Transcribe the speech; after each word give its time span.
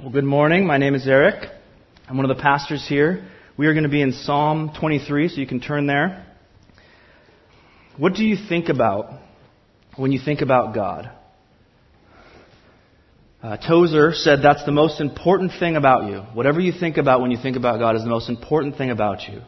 Well, 0.00 0.08
good 0.08 0.24
morning. 0.24 0.66
My 0.66 0.78
name 0.78 0.94
is 0.94 1.06
Eric. 1.06 1.50
I'm 2.08 2.16
one 2.16 2.24
of 2.24 2.34
the 2.34 2.42
pastors 2.42 2.86
here. 2.88 3.28
We 3.58 3.66
are 3.66 3.74
going 3.74 3.84
to 3.84 3.90
be 3.90 4.00
in 4.00 4.12
Psalm 4.12 4.72
23, 4.80 5.28
so 5.28 5.36
you 5.38 5.46
can 5.46 5.60
turn 5.60 5.86
there. 5.86 6.24
What 7.98 8.14
do 8.14 8.24
you 8.24 8.38
think 8.48 8.70
about 8.70 9.20
when 9.96 10.10
you 10.10 10.18
think 10.18 10.40
about 10.40 10.74
God? 10.74 11.10
Uh, 13.42 13.58
Tozer 13.58 14.12
said 14.14 14.38
that's 14.42 14.64
the 14.64 14.72
most 14.72 15.02
important 15.02 15.52
thing 15.60 15.76
about 15.76 16.10
you. 16.10 16.20
Whatever 16.32 16.60
you 16.60 16.72
think 16.72 16.96
about 16.96 17.20
when 17.20 17.30
you 17.30 17.36
think 17.36 17.58
about 17.58 17.78
God 17.78 17.94
is 17.94 18.02
the 18.02 18.08
most 18.08 18.30
important 18.30 18.78
thing 18.78 18.90
about 18.90 19.28
you. 19.28 19.42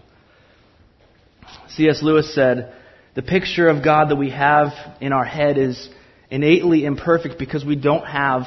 C.S. 1.71 2.01
Lewis 2.03 2.35
said, 2.35 2.75
the 3.15 3.23
picture 3.23 3.71
of 3.71 3.83
God 3.83 4.11
that 4.11 4.17
we 4.17 4.29
have 4.29 4.75
in 5.01 5.15
our 5.15 5.25
head 5.25 5.57
is 5.57 5.89
innately 6.31 6.85
imperfect 6.85 7.39
because 7.39 7.65
we 7.65 7.75
don't 7.75 8.05
have 8.05 8.43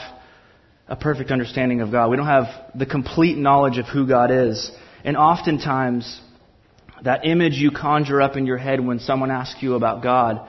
a 0.87 0.95
perfect 0.95 1.31
understanding 1.31 1.81
of 1.81 1.91
God. 1.91 2.09
We 2.09 2.17
don't 2.17 2.27
have 2.27 2.45
the 2.75 2.85
complete 2.85 3.37
knowledge 3.37 3.77
of 3.77 3.87
who 3.87 4.07
God 4.07 4.31
is. 4.31 4.71
And 5.03 5.17
oftentimes, 5.17 6.21
that 7.03 7.25
image 7.25 7.53
you 7.53 7.71
conjure 7.71 8.21
up 8.21 8.35
in 8.35 8.45
your 8.45 8.57
head 8.57 8.79
when 8.79 8.99
someone 8.99 9.31
asks 9.31 9.61
you 9.61 9.75
about 9.75 10.03
God, 10.03 10.47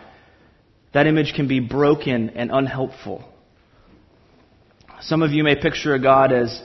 that 0.92 1.06
image 1.06 1.32
can 1.34 1.48
be 1.48 1.60
broken 1.60 2.30
and 2.30 2.50
unhelpful. 2.50 3.24
Some 5.00 5.22
of 5.22 5.32
you 5.32 5.44
may 5.44 5.56
picture 5.56 5.94
a 5.94 6.00
God 6.00 6.32
as 6.32 6.62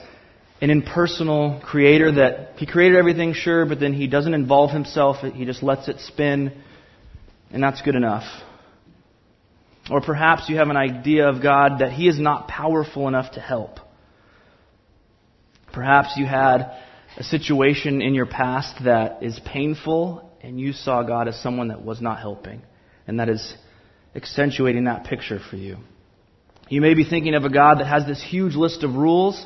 an 0.60 0.70
impersonal 0.70 1.60
creator 1.62 2.12
that 2.12 2.52
he 2.56 2.66
created 2.66 2.96
everything, 2.96 3.34
sure, 3.34 3.66
but 3.66 3.80
then 3.80 3.92
he 3.92 4.06
doesn't 4.06 4.32
involve 4.32 4.70
himself. 4.70 5.16
He 5.34 5.44
just 5.44 5.62
lets 5.62 5.88
it 5.88 5.98
spin, 6.00 6.52
and 7.50 7.62
that's 7.62 7.82
good 7.82 7.94
enough. 7.94 8.24
Or 9.90 10.00
perhaps 10.00 10.48
you 10.48 10.56
have 10.56 10.68
an 10.68 10.76
idea 10.76 11.28
of 11.28 11.42
God 11.42 11.80
that 11.80 11.92
He 11.92 12.08
is 12.08 12.18
not 12.18 12.48
powerful 12.48 13.08
enough 13.08 13.32
to 13.32 13.40
help. 13.40 13.80
Perhaps 15.72 16.14
you 16.16 16.26
had 16.26 16.76
a 17.16 17.24
situation 17.24 18.00
in 18.00 18.14
your 18.14 18.26
past 18.26 18.84
that 18.84 19.22
is 19.22 19.40
painful 19.44 20.30
and 20.42 20.60
you 20.60 20.72
saw 20.72 21.02
God 21.02 21.28
as 21.28 21.40
someone 21.40 21.68
that 21.68 21.82
was 21.82 22.00
not 22.00 22.20
helping. 22.20 22.62
And 23.06 23.20
that 23.20 23.28
is 23.28 23.54
accentuating 24.14 24.84
that 24.84 25.04
picture 25.04 25.40
for 25.50 25.56
you. 25.56 25.78
You 26.68 26.80
may 26.80 26.94
be 26.94 27.04
thinking 27.04 27.34
of 27.34 27.44
a 27.44 27.50
God 27.50 27.80
that 27.80 27.86
has 27.86 28.06
this 28.06 28.22
huge 28.22 28.54
list 28.54 28.82
of 28.82 28.94
rules 28.94 29.44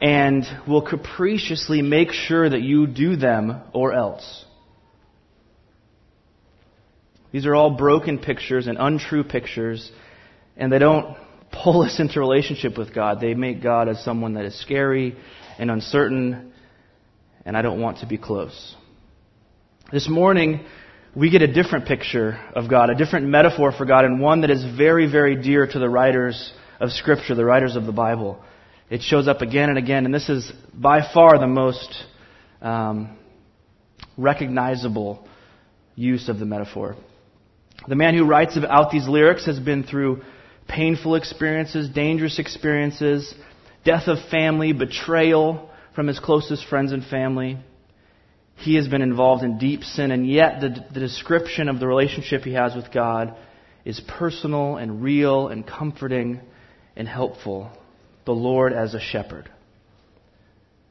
and 0.00 0.44
will 0.66 0.82
capriciously 0.82 1.82
make 1.82 2.12
sure 2.12 2.48
that 2.48 2.62
you 2.62 2.86
do 2.86 3.16
them 3.16 3.62
or 3.72 3.92
else. 3.92 4.44
These 7.36 7.44
are 7.44 7.54
all 7.54 7.68
broken 7.68 8.18
pictures 8.18 8.66
and 8.66 8.78
untrue 8.78 9.22
pictures, 9.22 9.92
and 10.56 10.72
they 10.72 10.78
don't 10.78 11.18
pull 11.52 11.82
us 11.86 12.00
into 12.00 12.18
relationship 12.18 12.78
with 12.78 12.94
God. 12.94 13.20
They 13.20 13.34
make 13.34 13.62
God 13.62 13.90
as 13.90 14.02
someone 14.02 14.32
that 14.36 14.46
is 14.46 14.58
scary 14.58 15.14
and 15.58 15.70
uncertain, 15.70 16.54
and 17.44 17.54
I 17.54 17.60
don't 17.60 17.78
want 17.78 17.98
to 17.98 18.06
be 18.06 18.16
close. 18.16 18.74
This 19.92 20.08
morning, 20.08 20.64
we 21.14 21.28
get 21.28 21.42
a 21.42 21.52
different 21.52 21.84
picture 21.84 22.40
of 22.54 22.70
God, 22.70 22.88
a 22.88 22.94
different 22.94 23.26
metaphor 23.26 23.70
for 23.70 23.84
God, 23.84 24.06
and 24.06 24.18
one 24.18 24.40
that 24.40 24.50
is 24.50 24.64
very, 24.74 25.06
very 25.06 25.36
dear 25.36 25.66
to 25.66 25.78
the 25.78 25.90
writers 25.90 26.54
of 26.80 26.90
Scripture, 26.90 27.34
the 27.34 27.44
writers 27.44 27.76
of 27.76 27.84
the 27.84 27.92
Bible. 27.92 28.42
It 28.88 29.02
shows 29.02 29.28
up 29.28 29.42
again 29.42 29.68
and 29.68 29.76
again, 29.76 30.06
and 30.06 30.14
this 30.14 30.30
is 30.30 30.50
by 30.72 31.06
far 31.12 31.38
the 31.38 31.46
most 31.46 32.02
um, 32.62 33.18
recognizable 34.16 35.28
use 35.96 36.30
of 36.30 36.38
the 36.38 36.46
metaphor. 36.46 36.96
The 37.88 37.94
man 37.94 38.14
who 38.14 38.24
writes 38.24 38.56
about 38.56 38.90
these 38.90 39.06
lyrics 39.06 39.46
has 39.46 39.60
been 39.60 39.84
through 39.84 40.22
painful 40.68 41.14
experiences, 41.14 41.88
dangerous 41.88 42.38
experiences, 42.38 43.32
death 43.84 44.08
of 44.08 44.18
family, 44.30 44.72
betrayal 44.72 45.70
from 45.94 46.08
his 46.08 46.18
closest 46.18 46.66
friends 46.66 46.92
and 46.92 47.04
family. 47.04 47.58
He 48.56 48.74
has 48.74 48.88
been 48.88 49.02
involved 49.02 49.44
in 49.44 49.58
deep 49.58 49.84
sin, 49.84 50.10
and 50.10 50.28
yet 50.28 50.60
the, 50.60 50.84
the 50.92 51.00
description 51.00 51.68
of 51.68 51.78
the 51.78 51.86
relationship 51.86 52.42
he 52.42 52.54
has 52.54 52.74
with 52.74 52.92
God 52.92 53.36
is 53.84 54.00
personal 54.00 54.76
and 54.76 55.02
real 55.02 55.48
and 55.48 55.64
comforting 55.64 56.40
and 56.96 57.06
helpful. 57.06 57.70
The 58.24 58.32
Lord 58.32 58.72
as 58.72 58.94
a 58.94 59.00
shepherd. 59.00 59.48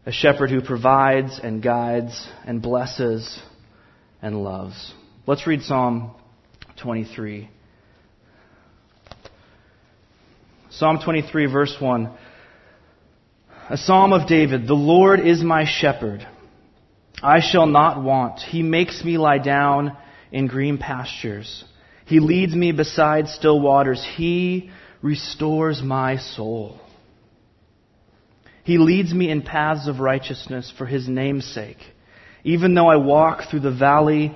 A 0.05 0.11
shepherd 0.11 0.49
who 0.49 0.61
provides 0.61 1.39
and 1.43 1.61
guides 1.61 2.27
and 2.45 2.61
blesses 2.61 3.37
and 4.21 4.43
loves. 4.43 4.93
Let's 5.27 5.45
read 5.45 5.63
Psalm 5.63 6.15
23. 6.81 7.49
Psalm 10.71 10.99
23, 11.03 11.45
verse 11.45 11.75
1. 11.79 12.09
A 13.69 13.77
psalm 13.77 14.13
of 14.13 14.27
David. 14.27 14.67
The 14.67 14.73
Lord 14.73 15.19
is 15.19 15.41
my 15.41 15.65
shepherd. 15.65 16.27
I 17.23 17.39
shall 17.39 17.65
not 17.65 18.03
want. 18.03 18.39
He 18.39 18.61
makes 18.61 19.03
me 19.03 19.17
lie 19.17 19.37
down 19.37 19.95
in 20.31 20.47
green 20.47 20.77
pastures. 20.77 21.63
He 22.05 22.19
leads 22.19 22.53
me 22.53 22.71
beside 22.71 23.29
still 23.29 23.59
waters. 23.59 24.05
He 24.17 24.69
restores 25.01 25.81
my 25.81 26.17
soul. 26.17 26.79
He 28.63 28.77
leads 28.77 29.13
me 29.13 29.29
in 29.29 29.43
paths 29.43 29.87
of 29.87 29.99
righteousness 29.99 30.73
for 30.77 30.85
his 30.85 31.07
name's 31.07 31.45
sake. 31.45 31.77
Even 32.43 32.73
though 32.73 32.87
I 32.87 32.97
walk 32.97 33.49
through 33.49 33.61
the 33.61 33.71
valley 33.71 34.35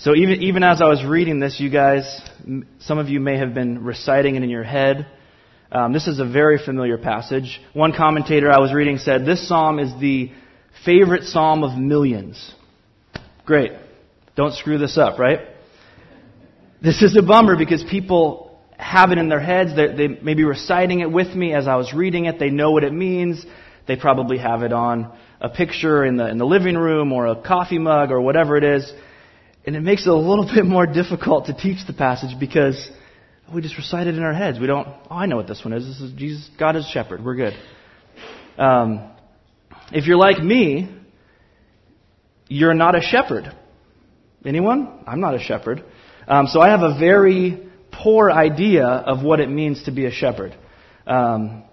So 0.00 0.14
even, 0.14 0.42
even 0.44 0.62
as 0.62 0.80
I 0.80 0.86
was 0.86 1.04
reading 1.04 1.40
this, 1.40 1.58
you 1.58 1.70
guys, 1.70 2.20
some 2.78 2.98
of 2.98 3.08
you 3.08 3.18
may 3.18 3.36
have 3.38 3.52
been 3.52 3.82
reciting 3.82 4.36
it 4.36 4.44
in 4.44 4.48
your 4.48 4.62
head. 4.62 5.08
Um, 5.72 5.92
this 5.92 6.06
is 6.06 6.20
a 6.20 6.24
very 6.24 6.56
familiar 6.64 6.98
passage. 6.98 7.60
One 7.72 7.92
commentator 7.92 8.48
I 8.48 8.60
was 8.60 8.72
reading 8.72 8.98
said, 8.98 9.26
this 9.26 9.48
psalm 9.48 9.80
is 9.80 9.90
the 10.00 10.30
favorite 10.84 11.24
psalm 11.24 11.64
of 11.64 11.76
millions. 11.76 12.54
Great. 13.44 13.72
Don't 14.36 14.54
screw 14.54 14.78
this 14.78 14.96
up, 14.96 15.18
right? 15.18 15.40
This 16.80 17.02
is 17.02 17.16
a 17.16 17.22
bummer 17.22 17.56
because 17.56 17.82
people 17.82 18.56
have 18.76 19.10
it 19.10 19.18
in 19.18 19.28
their 19.28 19.40
heads. 19.40 19.74
They, 19.74 19.88
they 19.88 20.06
may 20.06 20.34
be 20.34 20.44
reciting 20.44 21.00
it 21.00 21.10
with 21.10 21.34
me 21.34 21.52
as 21.54 21.66
I 21.66 21.74
was 21.74 21.92
reading 21.92 22.26
it. 22.26 22.38
They 22.38 22.50
know 22.50 22.70
what 22.70 22.84
it 22.84 22.92
means. 22.92 23.44
They 23.88 23.96
probably 23.96 24.38
have 24.38 24.62
it 24.62 24.72
on 24.72 25.12
a 25.40 25.48
picture 25.48 26.04
in 26.04 26.18
the, 26.18 26.28
in 26.28 26.38
the 26.38 26.46
living 26.46 26.76
room 26.76 27.12
or 27.12 27.26
a 27.26 27.34
coffee 27.34 27.80
mug 27.80 28.12
or 28.12 28.20
whatever 28.20 28.56
it 28.56 28.62
is. 28.62 28.92
And 29.68 29.76
it 29.76 29.82
makes 29.82 30.06
it 30.06 30.08
a 30.08 30.14
little 30.14 30.46
bit 30.54 30.64
more 30.64 30.86
difficult 30.86 31.44
to 31.46 31.52
teach 31.52 31.86
the 31.86 31.92
passage 31.92 32.40
because 32.40 32.90
we 33.54 33.60
just 33.60 33.76
recite 33.76 34.06
it 34.06 34.14
in 34.14 34.22
our 34.22 34.32
heads. 34.32 34.58
We 34.58 34.66
don't, 34.66 34.88
oh, 34.88 35.14
I 35.14 35.26
know 35.26 35.36
what 35.36 35.46
this 35.46 35.62
one 35.62 35.74
is. 35.74 35.86
This 35.86 36.00
is 36.00 36.12
Jesus, 36.12 36.48
God 36.58 36.74
is 36.74 36.86
shepherd. 36.86 37.22
We're 37.22 37.34
good. 37.36 37.52
Um, 38.56 39.10
if 39.92 40.06
you're 40.06 40.16
like 40.16 40.42
me, 40.42 40.88
you're 42.48 42.72
not 42.72 42.94
a 42.94 43.02
shepherd. 43.02 43.54
Anyone? 44.42 45.04
I'm 45.06 45.20
not 45.20 45.34
a 45.34 45.38
shepherd. 45.38 45.84
Um, 46.26 46.46
so 46.46 46.62
I 46.62 46.70
have 46.70 46.80
a 46.80 46.98
very 46.98 47.68
poor 47.92 48.30
idea 48.30 48.86
of 48.86 49.22
what 49.22 49.38
it 49.38 49.50
means 49.50 49.82
to 49.82 49.90
be 49.90 50.06
a 50.06 50.10
shepherd. 50.10 50.56
Um, 51.06 51.64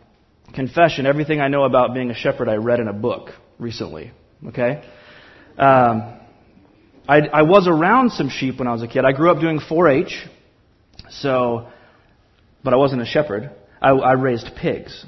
confession, 0.53 1.05
everything 1.05 1.39
I 1.39 1.47
know 1.47 1.63
about 1.63 1.93
being 1.93 2.11
a 2.11 2.15
shepherd 2.15 2.49
I 2.49 2.55
read 2.55 2.81
in 2.81 2.89
a 2.89 2.93
book 2.93 3.29
recently. 3.57 4.11
Okay? 4.49 4.83
Um, 5.57 6.19
I, 7.07 7.19
I 7.19 7.41
was 7.43 7.67
around 7.67 8.11
some 8.11 8.29
sheep 8.29 8.57
when 8.57 8.67
I 8.67 8.73
was 8.73 8.81
a 8.81 8.87
kid. 8.87 9.05
I 9.05 9.11
grew 9.11 9.29
up 9.29 9.39
doing 9.39 9.59
4-H, 9.59 10.25
so, 11.09 11.67
but 12.63 12.73
I 12.73 12.77
wasn't 12.77 13.03
a 13.03 13.05
shepherd. 13.05 13.51
I, 13.81 13.89
I 13.91 14.13
raised 14.13 14.49
pigs. 14.55 15.05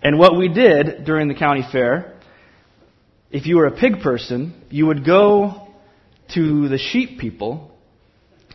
And 0.00 0.18
what 0.18 0.38
we 0.38 0.48
did 0.48 1.04
during 1.04 1.26
the 1.26 1.34
county 1.34 1.64
fair, 1.72 2.14
if 3.32 3.46
you 3.46 3.56
were 3.56 3.66
a 3.66 3.76
pig 3.76 4.00
person, 4.00 4.62
you 4.70 4.86
would 4.86 5.04
go 5.04 5.68
to 6.34 6.68
the 6.68 6.78
sheep 6.78 7.18
people 7.18 7.72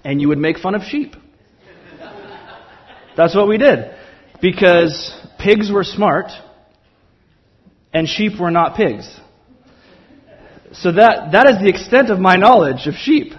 and 0.05 0.21
you 0.21 0.29
would 0.29 0.37
make 0.37 0.57
fun 0.59 0.75
of 0.75 0.83
sheep. 0.83 1.15
That's 3.17 3.35
what 3.35 3.47
we 3.47 3.57
did. 3.57 3.93
Because 4.41 5.13
pigs 5.39 5.71
were 5.71 5.83
smart 5.83 6.31
and 7.93 8.07
sheep 8.07 8.39
were 8.39 8.51
not 8.51 8.75
pigs. 8.75 9.19
So 10.73 10.91
that, 10.91 11.33
that 11.33 11.47
is 11.51 11.59
the 11.59 11.69
extent 11.69 12.09
of 12.09 12.19
my 12.19 12.35
knowledge 12.35 12.87
of 12.87 12.95
sheep. 12.95 13.33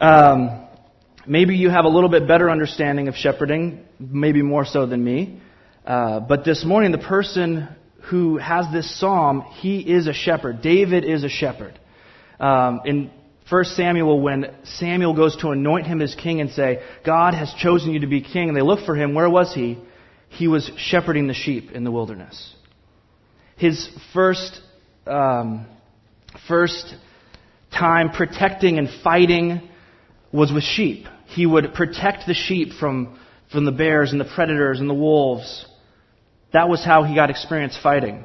Um, 0.00 0.66
maybe 1.24 1.54
you 1.54 1.70
have 1.70 1.84
a 1.84 1.88
little 1.88 2.08
bit 2.08 2.26
better 2.26 2.50
understanding 2.50 3.06
of 3.06 3.14
shepherding, 3.14 3.84
maybe 4.00 4.42
more 4.42 4.64
so 4.64 4.84
than 4.84 5.04
me. 5.04 5.40
Uh, 5.86 6.18
but 6.18 6.44
this 6.44 6.64
morning, 6.64 6.90
the 6.90 6.98
person 6.98 7.68
who 8.10 8.36
has 8.38 8.66
this 8.72 8.98
psalm, 8.98 9.42
he 9.60 9.78
is 9.78 10.08
a 10.08 10.12
shepherd. 10.12 10.60
David 10.60 11.04
is 11.04 11.22
a 11.22 11.28
shepherd. 11.28 11.78
Um, 12.40 12.80
in 12.84 13.12
1 13.48 13.64
Samuel, 13.66 14.20
when 14.20 14.52
Samuel 14.64 15.14
goes 15.14 15.36
to 15.36 15.50
anoint 15.50 15.86
him 15.86 16.02
as 16.02 16.16
king 16.16 16.40
and 16.40 16.50
say, 16.50 16.82
God 17.06 17.34
has 17.34 17.54
chosen 17.54 17.92
you 17.92 18.00
to 18.00 18.08
be 18.08 18.22
king, 18.22 18.48
and 18.48 18.56
they 18.56 18.62
look 18.62 18.84
for 18.84 18.96
him, 18.96 19.14
where 19.14 19.30
was 19.30 19.54
he? 19.54 19.78
He 20.30 20.48
was 20.48 20.68
shepherding 20.76 21.28
the 21.28 21.34
sheep 21.34 21.70
in 21.70 21.84
the 21.84 21.92
wilderness. 21.92 22.56
His 23.56 23.88
first, 24.12 24.60
um, 25.06 25.66
first 26.48 26.94
time 27.72 28.10
protecting 28.10 28.78
and 28.78 28.88
fighting 29.02 29.68
was 30.32 30.52
with 30.52 30.64
sheep. 30.64 31.06
He 31.26 31.46
would 31.46 31.74
protect 31.74 32.26
the 32.26 32.34
sheep 32.34 32.72
from, 32.78 33.18
from 33.52 33.64
the 33.64 33.72
bears 33.72 34.12
and 34.12 34.20
the 34.20 34.24
predators 34.24 34.80
and 34.80 34.88
the 34.88 34.94
wolves. 34.94 35.66
That 36.52 36.68
was 36.68 36.84
how 36.84 37.04
he 37.04 37.14
got 37.14 37.30
experience 37.30 37.78
fighting. 37.80 38.24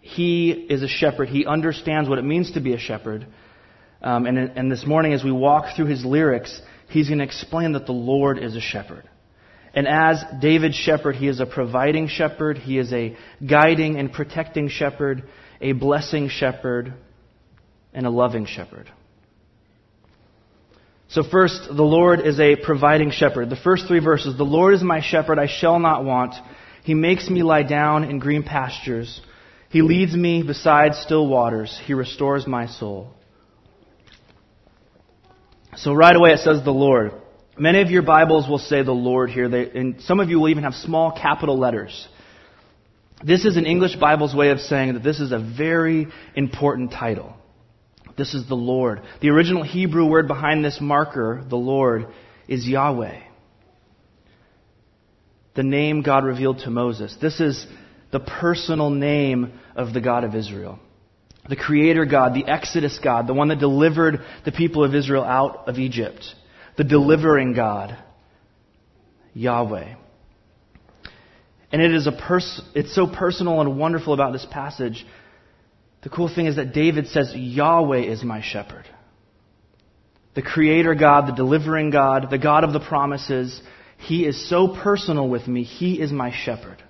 He 0.00 0.50
is 0.50 0.82
a 0.82 0.88
shepherd. 0.88 1.28
He 1.28 1.44
understands 1.44 2.08
what 2.08 2.18
it 2.18 2.24
means 2.24 2.52
to 2.52 2.60
be 2.60 2.72
a 2.72 2.78
shepherd. 2.78 3.26
Um, 4.00 4.26
and, 4.26 4.38
and 4.38 4.72
this 4.72 4.86
morning, 4.86 5.12
as 5.12 5.22
we 5.22 5.32
walk 5.32 5.76
through 5.76 5.86
his 5.86 6.04
lyrics, 6.04 6.60
he's 6.88 7.08
going 7.08 7.18
to 7.18 7.24
explain 7.24 7.72
that 7.72 7.84
the 7.84 7.92
Lord 7.92 8.38
is 8.38 8.56
a 8.56 8.60
shepherd. 8.60 9.08
And 9.74 9.86
as 9.86 10.24
David's 10.40 10.76
shepherd, 10.76 11.16
he 11.16 11.28
is 11.28 11.40
a 11.40 11.46
providing 11.46 12.08
shepherd, 12.08 12.56
he 12.56 12.78
is 12.78 12.92
a 12.92 13.16
guiding 13.46 13.98
and 13.98 14.10
protecting 14.10 14.68
shepherd, 14.68 15.24
a 15.60 15.72
blessing 15.72 16.28
shepherd, 16.28 16.94
and 17.92 18.06
a 18.06 18.10
loving 18.10 18.46
shepherd. 18.46 18.90
So, 21.08 21.22
first, 21.22 21.68
the 21.68 21.82
Lord 21.82 22.20
is 22.20 22.38
a 22.38 22.54
providing 22.56 23.10
shepherd. 23.10 23.48
The 23.48 23.56
first 23.56 23.86
three 23.88 24.00
verses 24.00 24.36
The 24.36 24.44
Lord 24.44 24.74
is 24.74 24.82
my 24.82 25.00
shepherd, 25.00 25.38
I 25.38 25.46
shall 25.46 25.78
not 25.78 26.04
want. 26.04 26.34
He 26.84 26.94
makes 26.94 27.28
me 27.28 27.42
lie 27.42 27.62
down 27.62 28.04
in 28.04 28.18
green 28.18 28.42
pastures. 28.42 29.20
He 29.70 29.82
leads 29.82 30.14
me 30.14 30.42
beside 30.42 30.94
still 30.94 31.26
waters. 31.26 31.78
He 31.84 31.94
restores 31.94 32.46
my 32.46 32.66
soul. 32.66 33.10
So, 35.76 35.94
right 35.94 36.14
away 36.14 36.32
it 36.32 36.40
says 36.40 36.62
the 36.62 36.70
Lord. 36.70 37.12
Many 37.58 37.80
of 37.80 37.90
your 37.90 38.02
Bibles 38.02 38.48
will 38.48 38.58
say 38.58 38.82
the 38.82 38.92
Lord 38.92 39.30
here, 39.30 39.48
they, 39.48 39.70
and 39.70 40.00
some 40.02 40.20
of 40.20 40.28
you 40.28 40.38
will 40.38 40.50
even 40.50 40.64
have 40.64 40.74
small 40.74 41.10
capital 41.10 41.58
letters. 41.58 42.06
This 43.24 43.44
is 43.44 43.56
an 43.56 43.66
English 43.66 43.96
Bible's 43.96 44.34
way 44.34 44.50
of 44.50 44.60
saying 44.60 44.94
that 44.94 45.02
this 45.02 45.20
is 45.20 45.32
a 45.32 45.38
very 45.38 46.06
important 46.34 46.92
title. 46.92 47.34
This 48.16 48.34
is 48.34 48.48
the 48.48 48.54
Lord. 48.54 49.02
The 49.20 49.30
original 49.30 49.62
Hebrew 49.62 50.06
word 50.06 50.28
behind 50.28 50.64
this 50.64 50.80
marker, 50.80 51.44
the 51.48 51.56
Lord, 51.56 52.08
is 52.46 52.66
Yahweh. 52.66 53.20
The 55.54 55.62
name 55.62 56.02
God 56.02 56.24
revealed 56.24 56.60
to 56.60 56.70
Moses. 56.70 57.16
This 57.20 57.40
is 57.40 57.66
the 58.12 58.20
personal 58.20 58.90
name 58.90 59.58
of 59.74 59.92
the 59.92 60.00
God 60.00 60.24
of 60.24 60.34
Israel. 60.34 60.78
The 61.48 61.56
Creator 61.56 62.06
God, 62.06 62.34
the 62.34 62.46
Exodus 62.46 62.98
God, 63.02 63.26
the 63.26 63.34
one 63.34 63.48
that 63.48 63.58
delivered 63.58 64.20
the 64.44 64.52
people 64.52 64.84
of 64.84 64.94
Israel 64.94 65.24
out 65.24 65.68
of 65.68 65.78
Egypt. 65.78 66.24
The 66.76 66.84
delivering 66.84 67.54
God, 67.54 67.96
Yahweh. 69.34 69.94
And 71.70 71.82
it 71.82 71.92
is 71.92 72.06
a 72.06 72.12
pers- 72.12 72.62
it's 72.74 72.94
so 72.94 73.06
personal 73.06 73.60
and 73.60 73.78
wonderful 73.78 74.14
about 74.14 74.32
this 74.32 74.46
passage 74.50 75.04
the 76.02 76.08
cool 76.08 76.32
thing 76.32 76.46
is 76.46 76.56
that 76.56 76.72
David 76.72 77.08
says, 77.08 77.32
Yahweh 77.34 78.02
is 78.02 78.22
my 78.22 78.40
shepherd. 78.40 78.84
The 80.34 80.42
creator 80.42 80.94
God, 80.94 81.26
the 81.26 81.32
delivering 81.32 81.90
God, 81.90 82.30
the 82.30 82.38
God 82.38 82.62
of 82.62 82.72
the 82.72 82.80
promises. 82.80 83.60
He 83.96 84.24
is 84.24 84.48
so 84.48 84.68
personal 84.68 85.28
with 85.28 85.48
me. 85.48 85.64
He 85.64 86.00
is 86.00 86.12
my 86.12 86.32
shepherd. 86.32 86.82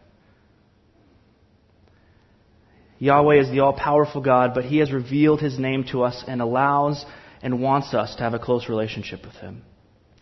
Yahweh 2.99 3.41
is 3.41 3.49
the 3.49 3.61
all 3.61 3.73
powerful 3.73 4.21
God, 4.21 4.53
but 4.55 4.65
He 4.65 4.79
has 4.79 4.93
revealed 4.93 5.41
His 5.41 5.59
name 5.59 5.85
to 5.93 6.03
us 6.03 6.23
and 6.27 6.43
allows 6.43 7.07
and 7.41 7.63
wants 7.63 7.95
us 7.95 8.17
to 8.17 8.23
have 8.23 8.35
a 8.35 8.39
close 8.39 8.69
relationship 8.69 9.25
with 9.25 9.37
Him. 9.37 9.63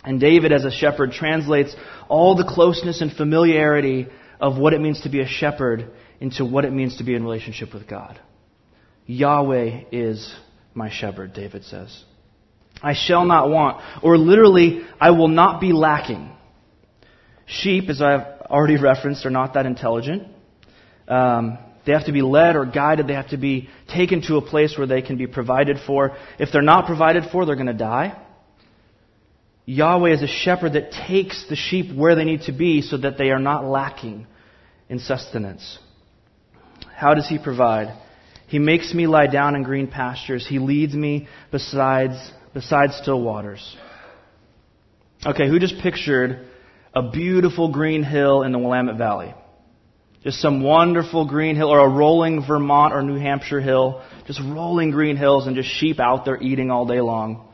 And 0.05 0.21
David, 0.21 0.53
as 0.53 0.65
a 0.65 0.71
shepherd, 0.71 1.11
translates 1.11 1.75
all 2.09 2.37
the 2.37 2.45
closeness 2.45 3.01
and 3.01 3.11
familiarity 3.11 4.07
of 4.41 4.59
what 4.59 4.73
it 4.73 4.81
means 4.81 5.03
to 5.03 5.09
be 5.09 5.21
a 5.21 5.27
shepherd 5.27 5.91
into 6.21 6.45
what 6.45 6.65
it 6.65 6.73
means 6.73 6.99
to 6.99 7.05
be 7.05 7.15
in 7.15 7.23
relationship 7.23 7.73
with 7.75 7.89
God. 7.89 8.21
Yahweh 9.07 9.85
is 9.93 10.35
my 10.75 10.91
shepherd, 10.91 11.33
David 11.33 11.65
says. 11.65 12.05
I 12.83 12.95
shall 12.95 13.25
not 13.25 13.49
want, 13.49 13.83
or 14.03 14.19
literally, 14.19 14.83
I 15.01 15.11
will 15.11 15.29
not 15.29 15.61
be 15.61 15.73
lacking. 15.73 16.31
Sheep, 17.47 17.89
as 17.89 18.03
I've 18.03 18.27
already 18.43 18.77
referenced, 18.81 19.25
are 19.25 19.31
not 19.31 19.55
that 19.55 19.67
intelligent. 19.67 20.25
Um, 21.09 21.59
they 21.87 21.93
have 21.93 22.07
to 22.07 22.13
be 22.13 22.23
led 22.23 22.57
or 22.57 22.67
guided. 22.67 23.07
They 23.07 23.15
have 23.15 23.31
to 23.31 23.37
be 23.37 23.69
taken 23.89 24.21
to 24.23 24.37
a 24.37 24.43
place 24.43 24.77
where 24.77 24.89
they 24.89 25.03
can 25.03 25.17
be 25.17 25.29
provided 25.29 25.79
for. 25.87 26.17
If 26.39 26.51
they're 26.53 26.61
not 26.61 26.87
provided 26.87 27.25
for, 27.31 27.47
they're 27.47 27.55
going 27.55 27.69
to 27.69 27.73
die. 27.73 28.21
Yahweh 29.67 30.13
is 30.13 30.23
a 30.23 30.29
shepherd 30.29 30.75
that 30.75 30.93
takes 30.93 31.45
the 31.49 31.57
sheep 31.57 31.95
where 31.95 32.15
they 32.15 32.25
need 32.25 32.43
to 32.43 32.53
be 32.53 32.83
so 32.83 32.97
that 32.97 33.19
they 33.19 33.31
are 33.31 33.41
not 33.41 33.65
lacking 33.65 34.27
in 34.89 35.01
sustenance. 35.01 35.79
How 36.95 37.15
does 37.15 37.29
he 37.29 37.39
provide? 37.39 37.93
He 38.47 38.61
makes 38.61 38.95
me 38.95 39.09
lie 39.09 39.27
down 39.27 39.57
in 39.57 39.65
green 39.65 39.89
pastures. 39.89 40.47
He 40.47 40.61
leads 40.61 40.95
me 40.95 41.27
besides, 41.51 42.15
beside 42.55 42.93
still 42.93 43.21
waters. 43.21 43.77
Okay, 45.27 45.49
who 45.49 45.59
just 45.59 45.79
pictured 45.83 46.47
a 46.95 47.11
beautiful 47.11 47.73
green 47.73 48.05
hill 48.05 48.45
in 48.45 48.53
the 48.53 48.59
Willamette 48.59 48.97
Valley? 48.97 49.35
Just 50.23 50.41
some 50.41 50.63
wonderful 50.63 51.27
green 51.27 51.57
hill 51.57 51.69
or 51.69 51.81
a 51.81 51.89
rolling 51.89 52.47
Vermont 52.47 52.95
or 52.95 53.03
New 53.03 53.19
Hampshire 53.19 53.61
hill. 53.61 54.03
Just 54.29 54.41
rolling 54.41 54.93
green 54.93 55.17
hills 55.17 55.49
and 55.49 55.57
just 55.57 55.69
sheep 55.69 55.99
out 55.99 56.25
there 56.25 56.41
eating 56.41 56.71
all 56.71 56.87
day 56.87 57.01
long. 57.01 57.46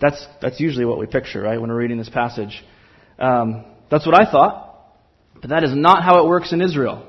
That's, 0.00 0.24
that's 0.40 0.60
usually 0.60 0.84
what 0.84 0.98
we 0.98 1.06
picture, 1.06 1.42
right, 1.42 1.60
when 1.60 1.70
we're 1.70 1.76
reading 1.76 1.98
this 1.98 2.08
passage. 2.08 2.64
Um, 3.18 3.64
that's 3.90 4.06
what 4.06 4.18
I 4.18 4.30
thought. 4.30 4.68
But 5.40 5.50
that 5.50 5.64
is 5.64 5.74
not 5.74 6.02
how 6.02 6.24
it 6.24 6.28
works 6.28 6.52
in 6.52 6.60
Israel. 6.60 7.06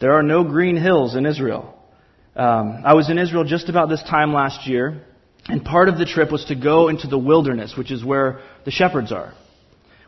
There 0.00 0.12
are 0.12 0.22
no 0.22 0.44
green 0.44 0.76
hills 0.76 1.16
in 1.16 1.26
Israel. 1.26 1.74
Um, 2.36 2.82
I 2.84 2.94
was 2.94 3.10
in 3.10 3.18
Israel 3.18 3.44
just 3.44 3.68
about 3.68 3.88
this 3.88 4.02
time 4.02 4.32
last 4.32 4.68
year, 4.68 5.02
and 5.46 5.64
part 5.64 5.88
of 5.88 5.98
the 5.98 6.04
trip 6.04 6.30
was 6.30 6.44
to 6.46 6.54
go 6.54 6.88
into 6.88 7.08
the 7.08 7.18
wilderness, 7.18 7.74
which 7.76 7.90
is 7.90 8.04
where 8.04 8.40
the 8.64 8.70
shepherds 8.70 9.10
are. 9.10 9.34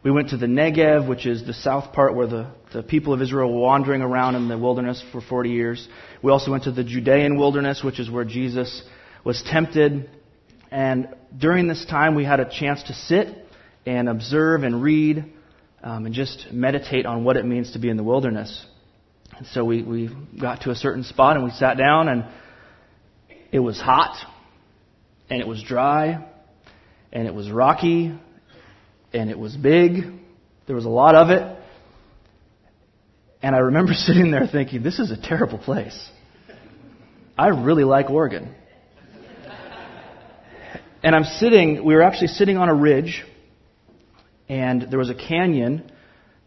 We 0.03 0.11
went 0.11 0.31
to 0.31 0.37
the 0.37 0.47
Negev, 0.47 1.09
which 1.09 1.27
is 1.27 1.45
the 1.45 1.53
south 1.53 1.93
part 1.93 2.15
where 2.15 2.27
the, 2.27 2.51
the 2.73 2.83
people 2.83 3.13
of 3.13 3.21
Israel 3.21 3.53
were 3.53 3.61
wandering 3.61 4.01
around 4.01 4.37
in 4.37 4.49
the 4.49 4.57
wilderness 4.57 5.05
for 5.13 5.21
40 5.21 5.51
years. 5.51 5.89
We 6.23 6.31
also 6.31 6.51
went 6.53 6.65
to 6.65 6.73
the 6.73 6.85
Judean 6.85 7.37
wilderness, 7.37 7.83
which 7.85 8.01
is 8.01 8.09
where 8.09 8.25
Jesus 8.25 8.83
was 9.25 9.43
tempted. 9.43 10.09
And 10.71 11.09
during 11.37 11.67
this 11.67 11.85
time, 11.85 12.15
we 12.15 12.25
had 12.25 12.41
a 12.41 12.49
chance 12.49 12.83
to 12.85 12.95
sit 12.95 13.29
and 13.87 14.09
observe 14.09 14.63
and 14.63 14.83
read 14.83 15.25
um, 15.83 16.07
and 16.07 16.15
just 16.15 16.49
meditate 16.53 17.07
on 17.07 17.25
what 17.25 17.37
it 17.37 17.45
means 17.45 17.73
to 17.73 17.79
be 17.79 17.89
in 17.89 17.97
the 17.97 18.05
wilderness. 18.05 18.65
And 19.37 19.47
so 19.49 19.65
we, 19.65 19.83
we 19.83 20.11
got 20.39 20.63
to 20.63 20.71
a 20.71 20.75
certain 20.75 21.03
spot 21.03 21.37
and 21.37 21.45
we 21.45 21.51
sat 21.51 21.77
down 21.77 22.09
and 22.09 22.25
it 23.51 23.61
was 23.61 23.81
hot 23.81 24.17
and 25.29 25.41
it 25.41 25.47
was 25.47 25.63
dry 25.63 26.27
and 27.13 27.27
it 27.27 27.35
was 27.35 27.51
rocky 27.51 28.15
and 29.13 29.31
it 29.31 29.39
was 29.39 29.57
big. 29.57 30.05
There 30.67 30.77
was 30.77 30.85
a 30.85 30.91
lot 30.91 31.15
of 31.15 31.31
it. 31.31 31.59
And 33.43 33.57
I 33.57 33.61
remember 33.61 33.93
sitting 33.95 34.31
there 34.31 34.47
thinking, 34.47 34.83
this 34.83 34.99
is 34.99 35.11
a 35.11 35.21
terrible 35.21 35.59
place. 35.59 36.11
I 37.39 37.49
really 37.49 37.85
like 37.85 38.11
Oregon. 38.11 38.55
And 41.03 41.17
I'm 41.17 41.25
sitting, 41.25 41.85
we 41.85 41.95
were 41.95 42.03
actually 42.03 42.29
sitting 42.29 42.59
on 42.59 42.69
a 42.69 42.75
ridge, 42.75 43.25
and 44.49 44.83
there 44.91 44.99
was 44.99 45.09
a 45.09 45.15
canyon 45.15 45.91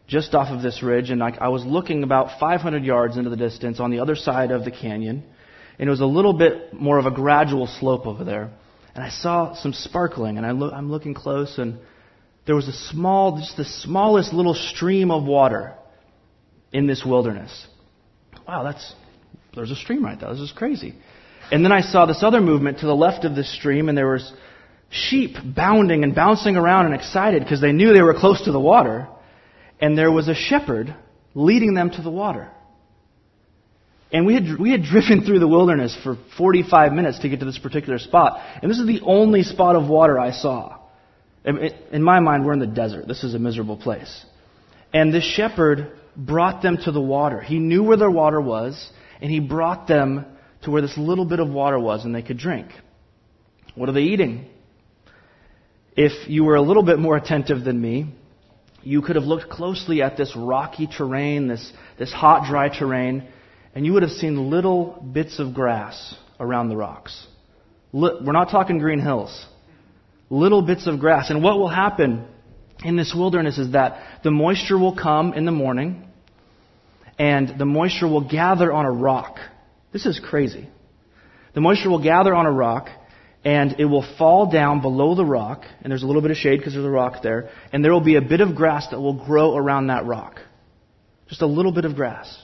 just 0.07 0.35
off 0.35 0.49
of 0.49 0.61
this 0.61 0.83
ridge, 0.83 1.09
and 1.09 1.23
I, 1.23 1.35
I 1.39 1.47
was 1.47 1.65
looking 1.65 2.03
about 2.03 2.39
500 2.39 2.83
yards 2.83 3.17
into 3.17 3.29
the 3.29 3.37
distance 3.37 3.79
on 3.79 3.89
the 3.89 3.99
other 3.99 4.15
side 4.15 4.51
of 4.51 4.63
the 4.63 4.71
canyon, 4.71 5.23
and 5.79 5.87
it 5.87 5.89
was 5.89 6.01
a 6.01 6.05
little 6.05 6.33
bit 6.33 6.73
more 6.73 6.99
of 6.99 7.05
a 7.05 7.11
gradual 7.11 7.65
slope 7.65 8.05
over 8.05 8.23
there. 8.23 8.51
And 8.93 9.03
I 9.03 9.09
saw 9.09 9.55
some 9.55 9.73
sparkling, 9.73 10.37
and 10.37 10.45
I 10.45 10.51
lo- 10.51 10.71
I'm 10.71 10.91
looking 10.91 11.15
close, 11.15 11.57
and 11.57 11.79
there 12.45 12.55
was 12.55 12.67
a 12.67 12.73
small, 12.73 13.37
just 13.37 13.57
the 13.57 13.65
smallest 13.65 14.33
little 14.33 14.53
stream 14.53 15.09
of 15.09 15.23
water 15.23 15.73
in 16.71 16.85
this 16.85 17.03
wilderness. 17.03 17.67
Wow, 18.47 18.63
that's 18.63 18.93
there's 19.55 19.71
a 19.71 19.75
stream 19.75 20.03
right 20.03 20.19
there. 20.19 20.29
This 20.29 20.41
is 20.41 20.51
crazy. 20.51 20.93
And 21.53 21.63
then 21.63 21.71
I 21.71 21.81
saw 21.81 22.07
this 22.07 22.23
other 22.23 22.41
movement 22.41 22.79
to 22.79 22.87
the 22.87 22.95
left 22.95 23.25
of 23.25 23.35
this 23.35 23.53
stream, 23.55 23.87
and 23.87 23.95
there 23.95 24.09
was 24.09 24.33
sheep 24.89 25.35
bounding 25.45 26.03
and 26.03 26.15
bouncing 26.15 26.55
around 26.55 26.87
and 26.87 26.95
excited 26.95 27.43
because 27.43 27.61
they 27.61 27.71
knew 27.71 27.93
they 27.93 28.01
were 28.01 28.15
close 28.15 28.41
to 28.45 28.51
the 28.51 28.59
water 28.59 29.07
and 29.79 29.95
there 29.95 30.11
was 30.11 30.27
a 30.27 30.33
shepherd 30.33 30.95
leading 31.35 31.75
them 31.75 31.91
to 31.91 32.01
the 32.01 32.09
water. 32.09 32.49
And 34.11 34.25
we 34.25 34.33
had, 34.33 34.59
we 34.59 34.71
had 34.71 34.81
driven 34.81 35.23
through 35.23 35.37
the 35.37 35.47
wilderness 35.47 35.95
for 36.03 36.17
45 36.39 36.91
minutes 36.91 37.19
to 37.19 37.29
get 37.29 37.39
to 37.41 37.45
this 37.45 37.59
particular 37.59 37.99
spot. 37.99 38.39
And 38.63 38.71
this 38.71 38.79
is 38.79 38.87
the 38.87 39.01
only 39.03 39.43
spot 39.43 39.75
of 39.75 39.87
water 39.87 40.19
I 40.19 40.31
saw. 40.31 40.79
In 41.45 42.01
my 42.01 42.19
mind, 42.19 42.47
we're 42.47 42.53
in 42.53 42.59
the 42.59 42.65
desert. 42.65 43.07
This 43.07 43.23
is 43.23 43.35
a 43.35 43.39
miserable 43.39 43.77
place. 43.77 44.25
And 44.91 45.13
this 45.13 45.23
shepherd 45.23 45.91
brought 46.17 46.63
them 46.63 46.77
to 46.85 46.91
the 46.91 47.01
water. 47.01 47.41
He 47.41 47.59
knew 47.59 47.83
where 47.83 47.97
their 47.97 48.09
water 48.09 48.41
was, 48.41 48.89
and 49.21 49.29
he 49.29 49.39
brought 49.39 49.87
them 49.87 50.25
to 50.63 50.71
where 50.71 50.81
this 50.81 50.97
little 50.97 51.25
bit 51.25 51.39
of 51.39 51.49
water 51.49 51.79
was 51.79 52.05
and 52.05 52.13
they 52.13 52.21
could 52.21 52.37
drink. 52.37 52.67
What 53.75 53.89
are 53.89 53.93
they 53.93 54.01
eating? 54.01 54.45
If 55.95 56.27
you 56.29 56.43
were 56.43 56.55
a 56.55 56.61
little 56.61 56.83
bit 56.83 56.99
more 56.99 57.15
attentive 57.15 57.63
than 57.63 57.79
me, 57.79 58.13
you 58.81 59.01
could 59.01 59.15
have 59.15 59.25
looked 59.25 59.49
closely 59.49 60.01
at 60.01 60.17
this 60.17 60.35
rocky 60.35 60.87
terrain, 60.87 61.47
this, 61.47 61.71
this 61.97 62.11
hot, 62.11 62.49
dry 62.49 62.69
terrain, 62.69 63.27
and 63.75 63.85
you 63.85 63.93
would 63.93 64.03
have 64.03 64.11
seen 64.11 64.49
little 64.49 65.01
bits 65.13 65.39
of 65.39 65.53
grass 65.53 66.15
around 66.39 66.69
the 66.69 66.75
rocks. 66.75 67.27
We're 67.91 68.31
not 68.31 68.49
talking 68.49 68.79
green 68.79 68.99
hills. 68.99 69.45
Little 70.29 70.61
bits 70.63 70.87
of 70.87 70.99
grass. 70.99 71.29
And 71.29 71.43
what 71.43 71.57
will 71.57 71.69
happen 71.69 72.25
in 72.83 72.97
this 72.97 73.13
wilderness 73.15 73.57
is 73.57 73.71
that 73.71 74.21
the 74.23 74.31
moisture 74.31 74.77
will 74.77 74.95
come 74.95 75.33
in 75.33 75.45
the 75.45 75.51
morning, 75.51 76.07
and 77.19 77.59
the 77.59 77.65
moisture 77.65 78.07
will 78.07 78.27
gather 78.27 78.73
on 78.73 78.85
a 78.85 78.91
rock. 78.91 79.37
This 79.93 80.07
is 80.07 80.19
crazy. 80.19 80.67
The 81.53 81.61
moisture 81.61 81.89
will 81.91 82.03
gather 82.03 82.33
on 82.33 82.47
a 82.47 82.51
rock, 82.51 82.89
and 83.45 83.75
it 83.79 83.85
will 83.85 84.05
fall 84.17 84.51
down 84.51 84.81
below 84.81 85.13
the 85.13 85.23
rock, 85.23 85.65
and 85.81 85.91
there's 85.91 86.01
a 86.01 86.07
little 86.07 86.23
bit 86.23 86.31
of 86.31 86.37
shade 86.37 86.57
because 86.57 86.73
there's 86.73 86.85
a 86.85 86.89
rock 86.89 87.21
there, 87.21 87.51
and 87.71 87.85
there 87.85 87.93
will 87.93 88.01
be 88.01 88.15
a 88.15 88.21
bit 88.21 88.41
of 88.41 88.55
grass 88.55 88.87
that 88.89 88.99
will 88.99 89.25
grow 89.25 89.55
around 89.55 89.87
that 89.87 90.05
rock. 90.05 90.39
Just 91.29 91.43
a 91.43 91.45
little 91.47 91.71
bit 91.71 91.85
of 91.85 91.95
grass. 91.95 92.43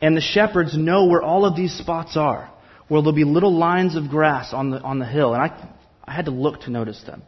And 0.00 0.16
the 0.16 0.22
shepherds 0.22 0.76
know 0.76 1.04
where 1.04 1.22
all 1.22 1.44
of 1.44 1.54
these 1.54 1.72
spots 1.76 2.16
are, 2.16 2.50
where 2.88 3.02
there'll 3.02 3.14
be 3.14 3.24
little 3.24 3.56
lines 3.56 3.94
of 3.94 4.08
grass 4.08 4.54
on 4.54 4.70
the, 4.70 4.80
on 4.80 4.98
the 4.98 5.06
hill, 5.06 5.34
and 5.34 5.42
I, 5.42 5.68
I 6.02 6.14
had 6.14 6.24
to 6.24 6.30
look 6.30 6.62
to 6.62 6.70
notice 6.70 7.02
them. 7.02 7.22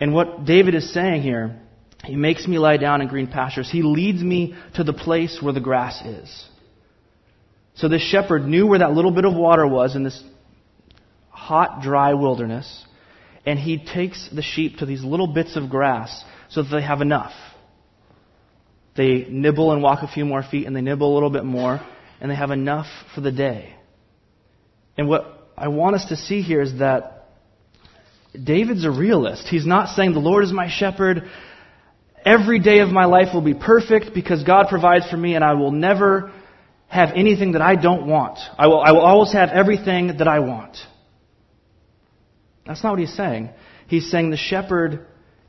And 0.00 0.14
what 0.14 0.46
David 0.46 0.74
is 0.74 0.92
saying 0.92 1.22
here, 1.22 1.60
he 2.02 2.16
makes 2.16 2.48
me 2.48 2.58
lie 2.58 2.78
down 2.78 3.02
in 3.02 3.08
green 3.08 3.28
pastures. 3.28 3.70
He 3.70 3.82
leads 3.82 4.22
me 4.22 4.54
to 4.74 4.84
the 4.84 4.92
place 4.92 5.38
where 5.40 5.52
the 5.52 5.60
grass 5.60 6.02
is. 6.04 6.48
So 7.82 7.88
this 7.88 8.08
shepherd 8.08 8.46
knew 8.46 8.68
where 8.68 8.78
that 8.78 8.92
little 8.92 9.10
bit 9.10 9.24
of 9.24 9.34
water 9.34 9.66
was 9.66 9.96
in 9.96 10.04
this 10.04 10.22
hot, 11.30 11.82
dry 11.82 12.14
wilderness, 12.14 12.86
and 13.44 13.58
he 13.58 13.84
takes 13.84 14.28
the 14.32 14.40
sheep 14.40 14.76
to 14.76 14.86
these 14.86 15.02
little 15.02 15.26
bits 15.26 15.56
of 15.56 15.68
grass 15.68 16.22
so 16.48 16.62
that 16.62 16.68
they 16.70 16.80
have 16.80 17.00
enough. 17.00 17.32
They 18.96 19.26
nibble 19.28 19.72
and 19.72 19.82
walk 19.82 20.04
a 20.04 20.06
few 20.06 20.24
more 20.24 20.44
feet, 20.44 20.68
and 20.68 20.76
they 20.76 20.80
nibble 20.80 21.12
a 21.12 21.14
little 21.14 21.28
bit 21.28 21.44
more, 21.44 21.80
and 22.20 22.30
they 22.30 22.36
have 22.36 22.52
enough 22.52 22.86
for 23.16 23.20
the 23.20 23.32
day. 23.32 23.74
And 24.96 25.08
what 25.08 25.50
I 25.58 25.66
want 25.66 25.96
us 25.96 26.04
to 26.10 26.16
see 26.16 26.40
here 26.40 26.62
is 26.62 26.78
that 26.78 27.30
David's 28.32 28.84
a 28.84 28.92
realist. 28.92 29.48
He's 29.48 29.66
not 29.66 29.88
saying, 29.96 30.12
The 30.12 30.20
Lord 30.20 30.44
is 30.44 30.52
my 30.52 30.70
shepherd. 30.70 31.24
Every 32.24 32.60
day 32.60 32.78
of 32.78 32.90
my 32.90 33.06
life 33.06 33.34
will 33.34 33.42
be 33.42 33.54
perfect 33.54 34.14
because 34.14 34.44
God 34.44 34.68
provides 34.68 35.10
for 35.10 35.16
me, 35.16 35.34
and 35.34 35.42
I 35.42 35.54
will 35.54 35.72
never 35.72 36.30
have 36.92 37.12
anything 37.16 37.52
that 37.52 37.62
I 37.62 37.74
don't 37.74 38.06
want. 38.06 38.38
I 38.58 38.66
will, 38.66 38.78
I 38.78 38.92
will 38.92 39.00
always 39.00 39.32
have 39.32 39.48
everything 39.48 40.18
that 40.18 40.28
I 40.28 40.40
want. 40.40 40.76
That's 42.66 42.84
not 42.84 42.90
what 42.90 42.98
he's 42.98 43.16
saying. 43.16 43.48
He's 43.86 44.10
saying 44.10 44.28
the 44.28 44.36
shepherd 44.36 45.06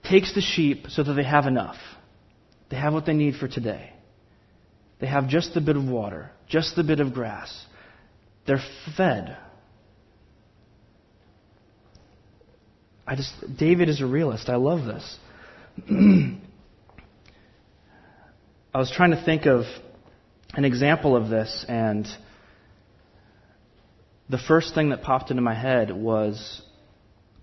takes 0.09 0.33
the 0.33 0.39
sheep 0.39 0.85
so 0.87 1.03
that 1.03 1.13
they 1.15 1.25
have 1.25 1.45
enough. 1.45 1.75
They 2.71 2.77
have 2.77 2.93
what 2.93 3.05
they 3.05 3.11
need 3.13 3.35
for 3.35 3.49
today. 3.49 3.91
They 5.01 5.07
have 5.07 5.27
just 5.27 5.53
the 5.53 5.59
bit 5.59 5.75
of 5.75 5.83
water, 5.83 6.31
just 6.47 6.77
the 6.77 6.83
bit 6.83 7.01
of 7.01 7.13
grass. 7.13 7.65
They're 8.47 8.63
fed. 8.95 9.35
I 13.05 13.17
just 13.17 13.33
David 13.59 13.89
is 13.89 13.99
a 13.99 14.05
realist. 14.05 14.47
I 14.47 14.55
love 14.55 14.85
this. 14.85 15.17
I 18.73 18.79
was 18.79 18.89
trying 18.95 19.11
to 19.11 19.21
think 19.21 19.45
of 19.45 19.65
an 20.53 20.65
example 20.65 21.15
of 21.15 21.29
this 21.29 21.65
and 21.67 22.07
the 24.29 24.37
first 24.37 24.73
thing 24.73 24.89
that 24.89 25.01
popped 25.01 25.31
into 25.31 25.41
my 25.41 25.53
head 25.53 25.91
was 25.91 26.61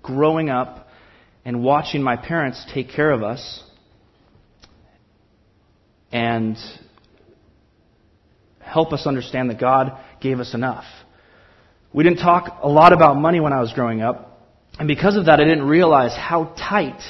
growing 0.02 0.48
up 0.48 0.88
and 1.44 1.62
watching 1.62 2.02
my 2.02 2.16
parents 2.16 2.64
take 2.72 2.90
care 2.90 3.10
of 3.10 3.22
us 3.22 3.62
and 6.12 6.56
help 8.60 8.92
us 8.92 9.06
understand 9.06 9.50
that 9.50 9.58
God 9.58 9.98
gave 10.20 10.38
us 10.40 10.54
enough. 10.54 10.84
We 11.92 12.04
didn't 12.04 12.18
talk 12.18 12.60
a 12.62 12.68
lot 12.68 12.92
about 12.92 13.16
money 13.16 13.40
when 13.40 13.52
I 13.52 13.60
was 13.60 13.72
growing 13.72 14.00
up, 14.00 14.48
and 14.78 14.86
because 14.86 15.16
of 15.16 15.26
that, 15.26 15.40
I 15.40 15.44
didn't 15.44 15.66
realize 15.66 16.14
how 16.16 16.54
tight 16.56 17.02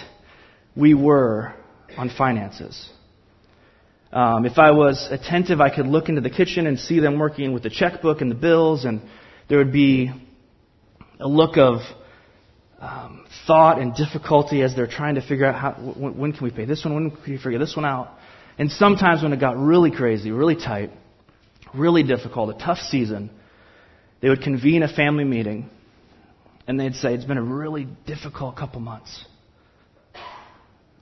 we 0.75 0.95
were 0.95 1.55
on 1.99 2.11
finances. 2.17 2.89
Um, 4.13 4.45
if 4.45 4.59
I 4.59 4.73
was 4.73 5.07
attentive, 5.11 5.61
I 5.61 5.75
could 5.75 5.87
look 5.87 6.09
into 6.09 6.21
the 6.21 6.31
kitchen 6.31 6.67
and 6.67 6.79
see 6.79 6.99
them 6.99 7.19
working 7.19 7.53
with 7.53 7.63
the 7.63 7.71
checkbook 7.71 8.21
and 8.21 8.31
the 8.31 8.35
bills, 8.35 8.85
and 8.85 9.03
there 9.49 9.59
would 9.59 9.73
be 9.73 10.11
a 11.21 11.29
look 11.29 11.57
of 11.57 11.81
um, 12.81 13.25
thought 13.47 13.81
and 13.81 13.95
difficulty 13.95 14.63
as 14.63 14.75
they're 14.75 14.89
trying 14.89 15.15
to 15.15 15.21
figure 15.21 15.47
out 15.47 15.55
how, 15.55 15.73
when, 15.75 16.19
when 16.19 16.33
can 16.33 16.43
we 16.43 16.51
pay 16.51 16.65
this 16.65 16.85
one, 16.85 16.95
when 16.95 17.11
can 17.11 17.33
we 17.33 17.39
figure 17.39 17.59
this 17.59 17.77
one 17.77 17.85
out. 17.85 18.11
And 18.59 18.73
sometimes 18.73 19.23
when 19.23 19.33
it 19.33 19.39
got 19.39 19.57
really 19.57 19.91
crazy, 19.91 20.33
really 20.33 20.57
tight, 20.57 20.91
really 21.73 22.03
difficult, 22.03 22.55
a 22.55 22.59
tough 22.59 22.79
season, 22.79 23.31
they 24.21 24.29
would 24.29 24.43
convene 24.43 24.83
a 24.83 24.89
family 24.89 25.25
meeting 25.25 25.71
and 26.67 26.79
they'd 26.81 26.95
say, 26.95 27.15
It's 27.15 27.25
been 27.25 27.39
a 27.39 27.43
really 27.43 27.87
difficult 28.07 28.57
couple 28.57 28.81
months. 28.81 29.25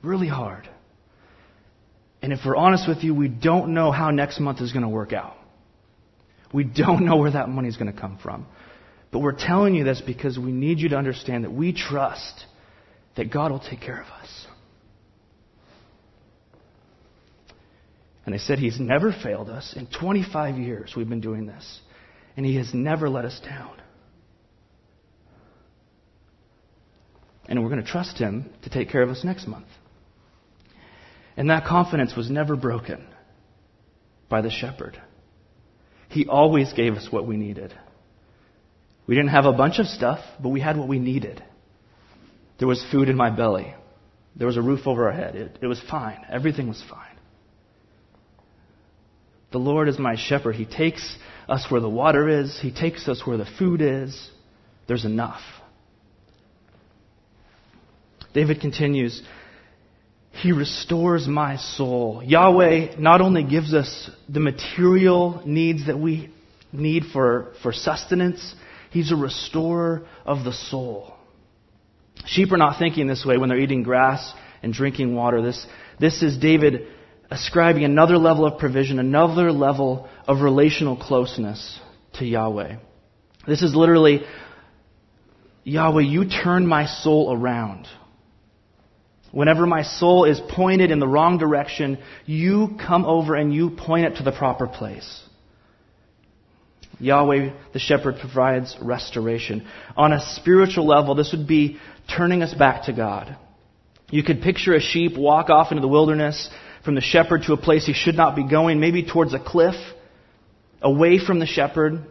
Really 0.02 0.28
hard. 0.28 0.68
And 2.20 2.32
if 2.32 2.40
we're 2.44 2.56
honest 2.56 2.88
with 2.88 3.04
you, 3.04 3.14
we 3.14 3.28
don't 3.28 3.74
know 3.74 3.92
how 3.92 4.10
next 4.10 4.40
month 4.40 4.60
is 4.60 4.72
going 4.72 4.82
to 4.82 4.88
work 4.88 5.12
out. 5.12 5.36
We 6.52 6.64
don't 6.64 7.04
know 7.04 7.16
where 7.16 7.30
that 7.30 7.48
money 7.48 7.68
is 7.68 7.76
going 7.76 7.92
to 7.92 7.98
come 7.98 8.18
from. 8.22 8.46
But 9.10 9.20
we're 9.20 9.36
telling 9.38 9.74
you 9.74 9.84
this 9.84 10.02
because 10.04 10.38
we 10.38 10.52
need 10.52 10.78
you 10.78 10.90
to 10.90 10.96
understand 10.96 11.44
that 11.44 11.52
we 11.52 11.72
trust 11.72 12.44
that 13.16 13.32
God 13.32 13.50
will 13.50 13.60
take 13.60 13.80
care 13.80 14.00
of 14.00 14.06
us. 14.06 14.46
And 18.26 18.34
they 18.34 18.38
said 18.38 18.58
He's 18.58 18.78
never 18.78 19.12
failed 19.12 19.48
us. 19.48 19.74
In 19.74 19.86
25 19.86 20.58
years, 20.58 20.92
we've 20.96 21.08
been 21.08 21.20
doing 21.20 21.46
this. 21.46 21.80
And 22.36 22.44
He 22.44 22.56
has 22.56 22.74
never 22.74 23.08
let 23.08 23.24
us 23.24 23.40
down. 23.40 23.72
And 27.48 27.62
we're 27.62 27.70
going 27.70 27.82
to 27.82 27.90
trust 27.90 28.18
Him 28.18 28.50
to 28.64 28.70
take 28.70 28.90
care 28.90 29.02
of 29.02 29.08
us 29.08 29.24
next 29.24 29.46
month. 29.46 29.66
And 31.38 31.50
that 31.50 31.64
confidence 31.64 32.16
was 32.16 32.28
never 32.28 32.56
broken 32.56 33.06
by 34.28 34.42
the 34.42 34.50
shepherd. 34.50 35.00
He 36.08 36.26
always 36.26 36.72
gave 36.72 36.94
us 36.94 37.06
what 37.12 37.28
we 37.28 37.36
needed. 37.36 37.72
We 39.06 39.14
didn't 39.14 39.30
have 39.30 39.44
a 39.44 39.52
bunch 39.52 39.78
of 39.78 39.86
stuff, 39.86 40.18
but 40.42 40.48
we 40.48 40.60
had 40.60 40.76
what 40.76 40.88
we 40.88 40.98
needed. 40.98 41.40
There 42.58 42.66
was 42.66 42.84
food 42.90 43.08
in 43.08 43.16
my 43.16 43.30
belly. 43.30 43.72
There 44.34 44.48
was 44.48 44.56
a 44.56 44.62
roof 44.62 44.88
over 44.88 45.06
our 45.06 45.12
head. 45.12 45.36
It, 45.36 45.58
it 45.62 45.66
was 45.68 45.80
fine. 45.88 46.18
Everything 46.28 46.66
was 46.66 46.82
fine. 46.90 47.16
The 49.52 49.58
Lord 49.58 49.88
is 49.88 49.96
my 49.96 50.16
shepherd. 50.16 50.56
He 50.56 50.66
takes 50.66 51.16
us 51.48 51.66
where 51.70 51.80
the 51.80 51.88
water 51.88 52.28
is, 52.28 52.58
He 52.60 52.72
takes 52.72 53.06
us 53.06 53.22
where 53.24 53.36
the 53.36 53.48
food 53.60 53.80
is. 53.80 54.28
There's 54.88 55.04
enough. 55.04 55.40
David 58.34 58.60
continues 58.60 59.22
he 60.42 60.52
restores 60.52 61.26
my 61.26 61.56
soul. 61.56 62.22
Yahweh 62.24 62.96
not 62.98 63.20
only 63.20 63.44
gives 63.44 63.74
us 63.74 64.10
the 64.28 64.40
material 64.40 65.42
needs 65.44 65.86
that 65.86 65.98
we 65.98 66.32
need 66.72 67.04
for, 67.12 67.52
for 67.62 67.72
sustenance, 67.72 68.54
He's 68.90 69.12
a 69.12 69.16
restorer 69.16 70.06
of 70.24 70.44
the 70.44 70.52
soul. 70.52 71.14
Sheep 72.26 72.52
are 72.52 72.56
not 72.56 72.78
thinking 72.78 73.06
this 73.06 73.24
way 73.24 73.36
when 73.36 73.48
they're 73.48 73.58
eating 73.58 73.82
grass 73.82 74.32
and 74.62 74.72
drinking 74.72 75.14
water. 75.14 75.42
This, 75.42 75.66
this 76.00 76.22
is 76.22 76.38
David 76.38 76.88
ascribing 77.30 77.84
another 77.84 78.16
level 78.16 78.46
of 78.46 78.58
provision, 78.58 78.98
another 78.98 79.52
level 79.52 80.08
of 80.26 80.40
relational 80.40 80.96
closeness 80.96 81.78
to 82.14 82.24
Yahweh. 82.24 82.76
This 83.46 83.62
is 83.62 83.74
literally, 83.74 84.22
Yahweh, 85.64 86.02
you 86.02 86.28
turn 86.28 86.66
my 86.66 86.86
soul 86.86 87.32
around. 87.32 87.86
Whenever 89.30 89.66
my 89.66 89.82
soul 89.82 90.24
is 90.24 90.40
pointed 90.40 90.90
in 90.90 91.00
the 91.00 91.08
wrong 91.08 91.38
direction, 91.38 91.98
you 92.24 92.76
come 92.80 93.04
over 93.04 93.34
and 93.34 93.52
you 93.52 93.70
point 93.70 94.06
it 94.06 94.16
to 94.16 94.22
the 94.22 94.32
proper 94.32 94.66
place. 94.66 95.22
Yahweh, 96.98 97.52
the 97.72 97.78
shepherd, 97.78 98.16
provides 98.20 98.76
restoration. 98.80 99.66
On 99.96 100.12
a 100.12 100.20
spiritual 100.34 100.86
level, 100.86 101.14
this 101.14 101.32
would 101.32 101.46
be 101.46 101.78
turning 102.16 102.42
us 102.42 102.54
back 102.54 102.84
to 102.84 102.92
God. 102.92 103.36
You 104.10 104.22
could 104.22 104.40
picture 104.40 104.74
a 104.74 104.80
sheep 104.80 105.16
walk 105.16 105.50
off 105.50 105.70
into 105.70 105.82
the 105.82 105.88
wilderness 105.88 106.48
from 106.84 106.94
the 106.94 107.02
shepherd 107.02 107.42
to 107.42 107.52
a 107.52 107.58
place 107.58 107.84
he 107.84 107.92
should 107.92 108.16
not 108.16 108.34
be 108.34 108.48
going, 108.48 108.80
maybe 108.80 109.04
towards 109.04 109.34
a 109.34 109.38
cliff, 109.38 109.74
away 110.80 111.18
from 111.18 111.38
the 111.38 111.46
shepherd. 111.46 112.04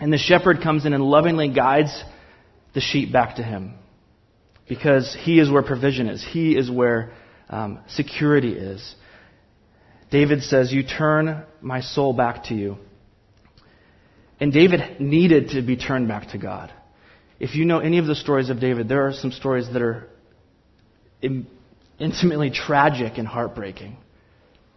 And 0.00 0.12
the 0.12 0.18
shepherd 0.18 0.60
comes 0.60 0.84
in 0.84 0.92
and 0.92 1.04
lovingly 1.04 1.48
guides 1.48 2.02
the 2.74 2.80
sheep 2.80 3.12
back 3.12 3.36
to 3.36 3.42
him 3.42 3.77
because 4.68 5.16
He 5.20 5.38
is 5.40 5.50
where 5.50 5.62
provision 5.62 6.08
is, 6.08 6.24
He 6.24 6.56
is 6.56 6.70
where 6.70 7.12
um, 7.48 7.80
security 7.88 8.52
is. 8.52 8.94
David 10.10 10.42
says, 10.42 10.72
You 10.72 10.82
turn 10.82 11.44
my 11.60 11.80
soul 11.80 12.12
back 12.12 12.44
to 12.44 12.54
you. 12.54 12.76
And 14.40 14.52
David 14.52 15.00
needed 15.00 15.50
to 15.50 15.62
be 15.62 15.76
turned 15.76 16.08
back 16.08 16.30
to 16.30 16.38
God. 16.38 16.72
If 17.40 17.54
you 17.54 17.64
know 17.64 17.78
any 17.78 17.98
of 17.98 18.06
the 18.06 18.14
stories 18.14 18.50
of 18.50 18.60
David, 18.60 18.88
there 18.88 19.06
are 19.06 19.12
some 19.12 19.32
stories 19.32 19.68
that 19.72 19.82
are 19.82 20.08
intimately 21.98 22.50
tragic 22.50 23.18
and 23.18 23.26
heartbreaking. 23.26 23.96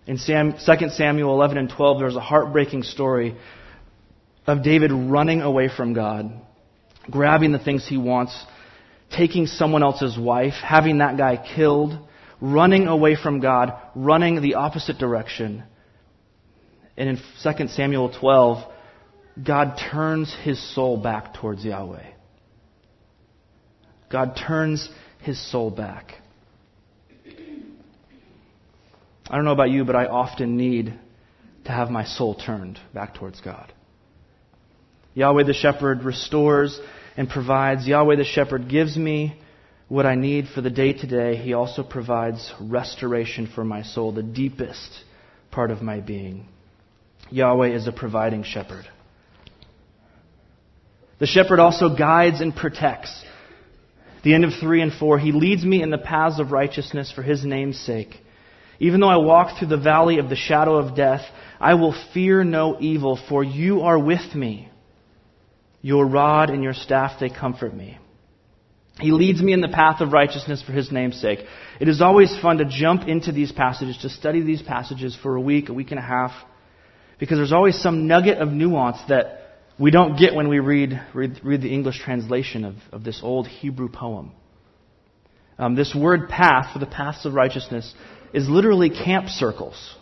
In 0.08 0.18
Sam, 0.18 0.54
2 0.54 0.90
Samuel 0.90 1.32
11 1.34 1.58
and 1.58 1.70
12, 1.70 2.00
there's 2.00 2.16
a 2.16 2.22
heartbreaking 2.22 2.84
story 2.84 3.36
of 4.48 4.64
David 4.64 4.92
running 4.92 5.42
away 5.42 5.70
from 5.70 5.94
God, 5.94 6.32
grabbing 7.10 7.52
the 7.52 7.60
things 7.60 7.88
he 7.88 7.98
wants, 7.98 8.36
taking 9.16 9.46
someone 9.46 9.84
else's 9.84 10.18
wife, 10.18 10.54
having 10.64 11.00
that 11.00 11.18
guy 11.18 11.38
killed, 11.56 11.98
running 12.40 12.88
away 12.88 13.16
from 13.16 13.40
God, 13.40 13.74
running 13.96 14.42
the 14.42 14.56
opposite 14.56 14.98
direction. 14.98 15.64
And 16.98 17.10
in 17.10 17.18
2 17.44 17.68
Samuel 17.70 18.12
12, 18.20 18.72
God 19.44 19.80
turns 19.92 20.36
his 20.44 20.62
soul 20.76 21.02
back 21.02 21.34
towards 21.34 21.64
Yahweh. 21.64 22.06
God 24.12 24.36
turns 24.36 24.90
his 25.20 25.40
soul 25.52 25.72
back. 25.72 26.16
I 29.30 29.36
don't 29.36 29.46
know 29.46 29.54
about 29.54 29.70
you, 29.70 29.86
but 29.86 29.96
I 29.96 30.08
often 30.08 30.58
need 30.58 31.00
to 31.66 31.72
have 31.72 31.90
my 31.90 32.04
soul 32.04 32.36
turned 32.36 32.80
back 32.94 33.16
towards 33.16 33.40
God. 33.40 33.72
Yahweh 35.14 35.44
the 35.44 35.54
shepherd 35.54 36.04
restores 36.04 36.80
and 37.18 37.30
provides. 37.30 37.88
Yahweh 37.88 38.16
the 38.16 38.24
shepherd 38.24 38.70
gives 38.70 38.98
me 38.98 39.40
what 39.88 40.06
I 40.06 40.16
need 40.16 40.48
for 40.48 40.62
the 40.62 40.70
day 40.70 40.94
to 40.94 41.08
day. 41.08 41.36
He 41.36 41.54
also 41.54 41.84
provides 41.84 42.54
restoration 42.62 43.48
for 43.54 43.64
my 43.64 43.84
soul, 43.84 44.14
the 44.14 44.24
deepest 44.24 45.04
part 45.52 45.70
of 45.70 45.82
my 45.82 46.00
being. 46.00 46.48
Yahweh 47.30 47.70
is 47.70 47.88
a 47.88 47.92
providing 47.92 48.44
shepherd. 48.44 48.86
The 51.20 51.28
shepherd 51.28 51.60
also 51.60 51.96
guides 51.96 52.42
and 52.42 52.56
protects. 52.56 53.24
The 54.24 54.34
end 54.34 54.44
of 54.44 54.54
3 54.60 54.82
and 54.82 54.94
4, 54.94 55.20
he 55.20 55.32
leads 55.32 55.64
me 55.64 55.84
in 55.84 55.90
the 55.90 55.98
paths 55.98 56.40
of 56.40 56.52
righteousness 56.52 57.12
for 57.12 57.22
his 57.22 57.46
name's 57.46 57.80
sake. 57.80 58.16
Even 58.80 59.00
though 59.00 59.10
I 59.10 59.18
walk 59.18 59.60
through 59.60 59.68
the 59.68 59.78
valley 59.78 60.18
of 60.18 60.30
the 60.30 60.36
shadow 60.36 60.78
of 60.78 60.96
death, 60.96 61.22
I 61.60 61.76
will 61.76 61.94
fear 62.14 62.44
no 62.44 62.78
evil, 62.80 63.20
for 63.30 63.44
you 63.44 63.82
are 63.82 64.00
with 64.00 64.34
me. 64.34 64.71
Your 65.82 66.06
rod 66.06 66.50
and 66.50 66.64
your 66.64 66.74
staff, 66.74 67.20
they 67.20 67.30
comfort 67.30 67.76
me. 67.76 67.98
He 69.00 69.12
leads 69.12 69.42
me 69.42 69.54
in 69.54 69.62
the 69.62 69.68
path 69.68 70.02
of 70.02 70.12
righteousness 70.12 70.62
for 70.62 70.74
his 70.74 70.92
name's 70.92 71.20
sake. 71.20 71.40
It 71.80 71.88
is 71.88 72.02
always 72.02 72.38
fun 72.40 72.58
to 72.58 72.66
jump 72.66 73.08
into 73.08 73.32
these 73.32 73.52
passages, 73.52 73.98
to 74.00 74.10
study 74.10 74.42
these 74.42 74.62
passages 74.62 75.18
for 75.22 75.36
a 75.36 75.42
week, 75.42 75.70
a 75.70 75.74
week 75.74 75.92
and 75.92 76.00
a 76.00 76.04
half, 76.04 76.32
because 77.18 77.38
there's 77.38 77.54
always 77.54 77.80
some 77.82 78.08
nugget 78.08 78.38
of 78.38 78.50
nuance 78.50 78.98
that 79.10 79.58
we 79.80 79.90
don't 79.90 80.20
get 80.20 80.36
when 80.36 80.50
we 80.50 80.60
read, 80.60 81.02
read, 81.14 81.40
read 81.44 81.62
the 81.62 81.74
English 81.74 82.00
translation 82.00 82.66
of, 82.66 82.76
of 82.92 83.04
this 83.04 83.22
old 83.24 83.48
Hebrew 83.48 83.90
poem. 83.90 84.34
Um, 85.58 85.76
this 85.76 85.96
word 85.96 86.30
path 86.30 86.74
for 86.74 86.80
the 86.80 86.86
paths 86.86 87.26
of 87.26 87.34
righteousness 87.34 87.92
is 88.34 88.48
literally 88.48 88.90
camp 88.90 89.30
circles 89.30 89.96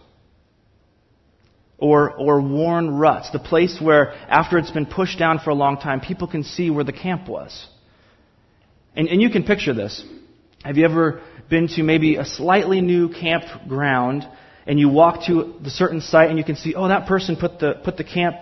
or, 1.80 2.12
or 2.12 2.42
worn 2.42 2.98
ruts, 2.98 3.32
the 3.32 3.40
place 3.40 3.80
where 3.82 4.14
after 4.30 4.58
it's 4.58 4.72
been 4.72 4.86
pushed 4.86 5.18
down 5.18 5.40
for 5.40 5.50
a 5.50 5.56
long 5.56 5.78
time, 5.78 6.02
people 6.02 6.28
can 6.28 6.44
see 6.44 6.70
where 6.70 6.84
the 6.84 6.94
camp 6.94 7.28
was. 7.28 7.68
And, 8.96 9.08
and 9.08 9.22
you 9.22 9.30
can 9.30 9.44
picture 9.44 9.74
this. 9.74 10.04
Have 10.64 10.78
you 10.78 10.84
ever 10.84 11.22
been 11.50 11.68
to 11.70 11.84
maybe 11.84 12.18
a 12.18 12.26
slightly 12.26 12.82
new 12.82 13.10
campground 13.10 14.28
and 14.68 14.78
you 14.78 14.90
walk 14.90 15.26
to 15.28 15.56
the 15.64 15.70
certain 15.70 16.02
site 16.02 16.30
and 16.30 16.38
you 16.38 16.44
can 16.44 16.58
see, 16.58 16.76
oh, 16.76 16.90
that 16.90 17.08
person 17.08 17.38
put 17.38 17.60
the, 17.60 17.76
put 17.84 17.96
the 17.96 18.04
camp, 18.04 18.36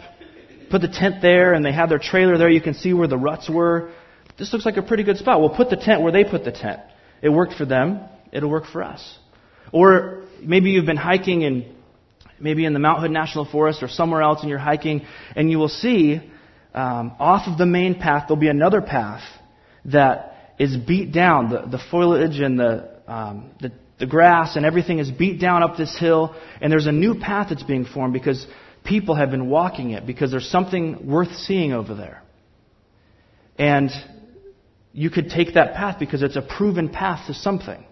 put 0.71 0.81
the 0.81 0.87
tent 0.87 1.21
there 1.21 1.53
and 1.53 1.63
they 1.63 1.71
had 1.71 1.89
their 1.89 1.99
trailer 1.99 2.37
there. 2.37 2.49
You 2.49 2.61
can 2.61 2.73
see 2.73 2.91
where 2.91 3.07
the 3.07 3.17
ruts 3.17 3.47
were. 3.49 3.91
This 4.39 4.51
looks 4.51 4.65
like 4.65 4.77
a 4.77 4.81
pretty 4.81 5.03
good 5.03 5.17
spot. 5.17 5.39
We'll 5.39 5.55
put 5.55 5.69
the 5.69 5.77
tent 5.77 6.01
where 6.01 6.11
they 6.11 6.23
put 6.23 6.43
the 6.43 6.51
tent. 6.51 6.81
It 7.21 7.29
worked 7.29 7.53
for 7.53 7.65
them. 7.65 8.01
It'll 8.31 8.49
work 8.49 8.65
for 8.65 8.83
us. 8.83 9.17
Or 9.71 10.23
maybe 10.41 10.71
you've 10.71 10.85
been 10.85 10.97
hiking 10.97 11.43
in 11.43 11.76
maybe 12.39 12.65
in 12.65 12.73
the 12.73 12.79
Mount 12.79 13.01
Hood 13.01 13.11
National 13.11 13.45
Forest 13.45 13.83
or 13.83 13.87
somewhere 13.87 14.21
else 14.21 14.41
and 14.41 14.49
you're 14.49 14.59
hiking 14.59 15.05
and 15.35 15.49
you 15.49 15.57
will 15.57 15.69
see 15.69 16.21
um, 16.73 17.13
off 17.19 17.47
of 17.47 17.57
the 17.57 17.65
main 17.65 17.95
path 17.95 18.25
there'll 18.27 18.39
be 18.39 18.49
another 18.49 18.81
path 18.81 19.23
that 19.85 20.55
is 20.59 20.75
beat 20.75 21.11
down. 21.11 21.49
The, 21.49 21.77
the 21.77 21.83
foliage 21.91 22.39
and 22.39 22.59
the, 22.59 22.89
um, 23.07 23.51
the, 23.61 23.71
the 23.99 24.05
grass 24.05 24.55
and 24.55 24.65
everything 24.65 24.99
is 24.99 25.09
beat 25.09 25.39
down 25.39 25.63
up 25.63 25.77
this 25.77 25.97
hill 25.97 26.35
and 26.61 26.71
there's 26.71 26.87
a 26.87 26.91
new 26.91 27.19
path 27.19 27.47
that's 27.49 27.63
being 27.63 27.85
formed 27.85 28.13
because 28.13 28.45
people 28.83 29.15
have 29.15 29.31
been 29.31 29.49
walking 29.49 29.91
it 29.91 30.05
because 30.05 30.31
there's 30.31 30.49
something 30.49 31.07
worth 31.07 31.35
seeing 31.35 31.73
over 31.73 31.95
there. 31.95 32.21
And 33.57 33.89
you 34.93 35.09
could 35.09 35.29
take 35.29 35.53
that 35.55 35.73
path 35.73 35.99
because 35.99 36.21
it's 36.23 36.35
a 36.35 36.41
proven 36.41 36.89
path 36.89 37.27
to 37.27 37.33
something. 37.33 37.83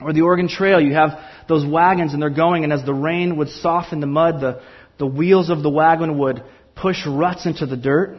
Or 0.00 0.12
the 0.12 0.20
Oregon 0.22 0.48
Trail, 0.48 0.80
you 0.80 0.94
have 0.94 1.18
those 1.48 1.66
wagons 1.66 2.12
and 2.12 2.22
they're 2.22 2.30
going, 2.30 2.64
and 2.64 2.72
as 2.72 2.84
the 2.84 2.94
rain 2.94 3.36
would 3.36 3.48
soften 3.48 4.00
the 4.00 4.06
mud, 4.06 4.40
the, 4.40 4.62
the 4.98 5.06
wheels 5.06 5.50
of 5.50 5.62
the 5.62 5.70
wagon 5.70 6.18
would 6.18 6.42
push 6.76 7.04
ruts 7.06 7.46
into 7.46 7.66
the 7.66 7.76
dirt. 7.76 8.18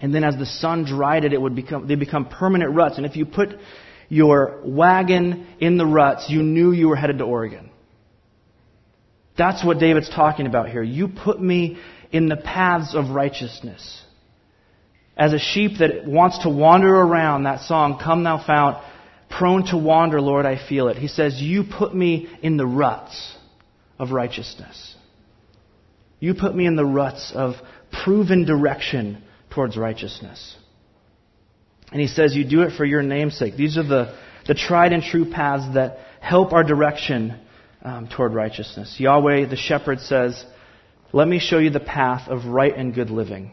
And 0.00 0.14
then 0.14 0.24
as 0.24 0.36
the 0.36 0.46
sun 0.46 0.84
dried 0.84 1.24
it, 1.24 1.32
it 1.32 1.40
would 1.40 1.54
become, 1.54 1.86
they 1.86 1.94
become 1.94 2.28
permanent 2.28 2.74
ruts. 2.74 2.96
And 2.96 3.06
if 3.06 3.16
you 3.16 3.26
put 3.26 3.50
your 4.08 4.60
wagon 4.64 5.46
in 5.58 5.76
the 5.78 5.86
ruts, 5.86 6.26
you 6.28 6.42
knew 6.42 6.72
you 6.72 6.88
were 6.88 6.96
headed 6.96 7.18
to 7.18 7.24
Oregon. 7.24 7.70
That's 9.36 9.64
what 9.64 9.78
David's 9.78 10.08
talking 10.08 10.46
about 10.46 10.70
here. 10.70 10.82
You 10.82 11.08
put 11.08 11.40
me 11.40 11.78
in 12.10 12.28
the 12.28 12.36
paths 12.36 12.94
of 12.94 13.10
righteousness. 13.10 14.02
As 15.16 15.32
a 15.32 15.38
sheep 15.38 15.78
that 15.78 16.06
wants 16.06 16.38
to 16.40 16.50
wander 16.50 16.94
around, 16.94 17.44
that 17.44 17.60
song, 17.60 17.98
Come 18.02 18.22
Thou 18.24 18.44
Fount, 18.44 18.82
prone 19.28 19.66
to 19.66 19.76
wander, 19.76 20.20
Lord, 20.20 20.46
I 20.46 20.56
feel 20.68 20.88
it. 20.88 20.96
He 20.96 21.08
says, 21.08 21.40
You 21.40 21.64
put 21.64 21.94
me 21.94 22.28
in 22.42 22.56
the 22.56 22.66
ruts 22.66 23.36
of 23.98 24.10
righteousness. 24.10 24.94
You 26.18 26.34
put 26.34 26.54
me 26.54 26.66
in 26.66 26.76
the 26.76 26.84
ruts 26.84 27.32
of 27.34 27.54
proven 28.04 28.44
direction 28.44 29.22
towards 29.50 29.76
righteousness. 29.76 30.56
And 31.92 32.00
he 32.00 32.06
says, 32.06 32.34
You 32.34 32.48
do 32.48 32.62
it 32.62 32.76
for 32.76 32.84
your 32.84 33.02
name's 33.02 33.36
sake. 33.38 33.56
These 33.56 33.78
are 33.78 33.86
the, 33.86 34.18
the 34.46 34.54
tried 34.54 34.92
and 34.92 35.02
true 35.02 35.30
paths 35.30 35.74
that 35.74 35.98
help 36.20 36.52
our 36.52 36.64
direction 36.64 37.38
um, 37.82 38.08
toward 38.08 38.34
righteousness. 38.34 38.96
Yahweh, 38.98 39.48
the 39.48 39.56
shepherd, 39.56 40.00
says, 40.00 40.44
Let 41.12 41.28
me 41.28 41.38
show 41.38 41.58
you 41.58 41.70
the 41.70 41.80
path 41.80 42.28
of 42.28 42.46
right 42.46 42.76
and 42.76 42.94
good 42.94 43.10
living. 43.10 43.52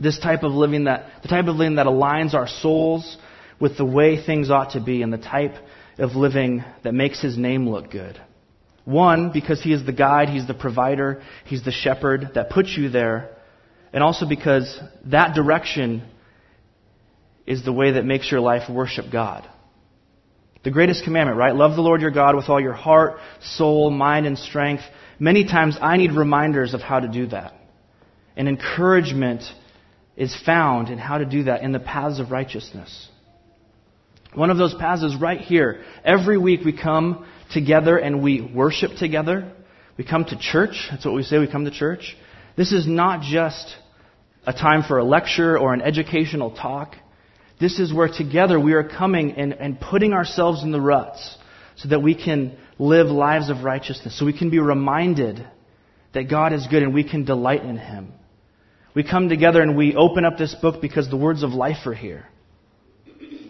This 0.00 0.18
type 0.18 0.42
of 0.42 0.52
living 0.52 0.84
that, 0.84 1.22
the 1.22 1.28
type 1.28 1.46
of 1.46 1.56
living 1.56 1.76
that 1.76 1.86
aligns 1.86 2.34
our 2.34 2.48
souls 2.48 3.16
with 3.60 3.76
the 3.76 3.84
way 3.84 4.24
things 4.24 4.50
ought 4.50 4.72
to 4.72 4.80
be 4.80 5.02
and 5.02 5.12
the 5.12 5.18
type 5.18 5.54
of 5.98 6.12
living 6.12 6.64
that 6.84 6.92
makes 6.92 7.20
his 7.20 7.38
name 7.38 7.68
look 7.68 7.90
good. 7.90 8.20
One, 8.84 9.32
because 9.32 9.62
he 9.62 9.72
is 9.72 9.84
the 9.84 9.92
guide, 9.92 10.28
he's 10.28 10.46
the 10.46 10.54
provider, 10.54 11.22
he's 11.44 11.64
the 11.64 11.72
shepherd 11.72 12.32
that 12.34 12.50
puts 12.50 12.76
you 12.76 12.88
there. 12.88 13.30
And 13.92 14.02
also 14.02 14.28
because 14.28 14.78
that 15.06 15.34
direction 15.34 16.02
is 17.46 17.64
the 17.64 17.72
way 17.72 17.92
that 17.92 18.04
makes 18.04 18.30
your 18.30 18.40
life 18.40 18.70
worship 18.70 19.06
God. 19.10 19.48
The 20.64 20.70
greatest 20.70 21.04
commandment, 21.04 21.38
right? 21.38 21.54
Love 21.54 21.76
the 21.76 21.82
Lord 21.82 22.00
your 22.00 22.10
God 22.10 22.34
with 22.34 22.48
all 22.48 22.60
your 22.60 22.72
heart, 22.72 23.18
soul, 23.40 23.90
mind, 23.90 24.26
and 24.26 24.36
strength. 24.36 24.82
Many 25.18 25.44
times 25.44 25.78
I 25.80 25.96
need 25.96 26.12
reminders 26.12 26.74
of 26.74 26.80
how 26.80 27.00
to 27.00 27.08
do 27.08 27.28
that. 27.28 27.54
And 28.36 28.48
encouragement 28.48 29.42
is 30.16 30.36
found 30.44 30.88
in 30.88 30.98
how 30.98 31.18
to 31.18 31.24
do 31.24 31.44
that 31.44 31.62
in 31.62 31.72
the 31.72 31.78
paths 31.78 32.18
of 32.18 32.30
righteousness. 32.30 33.08
One 34.34 34.50
of 34.50 34.58
those 34.58 34.74
paths 34.74 35.02
is 35.02 35.16
right 35.16 35.40
here. 35.40 35.82
Every 36.04 36.36
week 36.36 36.60
we 36.64 36.76
come 36.76 37.26
together 37.52 37.96
and 37.96 38.22
we 38.22 38.40
worship 38.40 38.92
together. 38.98 39.52
We 39.96 40.04
come 40.04 40.24
to 40.26 40.38
church. 40.38 40.88
That's 40.90 41.04
what 41.04 41.14
we 41.14 41.22
say. 41.22 41.38
We 41.38 41.50
come 41.50 41.64
to 41.64 41.70
church. 41.70 42.16
This 42.56 42.72
is 42.72 42.86
not 42.86 43.22
just 43.22 43.74
a 44.46 44.52
time 44.52 44.82
for 44.82 44.98
a 44.98 45.04
lecture 45.04 45.58
or 45.58 45.74
an 45.74 45.80
educational 45.80 46.50
talk. 46.54 46.94
This 47.58 47.78
is 47.78 47.92
where 47.92 48.08
together 48.08 48.60
we 48.60 48.74
are 48.74 48.84
coming 48.84 49.32
and, 49.32 49.54
and 49.54 49.80
putting 49.80 50.12
ourselves 50.12 50.62
in 50.62 50.70
the 50.70 50.80
ruts 50.80 51.36
so 51.76 51.88
that 51.88 52.02
we 52.02 52.14
can 52.14 52.56
live 52.78 53.06
lives 53.06 53.48
of 53.48 53.64
righteousness, 53.64 54.18
so 54.18 54.26
we 54.26 54.36
can 54.36 54.50
be 54.50 54.58
reminded 54.58 55.46
that 56.12 56.28
God 56.28 56.52
is 56.52 56.66
good 56.66 56.82
and 56.82 56.92
we 56.92 57.08
can 57.08 57.24
delight 57.24 57.62
in 57.62 57.78
Him. 57.78 58.12
We 58.94 59.02
come 59.02 59.28
together 59.28 59.62
and 59.62 59.76
we 59.76 59.94
open 59.94 60.24
up 60.24 60.38
this 60.38 60.54
book 60.54 60.80
because 60.80 61.08
the 61.08 61.16
words 61.16 61.42
of 61.42 61.52
life 61.52 61.86
are 61.86 61.94
here 61.94 62.26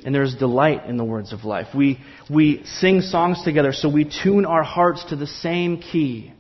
and 0.07 0.15
there 0.15 0.23
is 0.23 0.37
delight 0.37 0.87
in 0.87 0.97
the 0.97 1.05
words 1.05 1.33
of 1.33 1.45
life. 1.45 1.67
We, 1.75 1.99
we 2.31 2.63
sing 2.65 3.01
songs 3.01 3.43
together, 3.43 3.73
so 3.73 3.89
we 3.89 4.05
tune 4.05 4.47
our 4.47 4.63
hearts 4.63 5.05
to 5.07 5.17
the 5.17 5.27
same 5.27 5.79
key. 5.79 6.33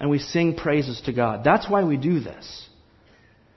And 0.00 0.10
we 0.10 0.18
sing 0.18 0.56
praises 0.56 1.00
to 1.02 1.12
God. 1.12 1.44
That's 1.44 1.70
why 1.70 1.84
we 1.84 1.96
do 1.96 2.18
this. 2.18 2.68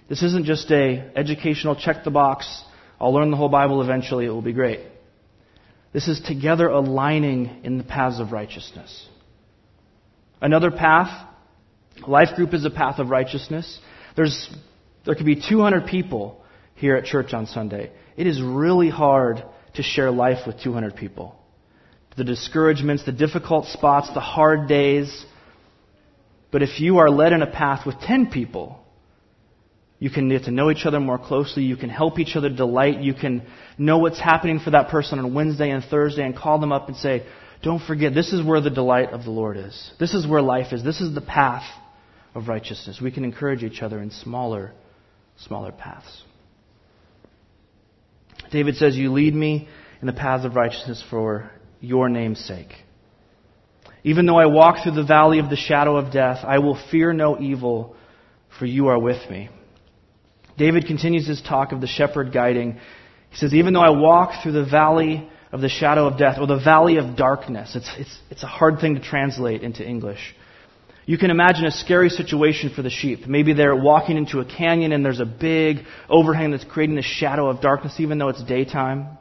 This 0.08 0.22
isn't 0.22 0.46
just 0.46 0.70
a 0.70 1.12
educational 1.16 1.76
check 1.76 2.04
the 2.04 2.12
box, 2.12 2.64
I'll 3.02 3.12
learn 3.12 3.32
the 3.32 3.38
whole 3.38 3.50
Bible 3.50 3.82
eventually, 3.82 4.28
it 4.28 4.30
will 4.30 4.44
be 4.44 4.54
great. 4.54 4.82
This 5.92 6.08
is 6.08 6.22
together 6.22 6.68
aligning 6.68 7.62
in 7.64 7.80
the 7.80 7.84
paths 7.84 8.20
of 8.20 8.32
righteousness. 8.32 9.08
Another 10.40 10.70
path, 10.70 11.28
life 12.08 12.36
group 12.36 12.54
is 12.54 12.66
a 12.66 12.70
path 12.70 13.00
of 13.00 13.10
righteousness. 13.10 13.80
There's, 14.16 14.48
there 15.08 15.16
could 15.16 15.26
be 15.26 15.42
200 15.42 15.88
people 15.88 16.44
here 16.76 16.96
at 16.96 17.06
church 17.06 17.34
on 17.34 17.48
Sunday. 17.48 17.92
It 18.16 18.28
is 18.28 18.42
really 18.42 18.90
hard 18.90 19.44
to 19.76 19.84
share 19.84 20.12
life 20.12 20.48
with 20.48 20.62
200 20.62 20.96
people. 20.96 21.36
The 22.18 22.24
discouragements, 22.24 23.06
the 23.06 23.12
difficult 23.12 23.66
spots, 23.68 24.10
the 24.14 24.22
hard 24.22 24.68
days. 24.70 25.26
But 26.52 26.62
if 26.64 26.80
you 26.80 27.00
are 27.00 27.10
led 27.10 27.34
in 27.34 27.42
a 27.42 27.52
path 27.52 27.86
with 27.86 28.00
10 28.00 28.32
people, 28.32 28.80
you 30.00 30.10
can 30.10 30.30
get 30.30 30.46
to 30.46 30.52
know 30.52 30.72
each 30.72 30.86
other 30.86 31.00
more 31.00 31.18
closely. 31.18 31.64
You 31.64 31.76
can 31.76 31.90
help 31.90 32.20
each 32.20 32.36
other 32.36 32.50
delight. 32.50 33.02
You 33.02 33.14
can 33.14 33.44
know 33.78 33.98
what's 33.98 34.20
happening 34.20 34.60
for 34.60 34.72
that 34.72 34.90
person 34.90 35.20
on 35.20 35.34
Wednesday 35.34 35.70
and 35.70 35.84
Thursday 35.84 36.24
and 36.24 36.36
call 36.36 36.60
them 36.60 36.72
up 36.72 36.88
and 36.88 36.96
say, 36.98 37.26
don't 37.64 37.82
forget, 37.82 38.14
this 38.14 38.32
is 38.32 38.46
where 38.46 38.62
the 38.62 38.70
delight 38.70 39.10
of 39.12 39.24
the 39.24 39.32
Lord 39.32 39.58
is. 39.58 39.92
This 40.00 40.14
is 40.14 40.28
where 40.28 40.42
life 40.42 40.72
is. 40.72 40.84
This 40.84 41.02
is 41.02 41.16
the 41.16 41.22
path 41.22 41.64
of 42.34 42.48
righteousness. 42.48 43.00
We 43.02 43.12
can 43.12 43.24
encourage 43.24 43.64
each 43.64 43.82
other 43.82 44.00
in 44.00 44.12
smaller, 44.12 44.74
smaller 45.38 45.72
paths. 45.72 46.24
David 48.52 48.76
says, 48.76 48.96
You 48.96 49.12
lead 49.12 49.34
me 49.34 49.68
in 50.02 50.08
the 50.08 50.14
paths 50.14 50.46
of 50.46 50.56
righteousness 50.56 51.04
for 51.10 51.52
your 51.80 52.10
name's 52.10 52.40
sake. 52.40 52.74
Even 54.04 54.26
though 54.26 54.38
I 54.38 54.46
walk 54.46 54.84
through 54.84 54.94
the 54.94 55.04
valley 55.04 55.40
of 55.40 55.50
the 55.50 55.56
shadow 55.56 55.98
of 55.98 56.12
death, 56.14 56.40
I 56.44 56.60
will 56.60 56.80
fear 56.92 57.12
no 57.12 57.40
evil, 57.40 57.96
for 58.60 58.66
you 58.66 58.88
are 58.88 59.00
with 59.00 59.30
me. 59.30 59.50
David 60.58 60.86
continues 60.86 61.28
his 61.28 61.42
talk 61.42 61.72
of 61.72 61.82
the 61.82 61.88
shepherd 61.88 62.32
guiding. 62.32 62.80
He 63.32 63.38
says, 63.38 63.54
Even 63.54 63.74
though 63.74 63.82
I 63.82 63.90
walk 63.90 64.44
through 64.44 64.54
the 64.54 64.66
valley 64.66 65.28
of 65.52 65.62
the 65.62 65.70
shadow 65.70 66.08
of 66.08 66.18
death, 66.18 66.38
or 66.40 66.48
the 66.48 66.60
valley 66.60 66.98
of 66.98 67.16
darkness, 67.16 67.76
it's, 67.76 67.90
it's, 67.98 68.18
it's 68.30 68.44
a 68.44 68.48
hard 68.48 68.80
thing 68.80 68.96
to 68.96 69.02
translate 69.02 69.64
into 69.64 69.84
English. 69.84 70.36
You 71.06 71.20
can 71.20 71.30
imagine 71.30 71.66
a 71.66 71.72
scary 71.72 72.10
situation 72.10 72.72
for 72.76 72.82
the 72.82 72.90
sheep. 72.90 73.28
Maybe 73.28 73.54
they're 73.54 73.76
walking 73.76 74.18
into 74.18 74.40
a 74.40 74.46
canyon 74.46 74.92
and 74.92 75.06
there's 75.06 75.20
a 75.20 75.26
big 75.26 75.86
overhang 76.10 76.52
that's 76.52 76.64
creating 76.64 76.96
the 76.96 77.04
shadow 77.04 77.48
of 77.48 77.62
darkness 77.62 78.00
even 78.00 78.18
though 78.18 78.30
it's 78.30 78.44
daytime. 78.44 79.18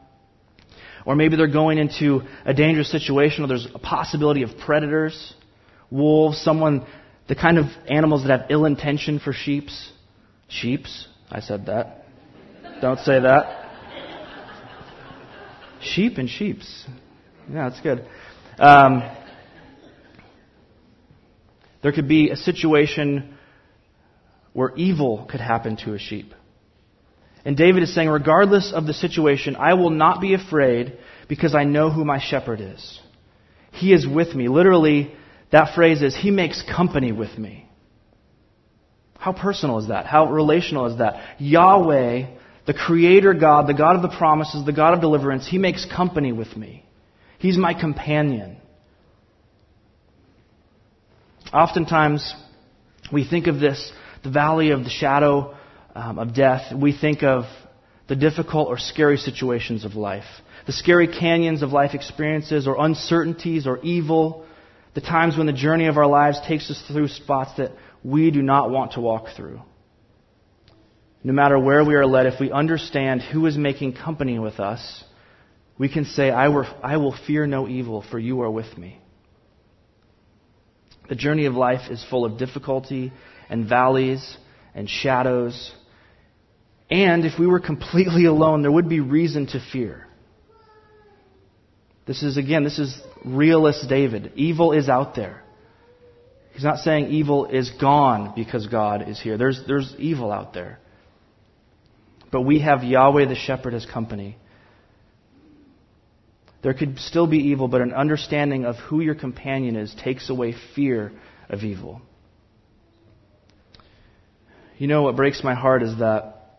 Or 1.04 1.14
maybe 1.14 1.36
they're 1.36 1.46
going 1.46 1.76
into 1.76 2.22
a 2.46 2.54
dangerous 2.54 2.90
situation 2.90 3.42
where 3.42 3.48
there's 3.48 3.68
a 3.74 3.78
possibility 3.78 4.42
of 4.42 4.50
predators, 4.64 5.34
wolves, 5.90 6.40
someone, 6.40 6.86
the 7.28 7.34
kind 7.34 7.58
of 7.58 7.66
animals 7.86 8.24
that 8.24 8.40
have 8.40 8.50
ill 8.50 8.64
intention 8.64 9.18
for 9.18 9.34
sheeps. 9.34 9.92
Sheeps? 10.48 11.06
I 11.30 11.40
said 11.40 11.66
that. 11.66 12.06
Don't 12.80 13.00
say 13.00 13.20
that. 13.20 13.60
Sheep 15.82 16.16
and 16.16 16.30
sheeps. 16.30 16.86
Yeah, 17.52 17.68
that's 17.68 17.80
good. 17.82 18.06
Um, 18.58 19.02
there 21.84 21.92
could 21.92 22.08
be 22.08 22.30
a 22.30 22.36
situation 22.36 23.36
where 24.54 24.74
evil 24.74 25.28
could 25.30 25.42
happen 25.42 25.76
to 25.76 25.92
a 25.92 25.98
sheep. 25.98 26.32
And 27.44 27.58
David 27.58 27.82
is 27.82 27.94
saying, 27.94 28.08
regardless 28.08 28.72
of 28.72 28.86
the 28.86 28.94
situation, 28.94 29.54
I 29.54 29.74
will 29.74 29.90
not 29.90 30.22
be 30.22 30.32
afraid 30.32 30.96
because 31.28 31.54
I 31.54 31.64
know 31.64 31.90
who 31.90 32.02
my 32.02 32.20
shepherd 32.20 32.62
is. 32.62 32.98
He 33.70 33.92
is 33.92 34.06
with 34.06 34.34
me. 34.34 34.48
Literally, 34.48 35.14
that 35.52 35.74
phrase 35.74 36.00
is, 36.00 36.16
He 36.16 36.30
makes 36.30 36.62
company 36.62 37.12
with 37.12 37.36
me. 37.36 37.68
How 39.18 39.34
personal 39.34 39.78
is 39.78 39.88
that? 39.88 40.06
How 40.06 40.32
relational 40.32 40.86
is 40.86 40.98
that? 41.00 41.38
Yahweh, 41.38 42.34
the 42.66 42.72
Creator 42.72 43.34
God, 43.34 43.66
the 43.66 43.74
God 43.74 43.96
of 43.96 44.00
the 44.00 44.16
promises, 44.16 44.64
the 44.64 44.72
God 44.72 44.94
of 44.94 45.02
deliverance, 45.02 45.46
He 45.46 45.58
makes 45.58 45.84
company 45.84 46.32
with 46.32 46.56
me. 46.56 46.86
He's 47.38 47.58
my 47.58 47.78
companion. 47.78 48.56
Oftentimes, 51.54 52.34
we 53.12 53.24
think 53.24 53.46
of 53.46 53.60
this, 53.60 53.92
the 54.24 54.30
valley 54.30 54.72
of 54.72 54.82
the 54.82 54.90
shadow 54.90 55.56
um, 55.94 56.18
of 56.18 56.34
death. 56.34 56.74
We 56.74 56.92
think 56.92 57.22
of 57.22 57.44
the 58.08 58.16
difficult 58.16 58.68
or 58.68 58.76
scary 58.76 59.18
situations 59.18 59.84
of 59.84 59.94
life, 59.94 60.24
the 60.66 60.72
scary 60.72 61.06
canyons 61.06 61.62
of 61.62 61.70
life 61.70 61.94
experiences 61.94 62.66
or 62.66 62.84
uncertainties 62.84 63.68
or 63.68 63.78
evil, 63.82 64.44
the 64.94 65.00
times 65.00 65.36
when 65.36 65.46
the 65.46 65.52
journey 65.52 65.86
of 65.86 65.96
our 65.96 66.08
lives 66.08 66.40
takes 66.46 66.68
us 66.70 66.82
through 66.88 67.06
spots 67.06 67.52
that 67.58 67.70
we 68.02 68.32
do 68.32 68.42
not 68.42 68.70
want 68.70 68.92
to 68.92 69.00
walk 69.00 69.28
through. 69.36 69.60
No 71.22 71.32
matter 71.32 71.56
where 71.56 71.84
we 71.84 71.94
are 71.94 72.04
led, 72.04 72.26
if 72.26 72.40
we 72.40 72.50
understand 72.50 73.22
who 73.22 73.46
is 73.46 73.56
making 73.56 73.94
company 73.94 74.40
with 74.40 74.58
us, 74.58 75.04
we 75.78 75.88
can 75.88 76.04
say, 76.04 76.30
I, 76.30 76.46
I 76.82 76.96
will 76.96 77.16
fear 77.26 77.46
no 77.46 77.68
evil, 77.68 78.02
for 78.10 78.18
you 78.18 78.42
are 78.42 78.50
with 78.50 78.76
me. 78.76 79.00
The 81.08 81.14
journey 81.14 81.46
of 81.46 81.54
life 81.54 81.90
is 81.90 82.04
full 82.08 82.24
of 82.24 82.38
difficulty 82.38 83.12
and 83.48 83.68
valleys 83.68 84.36
and 84.74 84.88
shadows. 84.88 85.72
And 86.90 87.24
if 87.24 87.38
we 87.38 87.46
were 87.46 87.60
completely 87.60 88.24
alone, 88.34 88.62
there 88.62 88.72
would 88.72 88.88
be 88.88 89.00
reason 89.00 89.46
to 89.48 89.60
fear. 89.72 90.06
This 92.06 92.22
is, 92.22 92.36
again, 92.36 92.64
this 92.64 92.78
is 92.78 93.00
realist 93.24 93.88
David. 93.88 94.32
Evil 94.34 94.72
is 94.72 94.88
out 94.88 95.14
there. 95.14 95.42
He's 96.52 96.64
not 96.64 96.78
saying 96.78 97.08
evil 97.08 97.46
is 97.46 97.70
gone 97.80 98.32
because 98.36 98.66
God 98.68 99.08
is 99.08 99.20
here. 99.20 99.36
There's, 99.36 99.62
there's 99.66 99.94
evil 99.98 100.30
out 100.30 100.52
there. 100.52 100.78
But 102.30 102.42
we 102.42 102.60
have 102.60 102.84
Yahweh 102.84 103.26
the 103.26 103.34
shepherd 103.34 103.74
as 103.74 103.86
company. 103.86 104.36
There 106.64 106.72
could 106.72 106.98
still 106.98 107.26
be 107.26 107.50
evil, 107.50 107.68
but 107.68 107.82
an 107.82 107.92
understanding 107.92 108.64
of 108.64 108.76
who 108.76 109.00
your 109.00 109.14
companion 109.14 109.76
is 109.76 109.94
takes 110.02 110.30
away 110.30 110.54
fear 110.74 111.12
of 111.50 111.62
evil. 111.62 112.00
You 114.78 114.86
know 114.86 115.02
what 115.02 115.14
breaks 115.14 115.44
my 115.44 115.54
heart 115.54 115.82
is 115.82 115.98
that 115.98 116.56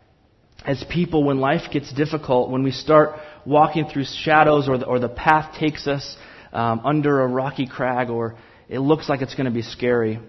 as 0.64 0.86
people, 0.92 1.24
when 1.24 1.40
life 1.40 1.72
gets 1.74 1.92
difficult, 1.92 2.52
when 2.52 2.62
we 2.62 2.70
start 2.70 3.20
walking 3.48 3.88
through 3.88 4.06
shadows 4.06 4.70
or 4.70 4.78
the, 4.78 4.86
or 4.86 5.00
the 5.00 5.10
path 5.10 5.58
takes 5.58 5.88
us 5.88 6.16
um, 6.54 6.82
under 6.84 7.22
a 7.22 7.28
rocky 7.28 7.66
crag 7.66 8.12
or 8.12 8.38
it 8.70 8.80
looks 8.80 9.10
like 9.10 9.24
it's 9.24 9.34
going 9.34 9.46
to 9.46 9.52
be 9.52 9.64
scary, 9.64 10.20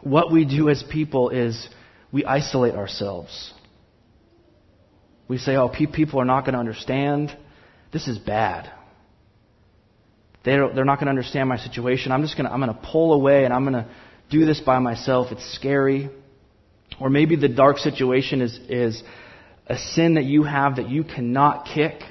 what 0.00 0.30
we 0.30 0.44
do 0.44 0.68
as 0.68 0.84
people 0.84 1.30
is 1.30 1.68
we 2.12 2.24
isolate 2.24 2.74
ourselves. 2.74 3.52
We 5.26 5.38
say, 5.38 5.56
oh, 5.56 5.68
people 5.68 6.20
are 6.20 6.24
not 6.24 6.42
going 6.42 6.52
to 6.52 6.60
understand. 6.60 7.36
This 7.92 8.06
is 8.06 8.16
bad. 8.16 8.77
They're, 10.44 10.72
they're 10.72 10.84
not 10.84 10.96
going 10.96 11.06
to 11.06 11.10
understand 11.10 11.48
my 11.48 11.58
situation. 11.58 12.12
I'm 12.12 12.22
just 12.22 12.36
going 12.36 12.46
to, 12.46 12.52
I'm 12.52 12.60
going 12.60 12.74
to 12.74 12.80
pull 12.90 13.12
away 13.12 13.44
and 13.44 13.52
I'm 13.52 13.64
going 13.64 13.84
to 13.84 13.90
do 14.30 14.44
this 14.44 14.60
by 14.60 14.78
myself. 14.78 15.32
It's 15.32 15.54
scary. 15.54 16.10
Or 17.00 17.10
maybe 17.10 17.36
the 17.36 17.48
dark 17.48 17.78
situation 17.78 18.40
is, 18.40 18.58
is 18.68 19.02
a 19.66 19.76
sin 19.76 20.14
that 20.14 20.24
you 20.24 20.44
have 20.44 20.76
that 20.76 20.88
you 20.88 21.04
cannot 21.04 21.66
kick. 21.66 22.02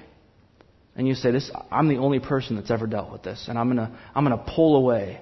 And 0.95 1.07
you 1.07 1.13
say, 1.13 1.31
this, 1.31 1.51
I'm 1.71 1.87
the 1.89 1.97
only 1.97 2.19
person 2.19 2.55
that's 2.55 2.71
ever 2.71 2.87
dealt 2.87 3.11
with 3.11 3.23
this. 3.23 3.45
And 3.47 3.57
I'm 3.57 3.67
going 3.67 3.77
to, 3.77 3.97
I'm 4.15 4.25
going 4.25 4.37
to 4.37 4.43
pull 4.43 4.77
away 4.77 5.21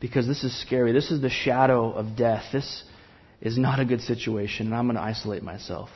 because 0.00 0.26
this 0.26 0.44
is 0.44 0.58
scary. 0.60 0.92
This 0.92 1.10
is 1.10 1.20
the 1.20 1.30
shadow 1.30 1.92
of 1.92 2.16
death. 2.16 2.44
This 2.52 2.84
is 3.40 3.58
not 3.58 3.80
a 3.80 3.84
good 3.84 4.00
situation, 4.00 4.66
and 4.66 4.74
I'm 4.74 4.86
going 4.86 4.96
to 4.96 5.02
isolate 5.02 5.42
myself. 5.42 5.90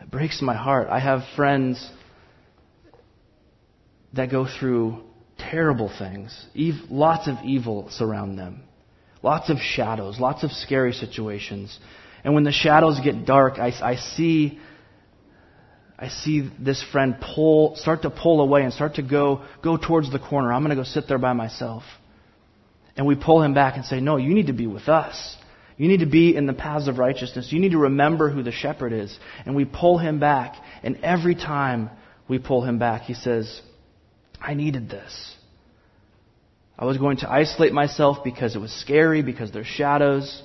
It 0.00 0.10
breaks 0.10 0.40
my 0.42 0.54
heart. 0.54 0.88
I 0.88 0.98
have 0.98 1.22
friends 1.36 1.90
that 4.12 4.30
go 4.30 4.46
through 4.46 5.02
terrible 5.38 5.90
things. 5.98 6.46
lots 6.90 7.28
of 7.28 7.36
evil 7.44 7.88
surround 7.90 8.38
them. 8.38 8.62
Lots 9.22 9.50
of 9.50 9.58
shadows, 9.58 10.18
lots 10.18 10.42
of 10.42 10.50
scary 10.50 10.92
situations. 10.92 11.78
And 12.24 12.34
when 12.34 12.44
the 12.44 12.52
shadows 12.52 13.00
get 13.02 13.24
dark, 13.24 13.58
I, 13.58 13.72
I 13.80 13.96
see 13.96 14.58
I 16.02 16.08
see 16.08 16.50
this 16.58 16.82
friend 16.90 17.14
pull, 17.20 17.76
start 17.76 18.02
to 18.02 18.10
pull 18.10 18.40
away 18.40 18.62
and 18.64 18.72
start 18.72 18.96
to 18.96 19.02
go, 19.02 19.44
go 19.62 19.76
towards 19.76 20.10
the 20.10 20.18
corner. 20.18 20.52
I'm 20.52 20.64
going 20.64 20.76
to 20.76 20.82
go 20.82 20.82
sit 20.82 21.06
there 21.06 21.18
by 21.18 21.32
myself. 21.32 21.84
And 22.96 23.06
we 23.06 23.14
pull 23.14 23.40
him 23.40 23.54
back 23.54 23.76
and 23.76 23.84
say, 23.84 24.00
no, 24.00 24.16
you 24.16 24.34
need 24.34 24.48
to 24.48 24.52
be 24.52 24.66
with 24.66 24.88
us. 24.88 25.36
You 25.76 25.86
need 25.86 26.00
to 26.00 26.06
be 26.06 26.34
in 26.34 26.46
the 26.46 26.54
paths 26.54 26.88
of 26.88 26.98
righteousness. 26.98 27.52
You 27.52 27.60
need 27.60 27.70
to 27.70 27.78
remember 27.78 28.30
who 28.30 28.42
the 28.42 28.50
shepherd 28.50 28.92
is. 28.92 29.16
And 29.46 29.54
we 29.54 29.64
pull 29.64 29.98
him 29.98 30.18
back. 30.18 30.56
And 30.82 30.98
every 31.04 31.36
time 31.36 31.88
we 32.26 32.40
pull 32.40 32.64
him 32.64 32.80
back, 32.80 33.02
he 33.02 33.14
says, 33.14 33.62
I 34.42 34.54
needed 34.54 34.90
this. 34.90 35.36
I 36.78 36.84
was 36.84 36.98
going 36.98 37.18
to 37.18 37.30
isolate 37.30 37.72
myself 37.72 38.24
because 38.24 38.56
it 38.56 38.58
was 38.58 38.72
scary, 38.72 39.22
because 39.22 39.52
there's 39.52 39.66
shadows. 39.66 40.42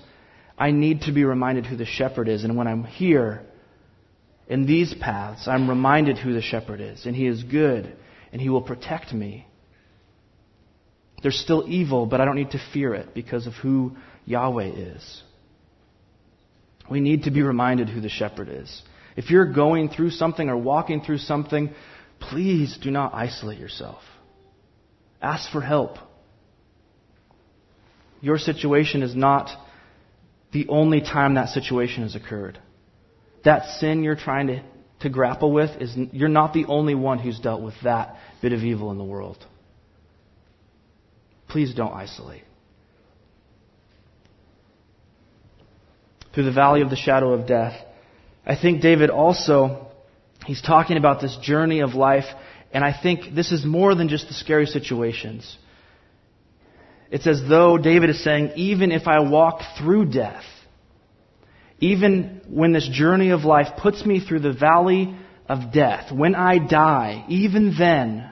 I 0.57 0.71
need 0.71 1.01
to 1.01 1.11
be 1.11 1.23
reminded 1.23 1.65
who 1.65 1.75
the 1.75 1.85
shepherd 1.85 2.27
is. 2.27 2.43
And 2.43 2.55
when 2.55 2.67
I'm 2.67 2.83
here 2.83 3.41
in 4.47 4.67
these 4.67 4.93
paths, 4.93 5.47
I'm 5.47 5.67
reminded 5.67 6.17
who 6.17 6.33
the 6.33 6.41
shepherd 6.41 6.79
is. 6.79 7.05
And 7.05 7.15
he 7.15 7.25
is 7.25 7.43
good, 7.43 7.95
and 8.31 8.39
he 8.39 8.49
will 8.49 8.61
protect 8.61 9.13
me. 9.13 9.47
There's 11.23 11.39
still 11.39 11.65
evil, 11.67 12.05
but 12.05 12.21
I 12.21 12.25
don't 12.25 12.35
need 12.35 12.51
to 12.51 12.61
fear 12.71 12.93
it 12.93 13.15
because 13.15 13.47
of 13.47 13.53
who 13.53 13.97
Yahweh 14.25 14.73
is. 14.75 15.23
We 16.89 16.99
need 16.99 17.23
to 17.23 17.31
be 17.31 17.41
reminded 17.41 17.89
who 17.89 18.01
the 18.01 18.09
shepherd 18.09 18.49
is. 18.49 18.83
If 19.15 19.31
you're 19.31 19.51
going 19.51 19.89
through 19.89 20.11
something 20.11 20.47
or 20.47 20.55
walking 20.55 21.01
through 21.01 21.17
something, 21.17 21.71
Please 22.19 22.77
do 22.81 22.91
not 22.91 23.13
isolate 23.13 23.59
yourself. 23.59 24.01
Ask 25.21 25.51
for 25.51 25.61
help. 25.61 25.97
your 28.21 28.37
situation 28.37 29.03
is 29.03 29.15
not 29.15 29.49
the 30.51 30.67
only 30.69 31.01
time 31.01 31.35
that 31.35 31.49
situation 31.49 32.03
has 32.03 32.15
occurred. 32.15 32.59
That 33.43 33.65
sin 33.79 34.03
you're 34.03 34.15
trying 34.15 34.47
to, 34.47 34.63
to 35.01 35.09
grapple 35.09 35.51
with 35.51 35.81
is 35.81 35.95
you're 36.11 36.29
not 36.29 36.53
the 36.53 36.65
only 36.65 36.95
one 36.95 37.19
who's 37.19 37.39
dealt 37.39 37.61
with 37.61 37.75
that 37.83 38.17
bit 38.41 38.53
of 38.53 38.63
evil 38.63 38.91
in 38.91 38.97
the 38.97 39.03
world. 39.03 39.37
Please 41.47 41.73
don't 41.73 41.93
isolate. 41.93 42.43
Through 46.33 46.45
the 46.45 46.51
valley 46.51 46.81
of 46.81 46.89
the 46.89 46.95
shadow 46.95 47.33
of 47.33 47.47
death. 47.47 47.73
I 48.45 48.55
think 48.55 48.81
David 48.81 49.09
also, 49.09 49.86
he's 50.45 50.61
talking 50.61 50.97
about 50.97 51.21
this 51.21 51.37
journey 51.41 51.81
of 51.81 51.93
life, 51.93 52.25
and 52.71 52.83
I 52.83 52.93
think 52.99 53.33
this 53.35 53.51
is 53.51 53.65
more 53.65 53.95
than 53.95 54.09
just 54.09 54.27
the 54.27 54.33
scary 54.33 54.65
situations. 54.65 55.57
It's 57.09 57.27
as 57.27 57.41
though 57.47 57.77
David 57.77 58.09
is 58.09 58.23
saying, 58.23 58.53
even 58.55 58.91
if 58.91 59.07
I 59.07 59.21
walk 59.21 59.61
through 59.77 60.11
death, 60.11 60.43
even 61.79 62.41
when 62.49 62.73
this 62.73 62.87
journey 62.91 63.29
of 63.29 63.43
life 63.43 63.77
puts 63.77 64.05
me 64.05 64.19
through 64.19 64.39
the 64.39 64.53
valley 64.53 65.15
of 65.47 65.71
death, 65.71 66.11
when 66.11 66.35
I 66.35 66.57
die, 66.57 67.25
even 67.29 67.75
then, 67.77 68.31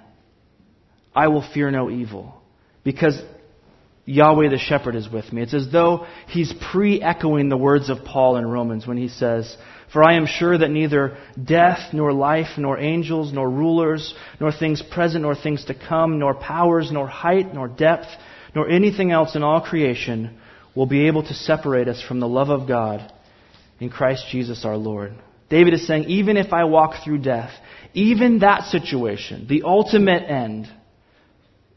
I 1.16 1.30
will 1.30 1.48
fear 1.54 1.72
no 1.72 1.90
evil. 1.90 2.42
Because 2.84 3.22
Yahweh 4.06 4.50
the 4.50 4.60
shepherd 4.60 4.96
is 4.96 5.10
with 5.10 5.34
me. 5.34 5.42
It's 5.42 5.54
as 5.54 5.72
though 5.72 6.06
he's 6.28 6.54
pre 6.72 7.02
echoing 7.02 7.50
the 7.50 7.58
words 7.58 7.90
of 7.90 8.06
Paul 8.06 8.38
in 8.38 8.46
Romans 8.46 8.86
when 8.86 8.98
he 8.98 9.08
says, 9.08 9.58
For 9.92 10.04
I 10.04 10.14
am 10.14 10.28
sure 10.28 10.56
that 10.56 10.70
neither 10.70 11.18
death, 11.44 11.92
nor 11.92 12.14
life, 12.14 12.58
nor 12.58 12.78
angels, 12.78 13.34
nor 13.34 13.50
rulers, 13.50 14.14
nor 14.40 14.52
things 14.52 14.84
present, 14.84 15.24
nor 15.24 15.36
things 15.36 15.66
to 15.66 15.74
come, 15.74 16.20
nor 16.20 16.36
powers, 16.36 16.92
nor 16.92 17.08
height, 17.08 17.52
nor 17.54 17.68
depth, 17.68 18.08
nor 18.54 18.70
anything 18.70 19.12
else 19.12 19.36
in 19.36 19.42
all 19.42 19.62
creation 19.62 20.38
will 20.76 20.86
be 20.86 21.08
able 21.08 21.24
to 21.24 21.34
separate 21.34 21.88
us 21.88 22.02
from 22.02 22.20
the 22.20 22.28
love 22.28 22.50
of 22.50 22.68
God 22.68 23.12
in 23.80 23.90
Christ 23.90 24.26
Jesus 24.30 24.66
our 24.66 24.78
Lord. 24.78 25.14
David 25.50 25.74
is 25.74 25.88
saying, 25.88 26.06
even 26.06 26.38
if 26.38 26.54
I 26.54 26.66
walk 26.66 27.04
through 27.04 27.20
death, 27.20 27.52
even 27.94 28.40
that 28.40 28.66
situation, 28.66 29.48
the 29.48 29.64
ultimate 29.64 30.24
end 30.24 30.68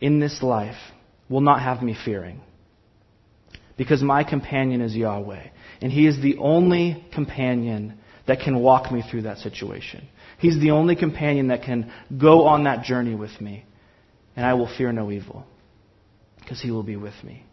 in 0.00 0.20
this 0.20 0.42
life, 0.42 0.78
will 1.28 1.40
not 1.40 1.62
have 1.62 1.82
me 1.82 1.96
fearing. 2.04 2.40
Because 3.76 4.02
my 4.02 4.24
companion 4.24 4.80
is 4.80 4.94
Yahweh. 4.94 5.48
And 5.80 5.92
He 5.92 6.06
is 6.06 6.20
the 6.20 6.36
only 6.38 7.04
companion 7.14 7.98
that 8.26 8.40
can 8.40 8.60
walk 8.60 8.90
me 8.92 9.02
through 9.08 9.22
that 9.22 9.38
situation. 9.38 10.08
He's 10.38 10.58
the 10.60 10.72
only 10.72 10.96
companion 10.96 11.48
that 11.48 11.62
can 11.62 11.92
go 12.16 12.46
on 12.46 12.64
that 12.64 12.84
journey 12.84 13.14
with 13.14 13.40
me. 13.40 13.64
And 14.36 14.44
I 14.44 14.54
will 14.54 14.68
fear 14.76 14.92
no 14.92 15.10
evil. 15.10 15.44
Because 16.38 16.60
He 16.60 16.70
will 16.70 16.82
be 16.82 16.96
with 16.96 17.14
me. 17.22 17.44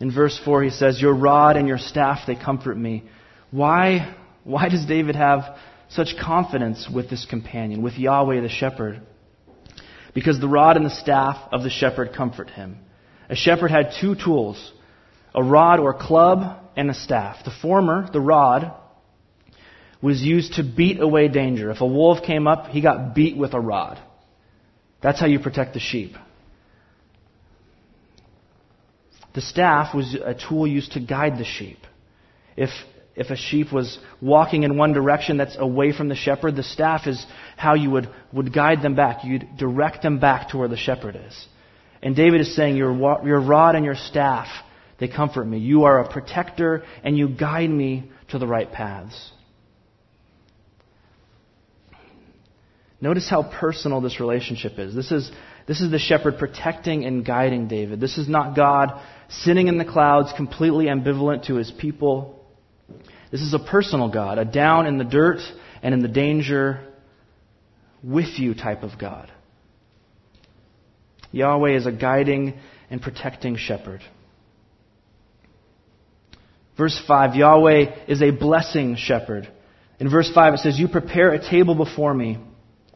In 0.00 0.12
verse 0.14 0.40
4, 0.44 0.62
he 0.62 0.70
says, 0.70 1.00
Your 1.00 1.14
rod 1.14 1.56
and 1.56 1.66
your 1.66 1.78
staff, 1.78 2.20
they 2.26 2.36
comfort 2.36 2.76
me. 2.76 3.04
Why, 3.50 4.14
why 4.44 4.68
does 4.68 4.86
David 4.86 5.16
have 5.16 5.56
such 5.88 6.14
confidence 6.20 6.88
with 6.92 7.10
this 7.10 7.26
companion, 7.28 7.82
with 7.82 7.94
Yahweh 7.94 8.40
the 8.40 8.48
shepherd? 8.48 9.00
Because 10.14 10.40
the 10.40 10.48
rod 10.48 10.76
and 10.76 10.86
the 10.86 10.90
staff 10.90 11.36
of 11.52 11.62
the 11.62 11.70
shepherd 11.70 12.14
comfort 12.14 12.50
him. 12.50 12.78
A 13.28 13.36
shepherd 13.36 13.70
had 13.70 13.92
two 14.00 14.14
tools 14.14 14.72
a 15.34 15.42
rod 15.42 15.78
or 15.78 15.94
club 15.94 16.58
and 16.76 16.90
a 16.90 16.94
staff. 16.94 17.44
The 17.44 17.50
former, 17.50 18.08
the 18.12 18.20
rod, 18.20 18.72
was 20.00 20.22
used 20.22 20.54
to 20.54 20.62
beat 20.62 21.00
away 21.00 21.28
danger. 21.28 21.70
If 21.70 21.80
a 21.80 21.86
wolf 21.86 22.24
came 22.24 22.46
up, 22.46 22.68
he 22.68 22.80
got 22.80 23.14
beat 23.14 23.36
with 23.36 23.54
a 23.54 23.60
rod. 23.60 23.98
That's 25.02 25.20
how 25.20 25.26
you 25.26 25.38
protect 25.38 25.74
the 25.74 25.80
sheep. 25.80 26.14
The 29.34 29.40
staff 29.40 29.94
was 29.94 30.14
a 30.14 30.34
tool 30.34 30.66
used 30.66 30.92
to 30.92 31.00
guide 31.00 31.38
the 31.38 31.44
sheep. 31.44 31.78
If, 32.56 32.70
if 33.18 33.30
a 33.30 33.36
sheep 33.36 33.72
was 33.72 33.98
walking 34.20 34.62
in 34.62 34.76
one 34.76 34.92
direction 34.92 35.38
that's 35.38 35.56
away 35.58 35.92
from 35.92 36.08
the 36.08 36.14
shepherd, 36.14 36.54
the 36.54 36.62
staff 36.62 37.08
is 37.08 37.26
how 37.56 37.74
you 37.74 37.90
would, 37.90 38.08
would 38.32 38.54
guide 38.54 38.80
them 38.80 38.94
back. 38.94 39.24
You'd 39.24 39.56
direct 39.58 40.02
them 40.02 40.20
back 40.20 40.50
to 40.50 40.58
where 40.58 40.68
the 40.68 40.76
shepherd 40.76 41.18
is. 41.26 41.46
And 42.00 42.14
David 42.14 42.40
is 42.40 42.54
saying, 42.54 42.76
your, 42.76 42.92
your 43.26 43.40
rod 43.40 43.74
and 43.74 43.84
your 43.84 43.96
staff, 43.96 44.46
they 45.00 45.08
comfort 45.08 45.44
me. 45.44 45.58
You 45.58 45.82
are 45.82 46.00
a 46.00 46.08
protector 46.08 46.84
and 47.02 47.18
you 47.18 47.28
guide 47.28 47.70
me 47.70 48.10
to 48.28 48.38
the 48.38 48.46
right 48.46 48.70
paths. 48.70 49.32
Notice 53.00 53.28
how 53.28 53.42
personal 53.42 54.00
this 54.00 54.20
relationship 54.20 54.78
is. 54.78 54.94
This 54.94 55.10
is, 55.10 55.30
this 55.66 55.80
is 55.80 55.90
the 55.90 55.98
shepherd 55.98 56.38
protecting 56.38 57.04
and 57.04 57.24
guiding 57.24 57.66
David. 57.66 58.00
This 58.00 58.16
is 58.16 58.28
not 58.28 58.54
God 58.54 59.00
sitting 59.28 59.66
in 59.66 59.76
the 59.76 59.84
clouds, 59.84 60.32
completely 60.36 60.86
ambivalent 60.86 61.46
to 61.46 61.56
his 61.56 61.70
people. 61.70 62.37
This 63.30 63.40
is 63.42 63.54
a 63.54 63.58
personal 63.58 64.10
God, 64.10 64.38
a 64.38 64.44
down 64.44 64.86
in 64.86 64.98
the 64.98 65.04
dirt 65.04 65.40
and 65.82 65.94
in 65.94 66.00
the 66.00 66.08
danger 66.08 66.80
with 68.02 68.38
you 68.38 68.54
type 68.54 68.82
of 68.82 68.98
God. 68.98 69.30
Yahweh 71.30 71.76
is 71.76 71.86
a 71.86 71.92
guiding 71.92 72.58
and 72.90 73.02
protecting 73.02 73.56
shepherd. 73.56 74.00
Verse 76.76 76.98
5 77.06 77.34
Yahweh 77.34 78.06
is 78.06 78.22
a 78.22 78.30
blessing 78.30 78.96
shepherd. 78.96 79.48
In 79.98 80.08
verse 80.08 80.30
5 80.32 80.54
it 80.54 80.58
says, 80.60 80.78
You 80.78 80.88
prepare 80.88 81.32
a 81.32 81.50
table 81.50 81.74
before 81.74 82.14
me 82.14 82.38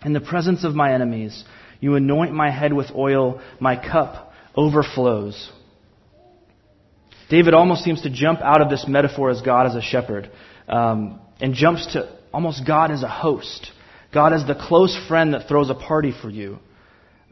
in 0.04 0.12
the 0.12 0.20
presence 0.20 0.64
of 0.64 0.74
my 0.74 0.94
enemies. 0.94 1.44
You 1.80 1.96
anoint 1.96 2.32
my 2.32 2.50
head 2.50 2.72
with 2.72 2.92
oil, 2.94 3.42
my 3.58 3.76
cup 3.76 4.32
overflows. 4.54 5.50
David 7.32 7.54
almost 7.54 7.82
seems 7.82 8.02
to 8.02 8.10
jump 8.10 8.42
out 8.42 8.60
of 8.60 8.68
this 8.68 8.84
metaphor 8.86 9.30
as 9.30 9.40
God 9.40 9.66
as 9.66 9.74
a 9.74 9.80
shepherd 9.80 10.30
um, 10.68 11.18
and 11.40 11.54
jumps 11.54 11.94
to 11.94 12.14
almost 12.30 12.66
God 12.66 12.90
as 12.90 13.02
a 13.02 13.08
host. 13.08 13.70
God 14.12 14.34
as 14.34 14.46
the 14.46 14.54
close 14.54 14.94
friend 15.08 15.32
that 15.32 15.48
throws 15.48 15.70
a 15.70 15.74
party 15.74 16.12
for 16.12 16.28
you. 16.28 16.58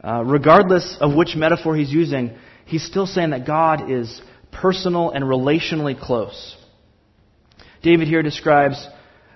Uh, 0.03 0.23
regardless 0.25 0.97
of 0.99 1.13
which 1.13 1.35
metaphor 1.35 1.75
he's 1.75 1.91
using, 1.91 2.35
he's 2.65 2.83
still 2.83 3.05
saying 3.05 3.29
that 3.29 3.45
God 3.45 3.91
is 3.91 4.19
personal 4.51 5.11
and 5.11 5.23
relationally 5.23 5.95
close. 5.99 6.57
David 7.83 8.07
here 8.07 8.23
describes 8.23 8.83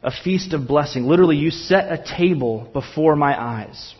a 0.01 0.09
feast 0.09 0.51
of 0.53 0.67
blessing. 0.67 1.03
Literally, 1.03 1.37
you 1.37 1.51
set 1.51 1.91
a 1.91 2.03
table 2.17 2.67
before 2.73 3.15
my 3.15 3.39
eyes. 3.39 3.93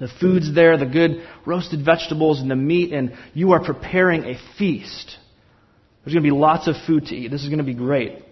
The 0.00 0.10
food's 0.20 0.52
there, 0.52 0.76
the 0.76 0.84
good 0.84 1.24
roasted 1.46 1.84
vegetables 1.84 2.40
and 2.40 2.50
the 2.50 2.56
meat, 2.56 2.92
and 2.92 3.16
you 3.34 3.52
are 3.52 3.62
preparing 3.62 4.24
a 4.24 4.36
feast. 4.58 5.18
There's 6.04 6.14
going 6.14 6.24
to 6.24 6.30
be 6.30 6.36
lots 6.36 6.68
of 6.68 6.76
food 6.86 7.06
to 7.06 7.14
eat. 7.14 7.30
This 7.30 7.42
is 7.42 7.48
going 7.48 7.58
to 7.58 7.64
be 7.64 7.74
great. 7.74 8.22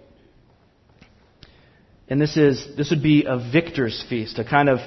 And 2.09 2.21
this 2.21 2.37
is 2.37 2.67
this 2.77 2.91
would 2.91 3.03
be 3.03 3.25
a 3.27 3.39
victor's 3.39 4.05
feast, 4.11 4.39
a 4.39 4.45
kind 4.45 4.69
of 4.69 4.81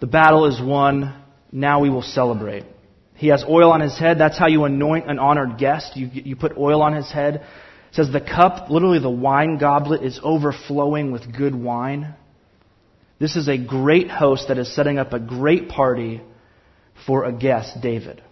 the 0.00 0.06
battle 0.06 0.46
is 0.46 0.60
won, 0.60 1.22
now 1.52 1.80
we 1.80 1.90
will 1.90 2.02
celebrate. 2.02 2.64
He 3.14 3.28
has 3.28 3.44
oil 3.44 3.70
on 3.70 3.80
his 3.80 3.96
head. 3.98 4.18
That's 4.18 4.38
how 4.38 4.48
you 4.48 4.64
anoint 4.64 5.08
an 5.08 5.18
honored 5.18 5.58
guest. 5.58 5.96
You, 5.96 6.10
you 6.12 6.34
put 6.34 6.56
oil 6.56 6.82
on 6.82 6.94
his 6.94 7.10
head. 7.12 7.36
It 7.36 7.94
says 7.94 8.10
the 8.10 8.20
cup, 8.20 8.70
literally 8.70 8.98
the 8.98 9.10
wine 9.10 9.58
goblet, 9.58 10.02
is 10.02 10.18
overflowing 10.22 11.12
with 11.12 11.36
good 11.36 11.54
wine. 11.54 12.14
This 13.20 13.36
is 13.36 13.48
a 13.48 13.58
great 13.58 14.10
host 14.10 14.48
that 14.48 14.58
is 14.58 14.74
setting 14.74 14.98
up 14.98 15.12
a 15.12 15.20
great 15.20 15.68
party 15.68 16.22
for 17.06 17.24
a 17.24 17.32
guest, 17.32 17.80
David. 17.80 18.22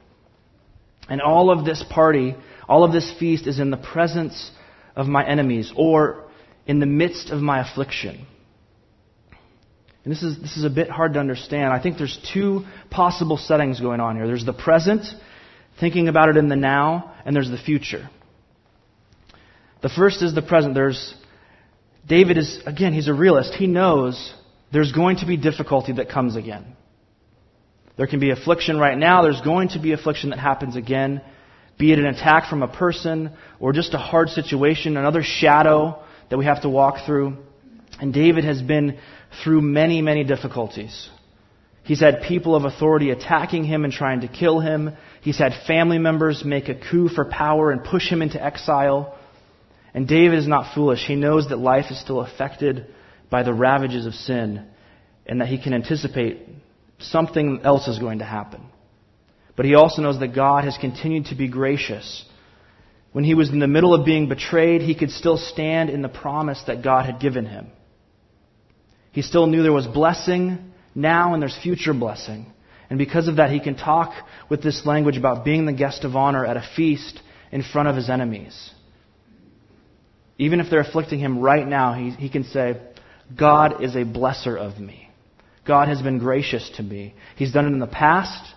And 1.09 1.21
all 1.21 1.51
of 1.57 1.65
this 1.65 1.85
party 1.89 2.35
all 2.71 2.85
of 2.85 2.93
this 2.93 3.13
feast 3.19 3.49
is 3.49 3.59
in 3.59 3.71
the 3.71 3.77
presence 3.77 4.53
of 4.95 5.09
my 5.09 5.27
enemies 5.27 5.73
or 5.77 6.25
in 6.67 6.79
the 6.79 6.87
midst 6.87 7.31
of 7.31 7.43
my 7.43 7.61
affliction. 7.61 8.25
And 10.05 10.13
this 10.13 10.23
is, 10.23 10.41
this 10.41 10.57
is 10.57 10.63
a 10.63 10.71
bit 10.71 10.89
hard 10.89 11.15
to 11.15 11.21
understand. 11.21 11.73
I 11.73 11.83
think 11.83 11.99
there's 11.99 12.17
two 12.33 12.65
possible 12.89 13.37
settings 13.37 13.81
going 13.81 13.99
on 13.99 14.15
here. 14.15 14.29
There's 14.29 14.47
the 14.47 14.53
present, 14.53 15.05
thinking 15.81 16.07
about 16.07 16.29
it 16.29 16.37
in 16.37 16.49
the 16.49 16.55
now, 16.55 17.13
and 17.25 17.35
there's 17.35 17.51
the 17.51 17.59
future. 17.59 18.09
The 19.83 19.89
first 19.89 20.23
is 20.23 20.33
the 20.33 20.43
present. 20.43 20.75
There's 20.75 21.15
David 22.07 22.39
is 22.39 22.63
again, 22.67 22.93
he's 22.93 23.09
a 23.09 23.15
realist. 23.15 23.53
He 23.53 23.67
knows 23.67 24.33
there's 24.73 24.93
going 24.93 25.17
to 25.17 25.27
be 25.27 25.37
difficulty 25.37 25.95
that 25.95 26.09
comes 26.09 26.37
again. 26.37 26.77
There 27.97 28.07
can 28.07 28.21
be 28.21 28.31
affliction 28.31 28.79
right 28.79 28.97
now, 28.97 29.23
there's 29.23 29.41
going 29.41 29.71
to 29.71 29.81
be 29.81 29.93
affliction 29.93 30.31
that 30.31 30.39
happens 30.39 30.77
again 30.77 31.21
be 31.81 31.93
it 31.93 31.99
an 31.99 32.05
attack 32.05 32.51
from 32.51 32.63
a 32.63 32.69
person 32.69 33.33
or 33.59 33.73
just 33.73 33.95
a 33.95 33.99
hard 33.99 34.29
situation, 34.29 34.99
another 34.99 35.23
shadow 35.25 36.01
that 36.29 36.37
we 36.37 36.45
have 36.45 36.63
to 36.63 36.69
walk 36.69 37.07
through. 37.07 37.39
And 37.99 38.13
David 38.13 38.45
has 38.45 38.61
been 38.61 38.99
through 39.43 39.63
many, 39.63 40.03
many 40.03 40.23
difficulties. 40.23 41.09
He's 41.83 42.01
had 42.01 42.23
people 42.23 42.55
of 42.55 42.67
authority 42.67 43.11
attacking 43.11 43.65
him 43.65 43.85
and 43.85 43.93
trying 43.93 44.21
to 44.21 44.29
kill 44.29 44.61
him. 44.61 44.91
He's 45.23 45.39
had 45.39 45.55
family 45.67 45.99
members 45.99 46.45
make 46.45 46.69
a 46.69 46.75
coup 46.75 47.09
for 47.09 47.25
power 47.25 47.71
and 47.71 47.83
push 47.83 48.09
him 48.09 48.21
into 48.21 48.41
exile. 48.41 49.19
And 49.95 50.07
David 50.07 50.39
is 50.39 50.47
not 50.47 50.75
foolish. 50.75 51.05
He 51.07 51.17
knows 51.17 51.49
that 51.49 51.57
life 51.57 51.87
is 51.91 51.99
still 51.99 52.21
affected 52.21 52.87
by 53.31 53.43
the 53.43 53.55
ravages 53.55 54.05
of 54.05 54.15
sin 54.15 54.67
and 55.27 55.41
that 55.41 55.49
he 55.49 55.61
can 55.61 55.73
anticipate 55.73 56.47
something 56.99 57.63
else 57.65 57.89
is 57.89 57.99
going 57.99 58.19
to 58.19 58.27
happen. 58.27 58.67
But 59.61 59.67
he 59.67 59.75
also 59.75 60.01
knows 60.01 60.19
that 60.21 60.35
God 60.35 60.65
has 60.65 60.79
continued 60.79 61.27
to 61.27 61.35
be 61.35 61.47
gracious. 61.47 62.25
When 63.13 63.25
he 63.25 63.35
was 63.35 63.51
in 63.51 63.59
the 63.59 63.67
middle 63.67 63.93
of 63.93 64.07
being 64.07 64.27
betrayed, 64.27 64.81
he 64.81 64.95
could 64.95 65.11
still 65.11 65.37
stand 65.37 65.91
in 65.91 66.01
the 66.01 66.09
promise 66.09 66.63
that 66.67 66.83
God 66.83 67.05
had 67.05 67.21
given 67.21 67.45
him. 67.45 67.67
He 69.13 69.21
still 69.21 69.47
knew 69.47 69.63
there 69.63 69.71
was 69.71 69.87
blessing 69.87 70.73
now 70.95 71.35
and 71.35 71.43
there's 71.43 71.59
future 71.63 71.93
blessing. 71.93 72.51
And 72.89 72.99
because 72.99 73.29
of 73.29 73.37
that, 73.37 73.51
he 73.51 73.61
can 73.61 73.77
talk 73.77 74.15
with 74.49 74.63
this 74.63 74.87
language 74.87 75.19
about 75.19 75.45
being 75.45 75.67
the 75.67 75.75
guest 75.75 76.05
of 76.05 76.17
honor 76.17 76.47
at 76.47 76.57
a 76.57 76.67
feast 76.75 77.21
in 77.53 77.63
front 77.63 77.87
of 77.87 77.97
his 77.97 78.09
enemies. 78.09 78.71
Even 80.39 80.61
if 80.61 80.71
they're 80.71 80.81
afflicting 80.81 81.19
him 81.19 81.39
right 81.39 81.69
now, 81.69 81.93
he, 81.93 82.09
he 82.13 82.31
can 82.31 82.45
say, 82.45 82.81
God 83.39 83.85
is 83.85 83.95
a 83.95 84.07
blesser 84.07 84.57
of 84.57 84.81
me. 84.81 85.11
God 85.67 85.89
has 85.89 86.01
been 86.01 86.19
gracious 86.19 86.71
to 86.79 86.83
me. 86.83 87.13
He's 87.37 87.53
done 87.53 87.67
it 87.67 87.75
in 87.75 87.79
the 87.79 87.87
past. 87.87 88.55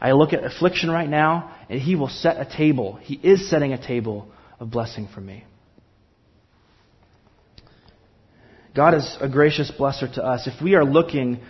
I 0.00 0.12
look 0.12 0.32
at 0.32 0.44
affliction 0.44 0.90
right 0.90 1.08
now, 1.08 1.54
and 1.68 1.80
He 1.80 1.96
will 1.96 2.08
set 2.08 2.36
a 2.36 2.44
table. 2.44 2.98
He 3.00 3.14
is 3.14 3.48
setting 3.48 3.72
a 3.72 3.84
table 3.84 4.28
of 4.60 4.70
blessing 4.70 5.08
for 5.12 5.20
me. 5.20 5.44
God 8.74 8.94
is 8.94 9.16
a 9.20 9.28
gracious 9.28 9.70
blesser 9.70 10.12
to 10.14 10.24
us. 10.24 10.46
If 10.46 10.62
we 10.62 10.74
are 10.74 10.84
looking, 10.84 11.40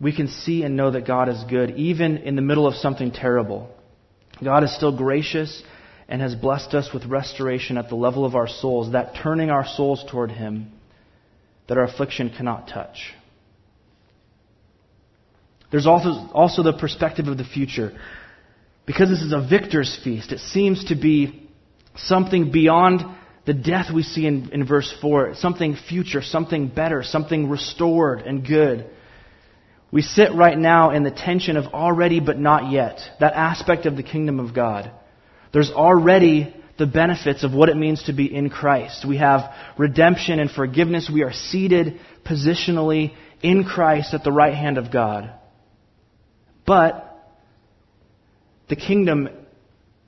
we 0.00 0.14
can 0.14 0.28
see 0.28 0.62
and 0.62 0.76
know 0.76 0.92
that 0.92 1.06
God 1.06 1.28
is 1.28 1.42
good, 1.44 1.72
even 1.72 2.18
in 2.18 2.36
the 2.36 2.42
middle 2.42 2.66
of 2.66 2.74
something 2.74 3.10
terrible. 3.10 3.68
God 4.42 4.62
is 4.62 4.74
still 4.74 4.96
gracious 4.96 5.62
and 6.08 6.22
has 6.22 6.34
blessed 6.36 6.74
us 6.74 6.90
with 6.94 7.04
restoration 7.06 7.76
at 7.76 7.88
the 7.88 7.96
level 7.96 8.24
of 8.24 8.36
our 8.36 8.46
souls, 8.46 8.92
that 8.92 9.16
turning 9.20 9.50
our 9.50 9.66
souls 9.66 10.04
toward 10.08 10.30
Him 10.30 10.72
that 11.68 11.76
our 11.76 11.84
affliction 11.84 12.30
cannot 12.34 12.66
touch. 12.66 13.14
There's 15.70 15.86
also, 15.86 16.30
also 16.32 16.62
the 16.62 16.72
perspective 16.72 17.26
of 17.28 17.36
the 17.36 17.44
future. 17.44 17.98
Because 18.86 19.10
this 19.10 19.20
is 19.20 19.32
a 19.32 19.46
victor's 19.46 19.98
feast, 20.02 20.32
it 20.32 20.38
seems 20.38 20.86
to 20.86 20.94
be 20.94 21.48
something 21.94 22.50
beyond 22.50 23.02
the 23.44 23.54
death 23.54 23.86
we 23.94 24.02
see 24.02 24.26
in, 24.26 24.50
in 24.52 24.66
verse 24.66 24.92
4, 25.00 25.34
something 25.34 25.76
future, 25.88 26.22
something 26.22 26.68
better, 26.68 27.02
something 27.02 27.48
restored 27.48 28.20
and 28.20 28.46
good. 28.46 28.88
We 29.90 30.02
sit 30.02 30.34
right 30.34 30.56
now 30.56 30.90
in 30.90 31.02
the 31.02 31.10
tension 31.10 31.56
of 31.56 31.72
already 31.72 32.20
but 32.20 32.38
not 32.38 32.70
yet, 32.70 32.98
that 33.20 33.32
aspect 33.34 33.86
of 33.86 33.96
the 33.96 34.02
kingdom 34.02 34.38
of 34.38 34.54
God. 34.54 34.90
There's 35.52 35.70
already 35.70 36.54
the 36.78 36.86
benefits 36.86 37.42
of 37.42 37.52
what 37.52 37.70
it 37.70 37.76
means 37.76 38.02
to 38.04 38.12
be 38.12 38.32
in 38.32 38.50
Christ. 38.50 39.06
We 39.06 39.16
have 39.16 39.52
redemption 39.76 40.40
and 40.40 40.50
forgiveness. 40.50 41.10
We 41.12 41.22
are 41.22 41.32
seated 41.32 42.00
positionally 42.24 43.14
in 43.42 43.64
Christ 43.64 44.14
at 44.14 44.24
the 44.24 44.32
right 44.32 44.54
hand 44.54 44.78
of 44.78 44.92
God. 44.92 45.32
But 46.68 47.18
the 48.68 48.76
kingdom 48.76 49.30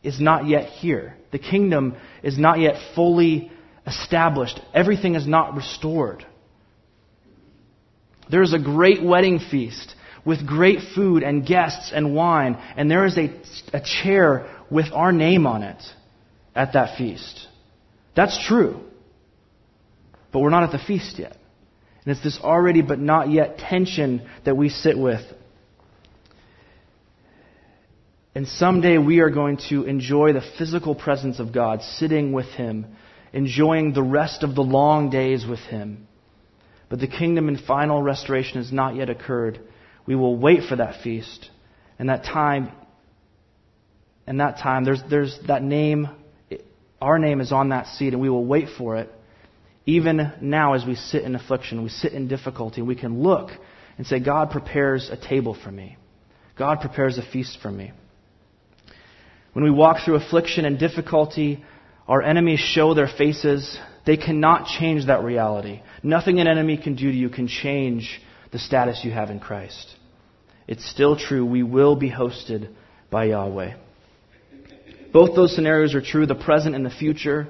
is 0.03 0.21
not 0.21 0.47
yet 0.47 0.67
here. 0.67 1.17
The 1.33 1.39
kingdom 1.39 1.97
is 2.23 2.39
not 2.39 2.61
yet 2.61 2.75
fully 2.95 3.51
established. 3.87 4.61
Everything 4.75 5.15
is 5.15 5.27
not 5.27 5.57
restored. 5.57 6.27
There 8.31 8.43
is 8.43 8.53
a 8.53 8.59
great 8.59 9.03
wedding 9.03 9.39
feast 9.39 9.95
with 10.27 10.47
great 10.47 10.81
food 10.95 11.23
and 11.23 11.47
guests 11.47 11.93
and 11.95 12.15
wine, 12.15 12.59
and 12.77 12.91
there 12.91 13.07
is 13.07 13.17
a, 13.17 13.35
a 13.73 13.81
chair 13.81 14.55
with 14.71 14.93
our 14.93 15.13
name 15.13 15.47
on 15.47 15.63
it 15.63 15.83
at 16.55 16.75
that 16.75 16.99
feast. 16.99 17.49
That's 18.15 18.39
true. 18.47 18.81
But 20.31 20.41
we're 20.41 20.51
not 20.51 20.65
at 20.65 20.73
the 20.73 20.87
feast 20.87 21.19
yet. 21.19 21.39
And 22.05 22.13
it's 22.15 22.23
this 22.23 22.39
already 22.39 22.83
but 22.83 22.99
not 22.99 23.31
yet 23.31 23.57
tension 23.57 24.29
that 24.45 24.59
we 24.59 24.69
sit 24.69 24.99
with 24.99 25.23
and 28.35 28.47
someday 28.47 28.97
we 28.97 29.21
are 29.21 29.31
going 29.31 29.59
to 29.71 29.85
enjoy 29.85 30.33
the 30.33 30.43
physical 30.59 30.95
presence 30.95 31.41
of 31.41 31.53
God, 31.53 31.83
sitting 31.83 32.33
with 32.33 32.47
Him, 32.47 32.87
enjoying 33.33 33.93
the 33.93 34.03
rest 34.03 34.45
of 34.45 34.55
the 34.55 34.63
long 34.63 35.11
days 35.11 35.45
with 35.45 35.59
Him. 35.59 36.07
But 36.89 37.01
the 37.01 37.09
kingdom 37.09 37.49
and 37.49 37.59
final 37.59 38.03
restoration 38.03 38.59
has 38.59 38.73
not 38.73 38.95
yet 38.95 39.11
occurred. 39.11 39.61
We 40.07 40.15
will 40.15 40.37
wait 40.37 40.65
for 40.69 40.77
that 40.77 41.03
feast. 41.03 41.51
And 41.99 42.09
that 42.09 42.25
time, 42.25 42.71
and 44.27 44.41
that 44.41 44.59
time, 44.59 44.85
there's, 44.85 45.03
there's 45.11 45.39
that 45.49 45.63
name, 45.63 46.09
our 47.01 47.19
name 47.19 47.41
is 47.41 47.53
on 47.53 47.71
that 47.71 47.87
seat, 47.89 48.13
and 48.13 48.23
we 48.23 48.31
will 48.31 48.45
wait 48.45 48.69
for 48.79 48.97
it. 48.97 49.11
Even 49.87 50.33
now, 50.41 50.75
as 50.75 50.85
we 50.87 50.95
sit 50.95 51.25
in 51.25 51.35
affliction, 51.35 51.83
we 51.83 51.89
sit 51.89 52.13
in 52.13 52.29
difficulty, 52.29 52.81
we 52.81 52.95
can 52.95 53.23
look 53.23 53.51
and 53.99 54.07
say, 54.07 54.21
God 54.21 54.51
prepares 54.51 55.11
a 55.11 55.17
table 55.17 55.57
for 55.61 55.71
me. 55.71 55.97
God 56.57 56.81
prepares 56.81 57.19
a 57.19 57.23
feast 57.23 57.59
for 57.61 57.71
me. 57.71 57.93
When 59.53 59.65
we 59.65 59.71
walk 59.71 60.05
through 60.05 60.17
affliction 60.17 60.65
and 60.65 60.79
difficulty, 60.79 61.65
our 62.07 62.23
enemies 62.23 62.61
show 62.61 62.95
their 62.95 63.09
faces. 63.09 63.79
They 64.07 64.17
cannot 64.17 64.67
change 64.67 65.07
that 65.07 65.23
reality. 65.23 65.83
Nothing 66.03 66.41
an 66.41 66.47
enemy 66.47 66.77
can 66.77 66.95
do 66.95 67.11
to 67.11 67.17
you 67.17 67.29
can 67.29 67.49
change 67.49 68.21
the 68.53 68.59
status 68.59 69.01
you 69.05 69.11
have 69.11 69.31
in 69.31 69.41
Christ. 69.41 69.95
It's 70.67 70.89
still 70.89 71.17
true. 71.17 71.45
We 71.45 71.63
will 71.63 71.97
be 71.97 72.11
hosted 72.11 72.71
by 73.11 73.25
Yahweh. 73.27 73.75
Both 75.13 75.35
those 75.35 75.55
scenarios 75.55 75.95
are 75.95 76.01
true, 76.01 76.27
the 76.27 76.37
present 76.37 76.77
and 76.77 76.87
the 76.87 76.91
future. 76.91 77.49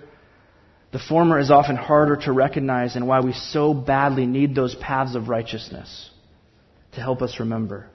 The 0.93 0.99
former 0.99 1.39
is 1.39 1.51
often 1.51 1.77
harder 1.77 2.17
to 2.25 2.33
recognize 2.33 2.97
and 2.97 3.07
why 3.07 3.21
we 3.21 3.33
so 3.33 3.75
badly 3.75 4.27
need 4.27 4.55
those 4.55 4.75
paths 4.75 5.15
of 5.15 5.29
righteousness 5.29 6.11
to 6.93 7.01
help 7.01 7.23
us 7.23 7.39
remember. 7.39 7.89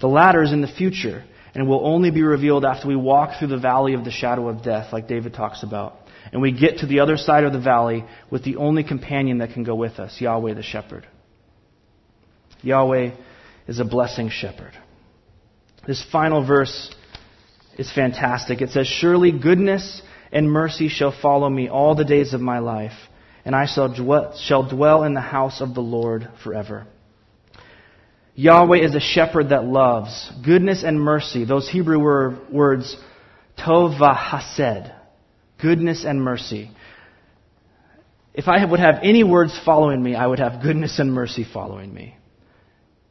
The 0.00 0.08
latter 0.08 0.42
is 0.42 0.52
in 0.52 0.62
the 0.62 0.68
future 0.68 1.22
and 1.54 1.68
will 1.68 1.86
only 1.86 2.10
be 2.10 2.22
revealed 2.22 2.64
after 2.64 2.88
we 2.88 2.96
walk 2.96 3.38
through 3.38 3.48
the 3.48 3.58
valley 3.58 3.94
of 3.94 4.04
the 4.04 4.10
shadow 4.10 4.48
of 4.48 4.62
death, 4.62 4.92
like 4.92 5.08
David 5.08 5.34
talks 5.34 5.62
about. 5.62 5.96
And 6.32 6.40
we 6.40 6.52
get 6.52 6.78
to 6.78 6.86
the 6.86 7.00
other 7.00 7.16
side 7.16 7.44
of 7.44 7.52
the 7.52 7.60
valley 7.60 8.04
with 8.30 8.44
the 8.44 8.56
only 8.56 8.84
companion 8.84 9.38
that 9.38 9.52
can 9.52 9.64
go 9.64 9.74
with 9.74 9.98
us, 9.98 10.20
Yahweh 10.20 10.54
the 10.54 10.62
shepherd. 10.62 11.06
Yahweh 12.62 13.10
is 13.66 13.80
a 13.80 13.84
blessing 13.84 14.30
shepherd. 14.30 14.72
This 15.86 16.04
final 16.10 16.46
verse 16.46 16.94
is 17.76 17.92
fantastic. 17.92 18.60
It 18.62 18.70
says, 18.70 18.86
Surely 18.86 19.32
goodness 19.32 20.00
and 20.30 20.50
mercy 20.50 20.88
shall 20.88 21.12
follow 21.12 21.48
me 21.48 21.68
all 21.68 21.94
the 21.94 22.04
days 22.04 22.32
of 22.34 22.40
my 22.40 22.60
life, 22.60 22.92
and 23.44 23.54
I 23.54 23.66
shall 23.66 23.94
dwell, 23.94 24.36
shall 24.38 24.68
dwell 24.68 25.02
in 25.04 25.14
the 25.14 25.20
house 25.20 25.60
of 25.60 25.74
the 25.74 25.80
Lord 25.80 26.28
forever. 26.42 26.86
Yahweh 28.34 28.78
is 28.78 28.94
a 28.94 29.00
shepherd 29.00 29.50
that 29.50 29.64
loves. 29.64 30.30
Goodness 30.44 30.82
and 30.84 31.00
mercy, 31.00 31.44
those 31.44 31.68
Hebrew 31.68 31.98
words, 32.50 32.96
tov 33.58 33.98
v'hased, 33.98 34.94
goodness 35.60 36.04
and 36.04 36.22
mercy. 36.22 36.70
If 38.34 38.48
I 38.48 38.64
would 38.64 38.80
have 38.80 39.00
any 39.02 39.24
words 39.24 39.58
following 39.64 40.02
me, 40.02 40.14
I 40.14 40.26
would 40.26 40.38
have 40.38 40.62
goodness 40.62 40.98
and 40.98 41.12
mercy 41.12 41.44
following 41.44 41.92
me. 41.92 42.16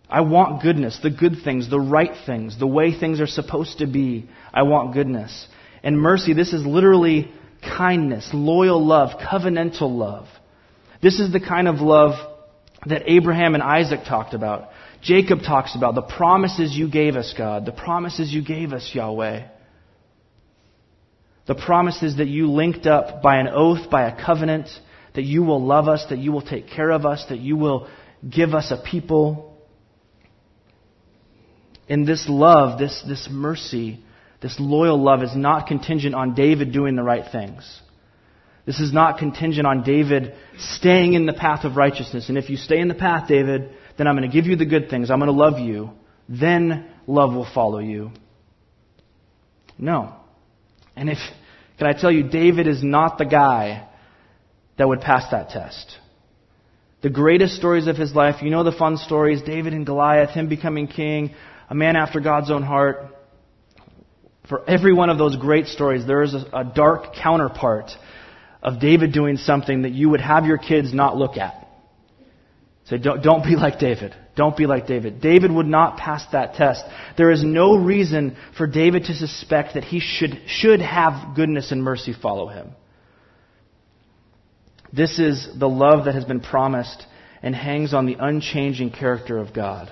I 0.10 0.21
want 0.21 0.62
goodness, 0.62 0.99
the 1.01 1.12
good 1.12 1.38
things, 1.43 1.69
the 1.69 1.79
right 1.79 2.12
things, 2.25 2.60
the 2.60 2.67
way 2.67 2.97
things 2.97 3.21
are 3.21 3.27
supposed 3.27 3.77
to 3.77 3.88
be. 3.88 4.27
I 4.53 4.63
want 4.63 4.93
goodness. 4.93 5.47
And 5.84 5.97
mercy, 5.97 6.34
this 6.34 6.51
is 6.51 6.65
literally 6.65 7.31
kindness, 7.62 8.29
loyal 8.34 8.84
love, 8.84 9.12
covenantal 9.19 9.95
love. 9.95 10.27
This 11.01 11.19
is 11.19 11.31
the 11.31 11.39
kind 11.39 11.67
of 11.67 11.75
love 11.75 12.15
that 12.88 13.03
Abraham 13.05 13.53
and 13.53 13.63
Isaac 13.63 14.01
talked 14.07 14.34
about. 14.34 14.70
Jacob 15.02 15.40
talks 15.40 15.76
about 15.76 15.96
the 15.96 16.02
promises 16.02 16.76
you 16.76 16.90
gave 16.90 17.16
us, 17.16 17.34
God, 17.36 17.66
the 17.66 17.72
promises 17.72 18.32
you 18.32 18.44
gave 18.44 18.72
us, 18.72 18.90
Yahweh. 18.94 19.48
The 21.48 21.56
promises 21.56 22.18
that 22.18 22.28
you 22.28 22.52
linked 22.52 22.86
up 22.86 23.22
by 23.22 23.38
an 23.38 23.48
oath, 23.48 23.90
by 23.90 24.08
a 24.08 24.26
covenant, 24.26 24.70
that 25.16 25.24
you 25.24 25.44
will 25.44 25.64
love 25.64 25.88
us, 25.88 26.06
that 26.10 26.20
you 26.20 26.32
will 26.32 26.44
take 26.44 26.68
care 26.68 26.92
of 26.92 27.06
us, 27.06 27.26
that 27.30 27.40
you 27.40 27.58
will 27.58 27.90
give 28.30 28.54
us 28.54 28.72
a 28.72 28.82
people. 28.82 29.58
And 31.89 32.08
this 32.08 32.30
love, 32.30 32.78
this, 32.78 33.04
this 33.08 33.28
mercy, 33.30 34.04
this 34.41 34.58
loyal 34.60 35.02
love 35.02 35.24
is 35.24 35.36
not 35.36 35.68
contingent 35.68 36.14
on 36.14 36.36
David 36.36 36.72
doing 36.72 36.95
the 36.95 37.04
right 37.04 37.26
things. 37.32 37.82
This 38.66 38.80
is 38.80 38.93
not 38.93 39.18
contingent 39.18 39.66
on 39.66 39.84
David 39.84 40.36
staying 40.58 41.14
in 41.14 41.26
the 41.26 41.34
path 41.34 41.66
of 41.66 41.76
righteousness. 41.76 42.30
And 42.30 42.38
if 42.38 42.52
you 42.52 42.58
stay 42.58 42.80
in 42.80 42.88
the 42.88 42.93
path, 42.93 43.28
David, 43.28 43.72
then 44.02 44.08
I'm 44.08 44.18
going 44.18 44.28
to 44.28 44.36
give 44.36 44.47
you 44.47 44.56
the 44.56 44.66
good 44.66 44.89
things. 44.89 45.12
I'm 45.12 45.20
going 45.20 45.32
to 45.32 45.38
love 45.38 45.60
you. 45.60 45.91
Then 46.28 46.89
love 47.06 47.36
will 47.36 47.47
follow 47.54 47.78
you. 47.78 48.10
No. 49.78 50.16
And 50.95 51.08
if, 51.08 51.20
can 51.78 51.86
I 51.86 51.93
tell 51.93 52.12
you, 52.12 52.24
David 52.24 52.66
is 52.66 52.82
not 52.82 53.20
the 53.20 53.26
guy 53.26 53.88
that 54.80 54.88
would 54.88 55.02
pass 55.02 55.30
that 55.30 55.49
test. 55.49 55.99
The 57.04 57.12
greatest 57.12 57.54
stories 57.54 57.86
of 57.86 57.95
his 57.95 58.16
life, 58.16 58.41
you 58.41 58.49
know 58.49 58.64
the 58.64 58.72
fun 58.72 58.97
stories 58.97 59.43
David 59.43 59.74
and 59.74 59.86
Goliath, 59.86 60.32
him 60.32 60.49
becoming 60.49 60.88
king, 60.88 61.36
a 61.70 61.76
man 61.76 61.95
after 61.95 62.20
God's 62.20 62.49
own 62.49 62.64
heart. 62.64 63.06
For 64.49 64.68
every 64.68 64.93
one 64.93 65.12
of 65.12 65.20
those 65.20 65.36
great 65.36 65.68
stories, 65.68 66.08
there 66.08 66.24
is 66.24 66.34
a, 66.34 66.43
a 66.54 66.64
dark 66.64 67.14
counterpart 67.22 67.91
of 68.64 68.80
David 68.80 69.14
doing 69.14 69.38
something 69.38 69.84
that 69.84 69.91
you 69.91 70.10
would 70.10 70.22
have 70.22 70.47
your 70.47 70.58
kids 70.58 70.91
not 70.91 71.18
look 71.18 71.38
at. 71.38 71.68
Say, 72.92 72.98
don't, 72.98 73.24
don't 73.24 73.46
be 73.46 73.56
like 73.56 73.80
David. 73.80 74.14
Don't 74.36 74.58
be 74.58 74.66
like 74.66 74.86
David. 74.86 75.22
David 75.22 75.50
would 75.50 75.66
not 75.66 75.96
pass 75.96 76.26
that 76.34 76.56
test. 76.56 76.84
There 77.18 77.32
is 77.32 77.42
no 77.42 77.78
reason 77.78 78.36
for 78.58 78.68
David 78.68 79.06
to 79.06 79.14
suspect 79.14 79.76
that 79.76 79.86
he 79.86 80.02
should, 80.02 80.42
should 80.46 80.82
have 80.82 81.34
goodness 81.34 81.72
and 81.72 81.82
mercy 81.82 82.12
follow 82.12 82.50
him. 82.50 82.72
This 84.92 85.20
is 85.20 85.48
the 85.58 85.70
love 85.70 86.04
that 86.04 86.16
has 86.16 86.26
been 86.26 86.42
promised 86.42 87.06
and 87.42 87.56
hangs 87.56 87.94
on 87.94 88.08
the 88.08 88.18
unchanging 88.20 88.92
character 88.92 89.38
of 89.38 89.54
God. 89.54 89.89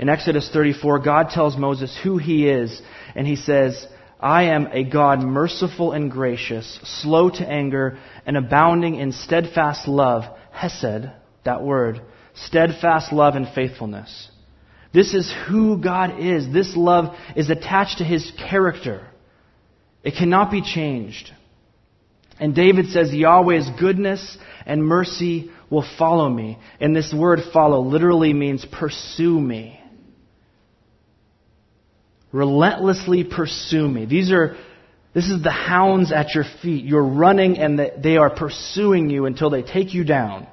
In 0.00 0.08
Exodus 0.08 0.50
34, 0.52 0.98
God 0.98 1.30
tells 1.30 1.56
Moses 1.56 1.96
who 2.02 2.18
he 2.18 2.48
is, 2.48 2.82
and 3.14 3.24
he 3.24 3.36
says, 3.36 3.86
I 4.18 4.46
am 4.46 4.66
a 4.72 4.82
God 4.82 5.20
merciful 5.20 5.92
and 5.92 6.10
gracious, 6.10 6.80
slow 6.82 7.30
to 7.30 7.48
anger, 7.48 7.98
and 8.26 8.36
abounding 8.36 8.96
in 8.96 9.12
steadfast 9.12 9.86
love, 9.86 10.24
hesed, 10.52 11.10
that 11.44 11.62
word, 11.62 12.00
steadfast 12.34 13.12
love 13.12 13.34
and 13.34 13.46
faithfulness. 13.54 14.30
This 14.92 15.14
is 15.14 15.32
who 15.48 15.80
God 15.80 16.20
is. 16.20 16.52
This 16.52 16.76
love 16.76 17.14
is 17.36 17.50
attached 17.50 17.98
to 17.98 18.04
his 18.04 18.32
character. 18.50 19.06
It 20.02 20.14
cannot 20.18 20.50
be 20.50 20.62
changed. 20.62 21.30
And 22.40 22.54
David 22.54 22.86
says, 22.86 23.12
Yahweh's 23.12 23.68
goodness 23.78 24.38
and 24.66 24.82
mercy 24.82 25.50
will 25.68 25.84
follow 25.98 26.28
me. 26.28 26.58
And 26.80 26.96
this 26.96 27.12
word 27.12 27.40
follow 27.52 27.82
literally 27.82 28.32
means 28.32 28.64
pursue 28.64 29.38
me. 29.38 29.78
Relentlessly 32.32 33.24
pursue 33.24 33.86
me. 33.86 34.06
These 34.06 34.32
are, 34.32 34.56
this 35.12 35.28
is 35.28 35.42
the 35.42 35.50
hounds 35.50 36.12
at 36.12 36.34
your 36.34 36.44
feet. 36.62 36.84
You're 36.84 37.04
running 37.04 37.58
and 37.58 37.78
they 38.02 38.16
are 38.16 38.30
pursuing 38.30 39.10
you 39.10 39.26
until 39.26 39.50
they 39.50 39.62
take 39.62 39.92
you 39.92 40.04
down. 40.04 40.46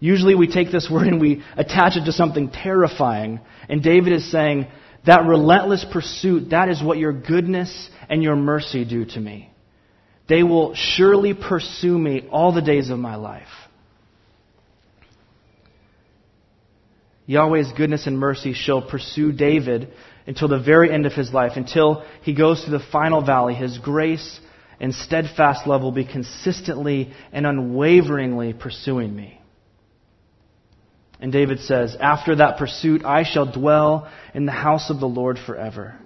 Usually 0.00 0.34
we 0.34 0.46
take 0.46 0.70
this 0.70 0.88
word 0.92 1.08
and 1.08 1.20
we 1.20 1.42
attach 1.56 1.96
it 1.96 2.04
to 2.04 2.12
something 2.12 2.50
terrifying. 2.50 3.40
And 3.68 3.82
David 3.82 4.12
is 4.12 4.30
saying, 4.30 4.68
that 5.06 5.24
relentless 5.24 5.86
pursuit, 5.90 6.50
that 6.50 6.68
is 6.68 6.82
what 6.82 6.98
your 6.98 7.12
goodness 7.12 7.88
and 8.10 8.22
your 8.22 8.36
mercy 8.36 8.84
do 8.84 9.04
to 9.06 9.18
me. 9.18 9.50
They 10.28 10.42
will 10.42 10.74
surely 10.74 11.32
pursue 11.32 11.96
me 11.96 12.28
all 12.30 12.52
the 12.52 12.60
days 12.60 12.90
of 12.90 12.98
my 12.98 13.16
life. 13.16 13.48
Yahweh's 17.24 17.72
goodness 17.72 18.06
and 18.06 18.18
mercy 18.18 18.52
shall 18.52 18.82
pursue 18.82 19.32
David 19.32 19.92
until 20.28 20.46
the 20.46 20.60
very 20.60 20.92
end 20.92 21.06
of 21.06 21.14
his 21.14 21.32
life, 21.32 21.52
until 21.56 22.04
he 22.22 22.34
goes 22.34 22.62
to 22.64 22.70
the 22.70 22.78
final 22.92 23.24
valley. 23.24 23.54
His 23.54 23.78
grace 23.78 24.38
and 24.78 24.94
steadfast 24.94 25.66
love 25.66 25.80
will 25.80 25.90
be 25.90 26.04
consistently 26.04 27.14
and 27.32 27.46
unwaveringly 27.46 28.52
pursuing 28.52 29.16
me. 29.16 29.40
And 31.18 31.32
David 31.32 31.60
says, 31.60 31.96
After 31.98 32.36
that 32.36 32.58
pursuit, 32.58 33.06
I 33.06 33.24
shall 33.24 33.50
dwell 33.50 34.06
in 34.34 34.44
the 34.44 34.52
house 34.52 34.90
of 34.90 35.00
the 35.00 35.08
Lord 35.08 35.38
forever. 35.38 35.98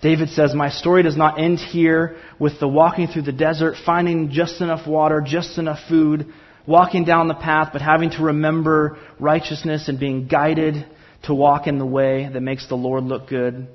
David 0.00 0.30
says, 0.30 0.54
My 0.54 0.70
story 0.70 1.02
does 1.02 1.16
not 1.16 1.38
end 1.38 1.58
here 1.58 2.16
with 2.38 2.58
the 2.58 2.66
walking 2.66 3.08
through 3.08 3.22
the 3.22 3.32
desert, 3.32 3.76
finding 3.84 4.30
just 4.30 4.62
enough 4.62 4.88
water, 4.88 5.22
just 5.24 5.58
enough 5.58 5.80
food, 5.86 6.32
walking 6.66 7.04
down 7.04 7.28
the 7.28 7.34
path, 7.34 7.70
but 7.74 7.82
having 7.82 8.10
to 8.12 8.22
remember 8.22 8.98
righteousness 9.20 9.88
and 9.88 10.00
being 10.00 10.28
guided 10.28 10.86
to 11.26 11.34
walk 11.34 11.66
in 11.66 11.78
the 11.78 11.86
way 11.86 12.28
that 12.30 12.40
makes 12.40 12.68
the 12.68 12.74
Lord 12.74 13.04
look 13.04 13.28
good. 13.28 13.66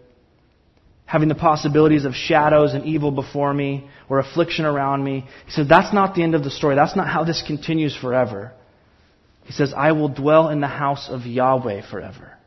Having 1.05 1.29
the 1.29 1.35
possibilities 1.35 2.05
of 2.05 2.13
shadows 2.13 2.73
and 2.73 2.85
evil 2.85 3.11
before 3.11 3.53
me 3.53 3.89
or 4.07 4.19
affliction 4.19 4.65
around 4.65 5.03
me. 5.03 5.25
He 5.45 5.51
says, 5.51 5.67
That's 5.67 5.93
not 5.93 6.13
the 6.13 6.23
end 6.23 6.35
of 6.35 6.43
the 6.43 6.51
story. 6.51 6.75
That's 6.75 6.95
not 6.95 7.07
how 7.07 7.23
this 7.23 7.43
continues 7.45 7.95
forever. 7.95 8.51
He 9.45 9.53
says, 9.53 9.73
I 9.75 9.93
will 9.93 10.09
dwell 10.09 10.49
in 10.49 10.61
the 10.61 10.67
house 10.67 11.09
of 11.09 11.25
Yahweh 11.25 11.89
forever. 11.89 12.37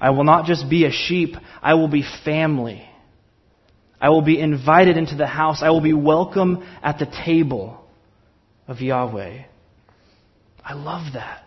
I 0.00 0.10
will 0.10 0.24
not 0.24 0.46
just 0.46 0.70
be 0.70 0.86
a 0.86 0.90
sheep, 0.90 1.34
I 1.60 1.74
will 1.74 1.88
be 1.88 2.02
family. 2.24 2.86
I 4.00 4.08
will 4.08 4.22
be 4.22 4.40
invited 4.40 4.96
into 4.96 5.14
the 5.14 5.26
house. 5.26 5.62
I 5.62 5.68
will 5.68 5.82
be 5.82 5.92
welcome 5.92 6.66
at 6.82 6.98
the 6.98 7.06
table 7.06 7.84
of 8.66 8.80
Yahweh. 8.80 9.44
I 10.64 10.72
love 10.72 11.12
that. 11.12 11.44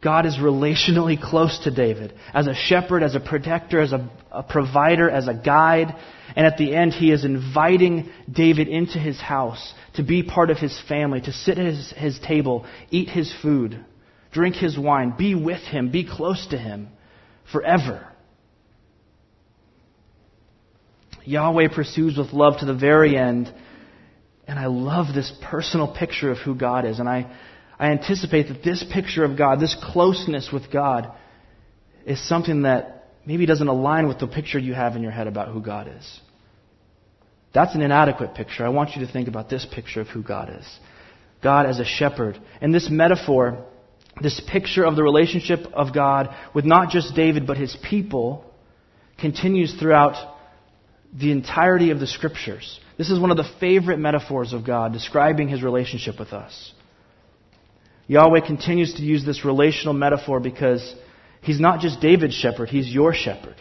God 0.00 0.26
is 0.26 0.36
relationally 0.36 1.20
close 1.20 1.58
to 1.64 1.72
David 1.72 2.14
as 2.32 2.46
a 2.46 2.54
shepherd, 2.54 3.02
as 3.02 3.16
a 3.16 3.20
protector, 3.20 3.80
as 3.80 3.92
a, 3.92 4.08
a, 4.30 4.44
provider, 4.44 5.10
as 5.10 5.26
a 5.26 5.34
guide. 5.34 5.92
And 6.36 6.46
at 6.46 6.56
the 6.56 6.74
end, 6.74 6.92
he 6.92 7.10
is 7.10 7.24
inviting 7.24 8.10
David 8.30 8.68
into 8.68 8.98
his 8.98 9.20
house 9.20 9.74
to 9.94 10.04
be 10.04 10.22
part 10.22 10.50
of 10.50 10.58
his 10.58 10.78
family, 10.88 11.20
to 11.22 11.32
sit 11.32 11.58
at 11.58 11.66
his, 11.66 11.92
his 11.96 12.18
table, 12.20 12.64
eat 12.90 13.08
his 13.08 13.34
food, 13.42 13.84
drink 14.30 14.54
his 14.54 14.78
wine, 14.78 15.14
be 15.18 15.34
with 15.34 15.62
him, 15.62 15.90
be 15.90 16.08
close 16.08 16.46
to 16.48 16.58
him 16.58 16.88
forever. 17.50 18.06
Yahweh 21.24 21.68
pursues 21.74 22.16
with 22.16 22.32
love 22.32 22.60
to 22.60 22.66
the 22.66 22.74
very 22.74 23.16
end. 23.16 23.52
And 24.46 24.58
I 24.58 24.66
love 24.66 25.14
this 25.14 25.30
personal 25.42 25.94
picture 25.94 26.30
of 26.30 26.38
who 26.38 26.54
God 26.54 26.86
is. 26.86 27.00
And 27.00 27.08
I, 27.08 27.30
I 27.78 27.92
anticipate 27.92 28.48
that 28.48 28.62
this 28.62 28.84
picture 28.92 29.24
of 29.24 29.36
God, 29.36 29.60
this 29.60 29.76
closeness 29.80 30.50
with 30.52 30.70
God, 30.70 31.12
is 32.04 32.20
something 32.26 32.62
that 32.62 33.06
maybe 33.24 33.46
doesn't 33.46 33.68
align 33.68 34.08
with 34.08 34.18
the 34.18 34.26
picture 34.26 34.58
you 34.58 34.74
have 34.74 34.96
in 34.96 35.02
your 35.02 35.12
head 35.12 35.26
about 35.26 35.48
who 35.48 35.60
God 35.60 35.88
is. 35.88 36.20
That's 37.54 37.74
an 37.74 37.82
inadequate 37.82 38.34
picture. 38.34 38.64
I 38.64 38.68
want 38.70 38.96
you 38.96 39.06
to 39.06 39.12
think 39.12 39.28
about 39.28 39.48
this 39.48 39.66
picture 39.66 40.00
of 40.00 40.08
who 40.08 40.22
God 40.22 40.50
is 40.58 40.78
God 41.40 41.66
as 41.66 41.78
a 41.78 41.84
shepherd. 41.84 42.38
And 42.60 42.74
this 42.74 42.90
metaphor 42.90 43.64
this 44.20 44.40
picture 44.40 44.84
of 44.84 44.96
the 44.96 45.02
relationship 45.02 45.60
of 45.72 45.94
God 45.94 46.34
with 46.54 46.64
not 46.64 46.90
just 46.90 47.14
David, 47.14 47.46
but 47.46 47.56
his 47.56 47.76
people, 47.88 48.44
continues 49.18 49.74
throughout 49.74 50.36
the 51.12 51.30
entirety 51.32 51.90
of 51.90 52.00
the 52.00 52.06
scriptures. 52.06 52.80
This 52.96 53.10
is 53.10 53.18
one 53.18 53.30
of 53.30 53.36
the 53.36 53.48
favorite 53.60 53.98
metaphors 53.98 54.52
of 54.52 54.64
God 54.64 54.92
describing 54.92 55.48
his 55.48 55.62
relationship 55.62 56.18
with 56.18 56.32
us. 56.32 56.72
Yahweh 58.08 58.40
continues 58.40 58.94
to 58.94 59.02
use 59.02 59.24
this 59.24 59.44
relational 59.44 59.92
metaphor 59.92 60.40
because 60.40 60.94
he's 61.42 61.60
not 61.60 61.80
just 61.80 62.00
David's 62.00 62.34
shepherd, 62.34 62.70
he's 62.70 62.88
your 62.88 63.12
shepherd. 63.12 63.56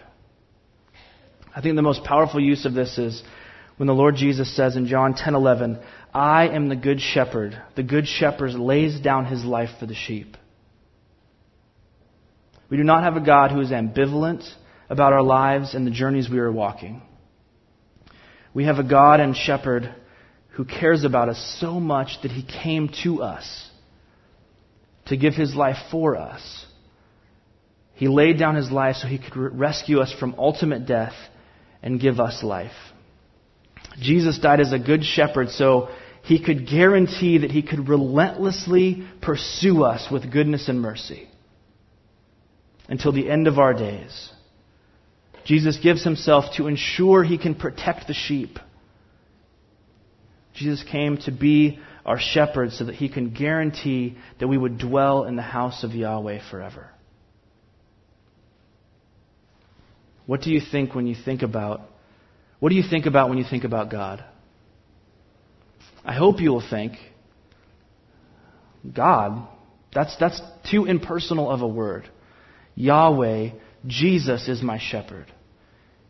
I 1.54 1.62
think 1.62 1.76
the 1.76 1.82
most 1.82 2.04
powerful 2.04 2.40
use 2.40 2.66
of 2.66 2.74
this 2.74 2.98
is 2.98 3.22
when 3.76 3.88
the 3.88 3.94
Lord 3.94 4.16
Jesus 4.16 4.56
says 4.56 4.78
in 4.78 4.88
John 4.88 5.14
10:11, 5.14 5.80
"I 6.14 6.48
am 6.48 6.70
the 6.70 6.76
good 6.76 7.02
shepherd. 7.02 7.62
The 7.76 7.84
good 7.84 8.08
shepherd 8.08 8.54
lays 8.54 9.00
down 9.00 9.26
his 9.26 9.44
life 9.44 9.72
for 9.80 9.86
the 9.86 9.94
sheep." 9.94 10.38
We 12.70 12.78
do 12.78 12.84
not 12.84 13.04
have 13.04 13.18
a 13.18 13.22
God 13.22 13.52
who 13.52 13.60
is 13.60 13.72
ambivalent 13.72 14.50
about 14.90 15.14
our 15.14 15.22
lives 15.22 15.74
and 15.76 15.86
the 15.86 15.92
journeys 15.92 16.30
we 16.30 16.40
are 16.40 16.52
walking. 16.52 17.02
We 18.54 18.64
have 18.64 18.80
a 18.80 18.84
God 18.84 19.20
and 19.20 19.36
shepherd 19.36 19.90
who 20.52 20.64
cares 20.64 21.04
about 21.04 21.30
us 21.30 21.40
so 21.60 21.80
much 21.80 22.22
that 22.22 22.32
he 22.32 22.44
came 22.44 22.90
to 23.04 23.22
us 23.24 23.67
to 25.08 25.18
give 25.18 25.34
his 25.34 25.56
life 25.56 25.78
for 25.92 26.18
us. 26.18 26.66
He 27.94 28.08
laid 28.08 28.38
down 28.38 28.56
his 28.56 28.72
life 28.72 28.98
so 28.98 29.08
he 29.08 29.18
could 29.18 29.36
rescue 29.36 30.00
us 30.00 30.14
from 30.20 30.36
ultimate 30.38 30.86
death 30.86 31.16
and 31.82 32.00
give 32.00 32.20
us 32.20 32.44
life. 32.44 32.72
Jesus 34.00 34.38
died 34.38 34.60
as 34.60 34.72
a 34.72 34.80
good 34.80 35.04
shepherd 35.04 35.50
so 35.50 35.90
he 36.24 36.44
could 36.44 36.68
guarantee 36.70 37.40
that 37.40 37.52
he 37.52 37.64
could 37.64 37.90
relentlessly 37.90 39.08
pursue 39.22 39.84
us 39.84 40.08
with 40.12 40.32
goodness 40.32 40.68
and 40.68 40.82
mercy 40.82 41.28
until 42.88 43.12
the 43.12 43.30
end 43.30 43.48
of 43.48 43.58
our 43.58 43.74
days. 43.74 44.30
Jesus 45.46 45.80
gives 45.82 46.04
himself 46.04 46.46
to 46.58 46.68
ensure 46.68 47.24
he 47.24 47.38
can 47.38 47.56
protect 47.56 48.08
the 48.08 48.14
sheep. 48.14 48.60
Jesus 50.54 50.84
came 50.92 51.18
to 51.20 51.32
be 51.32 51.80
our 52.08 52.20
shepherd 52.20 52.72
so 52.72 52.86
that 52.86 52.96
he 52.96 53.10
can 53.10 53.32
guarantee 53.32 54.18
that 54.40 54.48
we 54.48 54.58
would 54.58 54.80
dwell 54.80 55.26
in 55.26 55.36
the 55.36 55.42
house 55.42 55.84
of 55.84 55.92
Yahweh 55.92 56.40
forever. 56.50 56.90
What 60.26 60.42
do 60.42 60.52
you 60.52 60.62
think 60.62 60.96
when 60.96 61.06
you 61.06 61.16
think 61.16 61.42
about 61.42 61.82
what 62.60 62.70
do 62.70 62.76
you 62.76 62.84
think 62.90 63.06
about 63.06 63.30
when 63.30 63.38
you 63.38 63.46
think 63.48 63.66
about 63.66 63.92
God? 63.92 64.24
I 66.04 66.14
hope 66.14 66.40
you 66.40 66.52
will 66.52 66.68
think 66.68 66.94
God. 68.96 69.48
That's 69.94 70.16
that's 70.18 70.42
too 70.72 70.86
impersonal 70.86 71.52
of 71.52 71.62
a 71.62 71.68
word. 71.68 72.10
Yahweh, 72.76 73.52
Jesus 73.86 74.48
is 74.48 74.62
my 74.62 74.80
shepherd. 74.80 75.32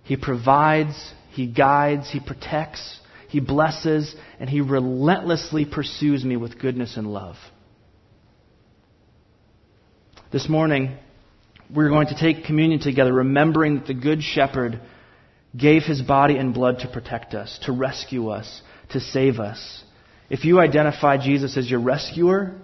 He 0.03 0.15
provides, 0.15 1.13
He 1.31 1.47
guides, 1.47 2.09
He 2.09 2.19
protects, 2.19 2.99
He 3.28 3.39
blesses, 3.39 4.15
and 4.39 4.49
He 4.49 4.61
relentlessly 4.61 5.65
pursues 5.65 6.23
me 6.23 6.38
with 6.38 6.59
goodness 6.59 6.97
and 6.97 7.11
love. 7.11 7.36
This 10.32 10.49
morning, 10.49 10.97
we're 11.73 11.89
going 11.89 12.07
to 12.07 12.19
take 12.19 12.45
communion 12.45 12.80
together, 12.80 13.13
remembering 13.13 13.75
that 13.75 13.88
the 13.88 13.93
Good 13.93 14.21
Shepherd 14.21 14.80
gave 15.55 15.84
His 15.84 16.01
body 16.01 16.38
and 16.38 16.53
blood 16.53 16.80
to 16.80 16.88
protect 16.88 17.34
us, 17.34 17.59
to 17.63 17.71
rescue 17.71 18.30
us, 18.30 18.61
to 18.91 18.99
save 18.99 19.39
us. 19.39 19.84
If 20.30 20.45
you 20.45 20.59
identify 20.59 21.17
Jesus 21.17 21.57
as 21.57 21.69
your 21.69 21.80
rescuer, 21.80 22.55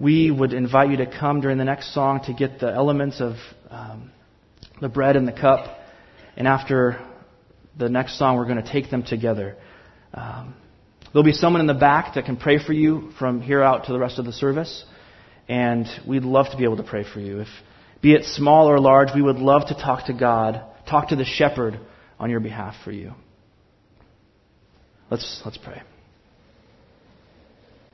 we 0.00 0.30
would 0.30 0.52
invite 0.52 0.90
you 0.90 0.98
to 0.98 1.06
come 1.06 1.40
during 1.40 1.58
the 1.58 1.64
next 1.64 1.94
song 1.94 2.22
to 2.24 2.32
get 2.32 2.60
the 2.60 2.72
elements 2.72 3.20
of 3.20 3.34
um, 3.70 4.10
the 4.80 4.88
bread 4.88 5.16
and 5.16 5.26
the 5.26 5.32
cup. 5.32 5.78
And 6.36 6.46
after 6.46 7.04
the 7.76 7.88
next 7.88 8.18
song, 8.18 8.36
we're 8.36 8.44
going 8.44 8.62
to 8.62 8.72
take 8.72 8.90
them 8.90 9.02
together. 9.02 9.56
Um, 10.14 10.54
there'll 11.12 11.24
be 11.24 11.32
someone 11.32 11.60
in 11.60 11.66
the 11.66 11.74
back 11.74 12.14
that 12.14 12.24
can 12.24 12.36
pray 12.36 12.58
for 12.64 12.72
you 12.72 13.10
from 13.18 13.40
here 13.40 13.62
out 13.62 13.86
to 13.86 13.92
the 13.92 13.98
rest 13.98 14.18
of 14.18 14.24
the 14.24 14.32
service. 14.32 14.84
And 15.48 15.86
we'd 16.06 16.24
love 16.24 16.50
to 16.50 16.56
be 16.56 16.64
able 16.64 16.76
to 16.76 16.82
pray 16.82 17.04
for 17.04 17.20
you. 17.20 17.40
If, 17.40 17.48
be 18.02 18.12
it 18.12 18.24
small 18.24 18.68
or 18.68 18.78
large, 18.78 19.08
we 19.14 19.22
would 19.22 19.36
love 19.36 19.68
to 19.68 19.74
talk 19.74 20.06
to 20.06 20.12
God, 20.12 20.62
talk 20.88 21.08
to 21.08 21.16
the 21.16 21.24
shepherd 21.24 21.80
on 22.18 22.30
your 22.30 22.40
behalf 22.40 22.74
for 22.84 22.92
you. 22.92 23.12
Let's, 25.10 25.40
let's 25.44 25.58
pray. 25.58 25.82